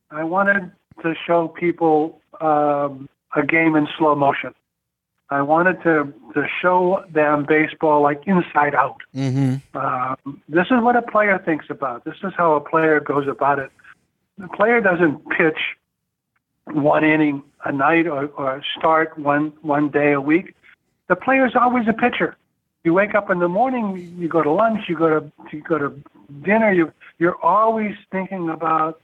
I 0.09 0.23
wanted 0.23 0.71
to 1.03 1.13
show 1.27 1.47
people 1.47 2.19
um, 2.41 3.07
a 3.36 3.45
game 3.45 3.75
in 3.75 3.88
slow 3.97 4.15
motion. 4.15 4.53
I 5.30 5.41
wanted 5.41 5.82
to 5.84 6.13
to 6.34 6.47
show 6.61 7.03
them 7.09 7.45
baseball 7.47 8.01
like 8.01 8.21
inside 8.28 8.76
out. 8.76 9.01
Mm-hmm. 9.15 9.78
Um, 9.78 10.41
this 10.47 10.67
is 10.67 10.82
what 10.82 10.95
a 10.95 11.01
player 11.01 11.41
thinks 11.43 11.65
about. 11.69 12.05
This 12.05 12.15
is 12.23 12.34
how 12.38 12.53
a 12.53 12.61
player 12.61 12.99
goes 12.99 13.28
about 13.28 13.59
it. 13.59 13.71
The 14.38 14.47
player 14.49 14.82
doesn't 14.82 15.28
pitch 15.30 15.59
one 16.65 17.03
inning 17.03 17.43
a 17.63 17.71
night 17.71 18.07
or, 18.07 18.28
or 18.38 18.61
start 18.78 19.17
one 19.17 19.53
one 19.61 19.89
day 19.89 20.11
a 20.11 20.21
week. 20.21 20.55
The 21.07 21.15
player 21.15 21.45
is 21.45 21.55
always 21.55 21.88
a 21.88 21.93
pitcher. 21.93 22.36
You 22.84 22.93
wake 22.93 23.15
up 23.15 23.32
in 23.32 23.39
the 23.39 23.47
morning, 23.47 24.15
you 24.19 24.28
go 24.28 24.43
to 24.43 24.51
lunch, 24.51 24.88
you 24.88 24.95
go 24.95 25.19
to 25.19 25.32
you 25.51 25.61
go 25.61 25.80
to 25.80 26.03
dinner. 26.43 26.71
You 26.71 26.91
you're 27.17 27.41
always 27.43 27.95
thinking 28.11 28.49
about 28.49 29.01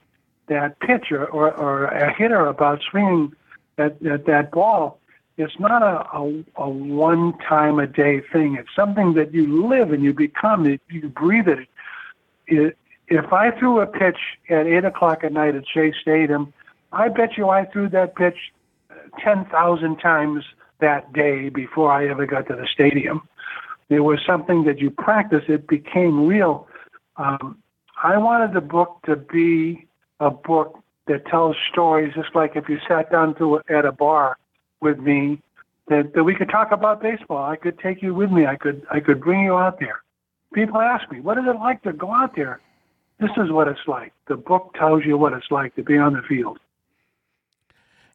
that 0.47 0.79
pitcher 0.79 1.25
or, 1.25 1.51
or 1.51 1.85
a 1.85 2.13
hitter 2.13 2.45
about 2.45 2.81
swinging 2.89 3.33
at, 3.77 4.05
at 4.05 4.25
that 4.25 4.51
ball. 4.51 4.99
It's 5.41 5.59
not 5.59 5.81
a, 5.81 6.17
a, 6.17 6.43
a 6.57 6.69
one 6.69 7.37
time 7.39 7.79
a 7.79 7.87
day 7.87 8.21
thing. 8.31 8.57
It's 8.59 8.69
something 8.75 9.13
that 9.15 9.33
you 9.33 9.67
live 9.67 9.91
and 9.91 10.03
you 10.03 10.13
become. 10.13 10.67
It, 10.67 10.81
you 10.89 11.09
breathe 11.09 11.47
it. 11.47 11.67
it. 12.47 12.77
If 13.07 13.33
I 13.33 13.51
threw 13.51 13.81
a 13.81 13.87
pitch 13.87 14.19
at 14.49 14.67
eight 14.67 14.85
o'clock 14.85 15.23
at 15.23 15.33
night 15.33 15.55
at 15.55 15.63
Shea 15.67 15.91
Stadium, 15.99 16.53
I 16.93 17.09
bet 17.09 17.37
you 17.37 17.49
I 17.49 17.65
threw 17.65 17.89
that 17.89 18.15
pitch 18.15 18.37
ten 19.23 19.45
thousand 19.45 19.97
times 19.97 20.43
that 20.79 21.11
day 21.11 21.49
before 21.49 21.91
I 21.91 22.07
ever 22.07 22.25
got 22.25 22.47
to 22.47 22.55
the 22.55 22.67
stadium. 22.71 23.27
It 23.89 24.01
was 24.01 24.19
something 24.25 24.63
that 24.65 24.79
you 24.79 24.89
practice. 24.89 25.43
It 25.47 25.67
became 25.67 26.27
real. 26.27 26.67
Um, 27.17 27.57
I 28.03 28.17
wanted 28.17 28.53
the 28.53 28.61
book 28.61 28.99
to 29.05 29.15
be 29.15 29.87
a 30.19 30.29
book 30.29 30.79
that 31.07 31.25
tells 31.25 31.55
stories, 31.71 32.13
just 32.13 32.35
like 32.35 32.55
if 32.55 32.69
you 32.69 32.77
sat 32.87 33.11
down 33.11 33.35
to 33.35 33.59
at 33.69 33.85
a 33.85 33.91
bar 33.91 34.37
with 34.81 34.99
me, 34.99 35.41
that, 35.87 36.13
that 36.13 36.23
we 36.23 36.35
could 36.35 36.49
talk 36.49 36.71
about 36.71 37.01
baseball. 37.01 37.43
I 37.43 37.55
could 37.55 37.79
take 37.79 38.01
you 38.01 38.13
with 38.13 38.31
me. 38.31 38.45
I 38.45 38.55
could 38.55 38.85
I 38.91 38.99
could 38.99 39.21
bring 39.21 39.41
you 39.41 39.55
out 39.55 39.79
there. 39.79 40.01
People 40.53 40.81
ask 40.81 41.09
me, 41.11 41.19
what 41.19 41.37
is 41.37 41.45
it 41.47 41.55
like 41.55 41.81
to 41.83 41.93
go 41.93 42.13
out 42.13 42.35
there? 42.35 42.59
This 43.19 43.31
is 43.37 43.51
what 43.51 43.67
it's 43.67 43.87
like. 43.87 44.13
The 44.27 44.35
book 44.35 44.73
tells 44.73 45.05
you 45.05 45.17
what 45.17 45.33
it's 45.33 45.49
like 45.51 45.75
to 45.75 45.83
be 45.83 45.97
on 45.97 46.13
the 46.13 46.21
field 46.21 46.59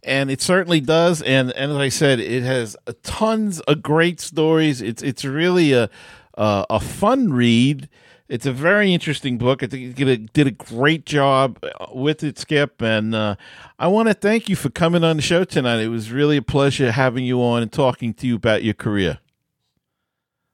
and 0.07 0.31
it 0.31 0.41
certainly 0.41 0.81
does. 0.81 1.21
And, 1.21 1.51
and 1.53 1.73
as 1.73 1.79
I 1.79 1.89
said, 1.89 2.21
it 2.21 2.45
has 2.45 2.77
tons 3.03 3.61
of 3.61 3.83
great 3.83 4.21
stories. 4.21 4.81
It's 4.81 5.03
it's 5.03 5.25
really 5.25 5.73
a 5.73 5.91
uh, 6.39 6.65
a 6.71 6.81
fun 6.81 7.33
read. 7.33 7.89
It's 8.29 8.47
a 8.47 8.53
very 8.53 8.93
interesting 8.93 9.39
book. 9.39 9.63
I 9.63 9.67
think 9.69 9.99
you 9.99 10.17
did 10.17 10.47
a 10.47 10.51
great 10.51 11.07
job 11.07 11.65
with 11.95 12.25
it, 12.25 12.39
Skip. 12.39 12.83
And 12.83 13.15
uh, 13.15 13.37
I 13.79 13.87
want 13.87 14.09
to 14.09 14.15
thank 14.15 14.49
you 14.49 14.57
for 14.57 14.69
coming 14.69 15.05
on 15.05 15.17
the 15.17 15.23
show 15.23 15.45
tonight. 15.45 15.81
It 15.81 15.89
was 15.89 16.11
really 16.11 16.37
a 16.37 16.43
pleasure 16.43 16.91
having 16.91 17.25
you 17.25 17.41
on 17.41 17.63
and 17.63 17.73
talking 17.73 18.13
to 18.15 18.27
you 18.27 18.35
about 18.35 18.65
your 18.65 18.75
career. 18.75 19.21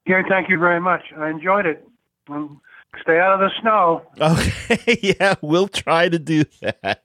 Gary, 0.06 0.24
thank 0.28 0.50
you 0.50 0.58
very 0.58 0.80
much. 0.80 1.02
I 1.16 1.30
enjoyed 1.30 1.64
it. 1.64 1.86
Um, 2.28 2.60
stay 3.00 3.18
out 3.18 3.40
of 3.40 3.40
the 3.40 3.50
snow. 3.60 4.02
Okay, 4.20 4.98
yeah, 5.02 5.34
we'll 5.40 5.68
try 5.68 6.08
to 6.08 6.18
do 6.18 6.44
that. 6.60 7.02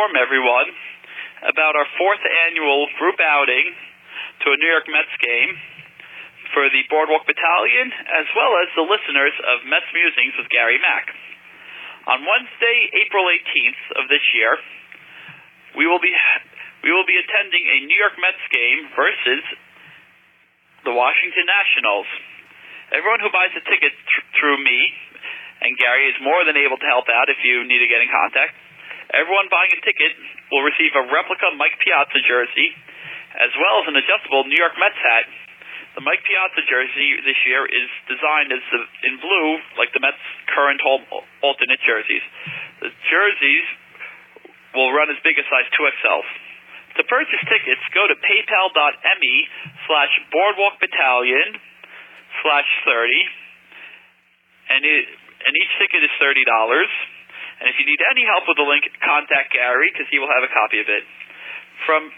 inform 0.00 0.16
everyone 0.16 0.72
about 1.44 1.76
our 1.76 1.84
fourth 2.00 2.24
annual 2.48 2.88
group 2.96 3.20
outing 3.20 3.68
to 4.40 4.46
a 4.48 4.56
New 4.56 4.72
York 4.72 4.88
Mets 4.88 5.12
game 5.20 5.52
for 6.56 6.64
the 6.72 6.88
Boardwalk 6.88 7.28
Battalion, 7.28 7.92
as 8.08 8.24
well 8.32 8.48
as 8.64 8.72
the 8.80 8.86
listeners 8.88 9.36
of 9.44 9.68
Mets 9.68 9.84
Musings 9.92 10.40
with 10.40 10.48
Gary 10.48 10.80
Mack. 10.80 11.12
On 12.08 12.24
Wednesday, 12.24 12.78
April 12.96 13.28
18th 13.28 14.00
of 14.00 14.08
this 14.08 14.24
year, 14.32 14.56
we 15.76 15.84
will 15.84 16.00
be 16.00 16.16
we 16.80 16.96
will 16.96 17.04
be 17.04 17.20
attending 17.20 17.68
a 17.68 17.84
New 17.84 17.98
York 18.00 18.16
Mets 18.16 18.44
game 18.48 18.88
versus 18.96 19.44
the 20.88 20.96
Washington 20.96 21.44
Nationals. 21.44 22.08
Everyone 22.88 23.20
who 23.20 23.28
buys 23.28 23.52
a 23.52 23.60
ticket 23.68 23.92
th- 23.92 24.28
through 24.32 24.64
me 24.64 24.80
and 25.60 25.76
Gary 25.76 26.08
is 26.08 26.16
more 26.24 26.40
than 26.48 26.56
able 26.56 26.80
to 26.80 26.88
help 26.88 27.12
out 27.12 27.28
if 27.28 27.36
you 27.44 27.68
need 27.68 27.84
to 27.84 27.90
get 27.92 28.00
in 28.00 28.08
contact. 28.08 28.56
Everyone 29.14 29.50
buying 29.50 29.72
a 29.74 29.80
ticket 29.82 30.12
will 30.50 30.62
receive 30.62 30.94
a 30.94 31.04
replica 31.10 31.50
Mike 31.58 31.78
Piazza 31.82 32.20
jersey, 32.22 32.70
as 33.38 33.50
well 33.58 33.82
as 33.82 33.86
an 33.90 33.96
adjustable 33.98 34.46
New 34.46 34.58
York 34.58 34.74
Mets 34.78 34.98
hat. 34.98 35.26
The 35.98 36.02
Mike 36.06 36.22
Piazza 36.22 36.62
jersey 36.70 37.18
this 37.26 37.40
year 37.46 37.66
is 37.66 37.90
designed 38.06 38.54
as 38.54 38.62
the, 38.70 38.80
in 39.10 39.18
blue, 39.18 39.48
like 39.74 39.90
the 39.90 39.98
Mets' 39.98 40.22
current 40.54 40.78
home 40.78 41.02
alternate 41.42 41.82
jerseys. 41.82 42.22
The 42.78 42.94
jerseys 43.10 43.66
will 44.78 44.94
run 44.94 45.10
as 45.10 45.18
big 45.26 45.34
as 45.34 45.46
size 45.50 45.66
2XL. 45.74 46.22
To 46.98 47.02
purchase 47.10 47.42
tickets, 47.50 47.82
go 47.90 48.06
to 48.06 48.14
paypal.me 48.14 49.34
slash 49.90 50.12
boardwalk 50.30 50.78
battalion 50.78 51.58
slash 52.46 52.70
30 52.86 53.40
and 54.70 54.86
it, 54.86 55.04
and 55.42 55.52
each 55.58 55.72
ticket 55.82 56.00
is 56.06 56.14
thirty 56.22 56.46
dollars. 56.46 56.88
And 57.60 57.68
if 57.68 57.76
you 57.76 57.84
need 57.84 58.00
any 58.08 58.24
help 58.24 58.48
with 58.48 58.56
the 58.56 58.64
link, 58.64 58.88
contact 59.04 59.52
Gary 59.52 59.92
because 59.92 60.08
he 60.08 60.16
will 60.16 60.32
have 60.32 60.44
a 60.44 60.52
copy 60.52 60.80
of 60.80 60.88
it. 60.88 61.04
From 61.84 62.08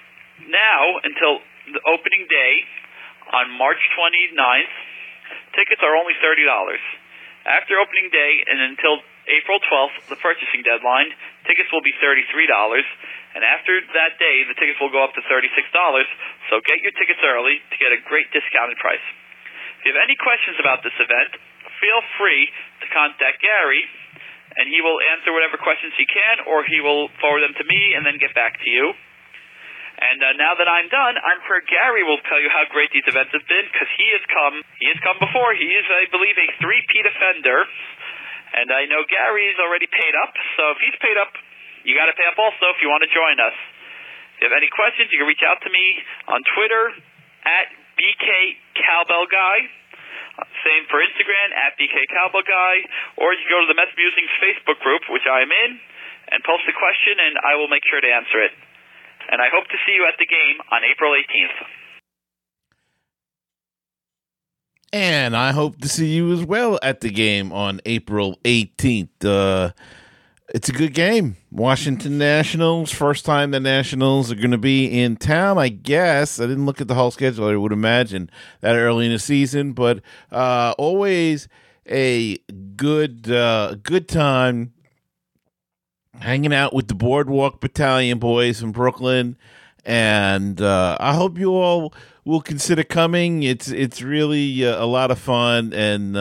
now 0.46 1.02
until 1.02 1.42
the 1.74 1.82
opening 1.86 2.26
day 2.30 2.52
on 3.34 3.50
March 3.58 3.82
29th, 3.98 4.74
tickets 5.54 5.82
are 5.82 5.94
only 5.98 6.14
thirty 6.22 6.46
dollars. 6.46 6.82
After 7.42 7.74
opening 7.82 8.14
day 8.14 8.32
and 8.46 8.70
until 8.70 9.02
April 9.26 9.58
12th, 9.62 10.14
the 10.14 10.18
purchasing 10.18 10.62
deadline, 10.66 11.10
tickets 11.46 11.70
will 11.70 11.82
be 11.82 11.94
$33. 12.02 12.22
And 13.34 13.42
after 13.42 13.78
that 13.98 14.18
day, 14.18 14.46
the 14.46 14.54
tickets 14.58 14.78
will 14.82 14.90
go 14.90 15.02
up 15.02 15.14
to 15.14 15.22
$36. 15.26 15.50
So 16.50 16.58
get 16.66 16.82
your 16.82 16.94
tickets 16.94 17.22
early 17.22 17.58
to 17.58 17.76
get 17.78 17.94
a 17.94 17.98
great 18.06 18.30
discounted 18.34 18.78
price. 18.78 19.02
If 19.82 19.86
you 19.86 19.94
have 19.94 20.02
any 20.02 20.18
questions 20.18 20.58
about 20.62 20.82
this 20.86 20.94
event, 20.98 21.38
feel 21.82 22.00
free 22.18 22.50
to 22.82 22.86
contact 22.94 23.42
Gary, 23.42 23.82
and 24.58 24.68
he 24.68 24.80
will 24.84 24.98
answer 25.16 25.32
whatever 25.32 25.56
questions 25.56 25.92
he 25.96 26.04
can, 26.04 26.44
or 26.48 26.64
he 26.64 26.80
will 26.84 27.08
forward 27.20 27.42
them 27.42 27.54
to 27.56 27.64
me 27.64 27.96
and 27.96 28.04
then 28.04 28.20
get 28.20 28.34
back 28.36 28.60
to 28.60 28.68
you. 28.68 28.92
And 30.02 30.18
uh, 30.18 30.34
now 30.34 30.58
that 30.58 30.66
I'm 30.66 30.90
done, 30.90 31.14
I'm 31.14 31.40
sure 31.46 31.62
Gary 31.62 32.02
will 32.02 32.18
tell 32.26 32.42
you 32.42 32.50
how 32.50 32.66
great 32.74 32.90
these 32.90 33.06
events 33.06 33.30
have 33.30 33.46
been 33.46 33.66
because 33.70 33.86
he 33.94 34.08
has 34.18 34.24
come. 34.26 34.58
He 34.82 34.90
has 34.90 34.98
come 34.98 35.20
before. 35.22 35.54
He 35.54 35.70
is, 35.70 35.86
I 35.86 36.10
believe, 36.10 36.34
a 36.34 36.48
three-peat 36.58 37.06
offender, 37.06 37.62
and 38.58 38.66
I 38.74 38.90
know 38.90 39.06
Gary's 39.06 39.54
already 39.62 39.86
paid 39.86 40.14
up. 40.18 40.34
So 40.58 40.74
if 40.74 40.78
he's 40.82 40.98
paid 40.98 41.14
up, 41.22 41.30
you 41.86 41.94
got 41.94 42.10
to 42.10 42.16
pay 42.18 42.26
up 42.26 42.34
also 42.34 42.74
if 42.74 42.82
you 42.82 42.90
want 42.90 43.06
to 43.06 43.12
join 43.14 43.38
us. 43.38 43.54
If 44.34 44.36
you 44.42 44.44
have 44.50 44.58
any 44.58 44.72
questions, 44.74 45.06
you 45.14 45.22
can 45.22 45.30
reach 45.30 45.46
out 45.46 45.62
to 45.62 45.70
me 45.70 45.86
on 46.26 46.42
Twitter 46.50 46.84
at 47.46 47.70
BK 47.94 48.58
Guy. 48.74 49.56
Same 50.64 50.84
for 50.88 51.02
Instagram 51.02 51.48
at 51.52 51.76
BK 51.76 51.96
Cowboy 52.08 52.44
Guy, 52.46 52.74
or 53.18 53.34
you 53.34 53.40
can 53.44 53.50
go 53.50 53.60
to 53.64 53.70
the 53.70 53.76
Mets 53.76 53.92
Musings 53.96 54.32
Facebook 54.40 54.78
group, 54.80 55.02
which 55.10 55.26
I 55.28 55.42
am 55.42 55.52
in, 55.52 55.70
and 56.32 56.40
post 56.44 56.64
a 56.68 56.74
question, 56.74 57.20
and 57.20 57.36
I 57.42 57.56
will 57.58 57.68
make 57.68 57.82
sure 57.88 58.00
to 58.00 58.10
answer 58.10 58.40
it. 58.40 58.52
And 59.30 59.40
I 59.40 59.48
hope 59.52 59.68
to 59.68 59.78
see 59.86 59.92
you 59.92 60.06
at 60.08 60.18
the 60.18 60.26
game 60.26 60.58
on 60.70 60.80
April 60.84 61.12
18th. 61.12 61.58
And 64.92 65.36
I 65.36 65.52
hope 65.52 65.78
to 65.80 65.88
see 65.88 66.12
you 66.12 66.32
as 66.32 66.44
well 66.44 66.78
at 66.82 67.00
the 67.00 67.10
game 67.10 67.50
on 67.52 67.80
April 67.86 68.36
18th. 68.44 69.24
Uh, 69.24 69.70
it's 70.52 70.68
a 70.68 70.72
good 70.72 70.92
game. 70.92 71.36
Washington 71.50 72.18
Nationals, 72.18 72.92
first 72.92 73.24
time 73.24 73.52
the 73.52 73.60
Nationals 73.60 74.30
are 74.30 74.34
going 74.34 74.50
to 74.50 74.58
be 74.58 75.00
in 75.00 75.16
town, 75.16 75.56
I 75.56 75.70
guess. 75.70 76.38
I 76.38 76.46
didn't 76.46 76.66
look 76.66 76.80
at 76.80 76.88
the 76.88 76.94
whole 76.94 77.10
schedule. 77.10 77.48
I 77.48 77.56
would 77.56 77.72
imagine 77.72 78.30
that 78.60 78.76
early 78.76 79.06
in 79.06 79.12
the 79.12 79.18
season, 79.18 79.72
but 79.72 80.02
uh, 80.30 80.74
always 80.76 81.48
a 81.88 82.36
good 82.76 83.30
uh, 83.30 83.76
good 83.82 84.08
time 84.08 84.74
hanging 86.20 86.52
out 86.52 86.74
with 86.74 86.88
the 86.88 86.94
Boardwalk 86.94 87.60
Battalion 87.60 88.18
boys 88.18 88.60
from 88.60 88.72
Brooklyn. 88.72 89.38
And 89.86 90.60
uh, 90.60 90.98
I 91.00 91.14
hope 91.14 91.38
you 91.38 91.54
all 91.54 91.94
will 92.26 92.42
consider 92.42 92.84
coming. 92.84 93.42
It's 93.42 93.68
it's 93.68 94.02
really 94.02 94.66
uh, 94.66 94.84
a 94.84 94.86
lot 94.86 95.10
of 95.10 95.18
fun 95.18 95.72
and 95.72 96.14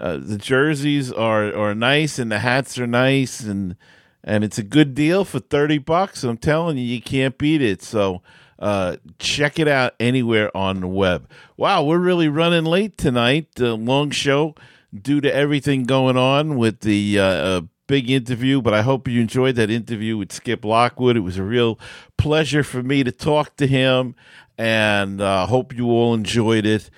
uh, 0.00 0.18
the 0.18 0.38
jerseys 0.38 1.12
are 1.12 1.54
are 1.54 1.74
nice 1.74 2.18
and 2.18 2.30
the 2.30 2.40
hats 2.40 2.78
are 2.78 2.86
nice 2.86 3.40
and 3.40 3.76
and 4.22 4.42
it's 4.42 4.58
a 4.58 4.62
good 4.62 4.94
deal 4.94 5.24
for 5.24 5.38
30 5.38 5.78
bucks. 5.78 6.24
I'm 6.24 6.36
telling 6.36 6.76
you, 6.76 6.84
you 6.84 7.00
can't 7.00 7.38
beat 7.38 7.62
it. 7.62 7.80
So 7.80 8.22
uh, 8.58 8.96
check 9.18 9.58
it 9.58 9.68
out 9.68 9.94
anywhere 10.00 10.54
on 10.56 10.80
the 10.80 10.88
web. 10.88 11.30
Wow, 11.56 11.84
we're 11.84 11.98
really 11.98 12.28
running 12.28 12.64
late 12.64 12.98
tonight. 12.98 13.48
Uh, 13.60 13.74
long 13.74 14.10
show 14.10 14.54
due 14.94 15.20
to 15.20 15.32
everything 15.32 15.84
going 15.84 16.16
on 16.16 16.56
with 16.56 16.80
the 16.80 17.18
uh, 17.20 17.24
uh, 17.24 17.60
big 17.86 18.10
interview, 18.10 18.60
but 18.60 18.74
I 18.74 18.82
hope 18.82 19.06
you 19.06 19.20
enjoyed 19.20 19.56
that 19.56 19.70
interview 19.70 20.16
with 20.16 20.32
Skip 20.32 20.64
Lockwood. 20.64 21.16
It 21.16 21.20
was 21.20 21.36
a 21.36 21.42
real 21.42 21.78
pleasure 22.16 22.64
for 22.64 22.82
me 22.82 23.04
to 23.04 23.12
talk 23.12 23.56
to 23.56 23.66
him, 23.66 24.14
and 24.58 25.20
uh, 25.20 25.46
hope 25.46 25.74
you 25.74 25.86
all 25.86 26.14
enjoyed 26.14 26.66
it. 26.66 26.90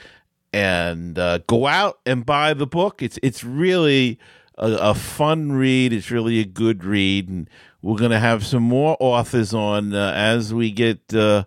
And 0.53 1.19
uh, 1.19 1.39
go 1.47 1.67
out 1.67 1.99
and 2.07 2.25
buy 2.25 2.55
the 2.55 2.67
book. 2.67 3.03
It's 3.03 3.19
it's 3.23 3.45
really 3.45 4.19
a, 4.57 4.73
a 4.73 4.95
fun 4.95 5.53
read. 5.53 5.93
It's 5.93 6.11
really 6.11 6.41
a 6.41 6.45
good 6.45 6.85
read, 6.85 7.29
and 7.29 7.51
we're 7.83 7.99
going 7.99 8.13
to 8.13 8.19
have 8.19 8.47
some 8.47 8.63
more 8.63 8.97
authors 8.99 9.53
on 9.53 9.95
uh, 9.95 10.13
as 10.15 10.53
we 10.55 10.71
get. 10.71 11.15
Uh, 11.15 11.45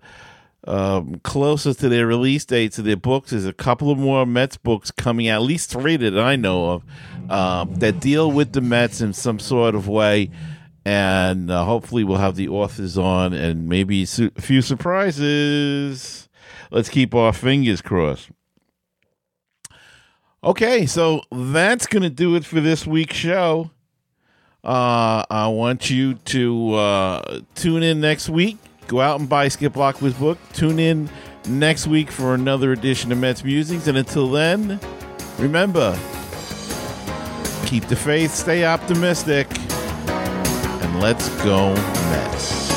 um, 0.67 1.19
closer 1.23 1.73
to 1.73 1.89
their 1.89 2.05
release 2.05 2.45
dates 2.45 2.77
of 2.77 2.85
their 2.85 2.95
books. 2.95 3.31
There's 3.31 3.45
a 3.45 3.53
couple 3.53 3.89
of 3.89 3.97
more 3.97 4.25
Mets 4.25 4.57
books 4.57 4.91
coming 4.91 5.27
out, 5.27 5.41
at 5.41 5.47
least 5.47 5.71
three 5.71 5.97
that 5.97 6.17
I 6.19 6.35
know 6.35 6.69
of, 6.69 6.83
um, 7.31 7.75
that 7.75 7.99
deal 7.99 8.31
with 8.31 8.53
the 8.53 8.61
Mets 8.61 9.01
in 9.01 9.13
some 9.13 9.39
sort 9.39 9.75
of 9.75 9.87
way. 9.87 10.29
And 10.85 11.51
uh, 11.51 11.65
hopefully, 11.65 12.03
we'll 12.03 12.17
have 12.17 12.35
the 12.35 12.49
authors 12.49 12.97
on 12.97 13.33
and 13.33 13.69
maybe 13.69 14.05
su- 14.05 14.31
a 14.35 14.41
few 14.41 14.61
surprises. 14.61 16.27
Let's 16.71 16.89
keep 16.89 17.13
our 17.13 17.33
fingers 17.33 17.81
crossed. 17.81 18.29
Okay, 20.43 20.85
so 20.85 21.21
that's 21.31 21.87
going 21.87 22.03
to 22.03 22.09
do 22.09 22.35
it 22.35 22.45
for 22.45 22.59
this 22.59 22.87
week's 22.87 23.15
show. 23.15 23.71
Uh, 24.63 25.23
I 25.29 25.47
want 25.47 25.89
you 25.89 26.15
to 26.15 26.73
uh, 26.73 27.39
tune 27.55 27.83
in 27.83 27.99
next 28.01 28.29
week 28.29 28.57
Go 28.91 28.99
out 28.99 29.21
and 29.21 29.29
buy 29.29 29.47
Skip 29.47 29.77
Lockwood's 29.77 30.17
book. 30.17 30.37
Tune 30.51 30.77
in 30.77 31.09
next 31.47 31.87
week 31.87 32.11
for 32.11 32.33
another 32.33 32.73
edition 32.73 33.09
of 33.13 33.19
Mets 33.19 33.41
Musings. 33.41 33.87
And 33.87 33.97
until 33.97 34.29
then, 34.29 34.81
remember 35.39 35.97
keep 37.65 37.85
the 37.85 37.95
faith, 37.95 38.33
stay 38.33 38.65
optimistic, 38.65 39.47
and 40.09 40.99
let's 40.99 41.29
go, 41.41 41.73
Mets. 41.73 42.70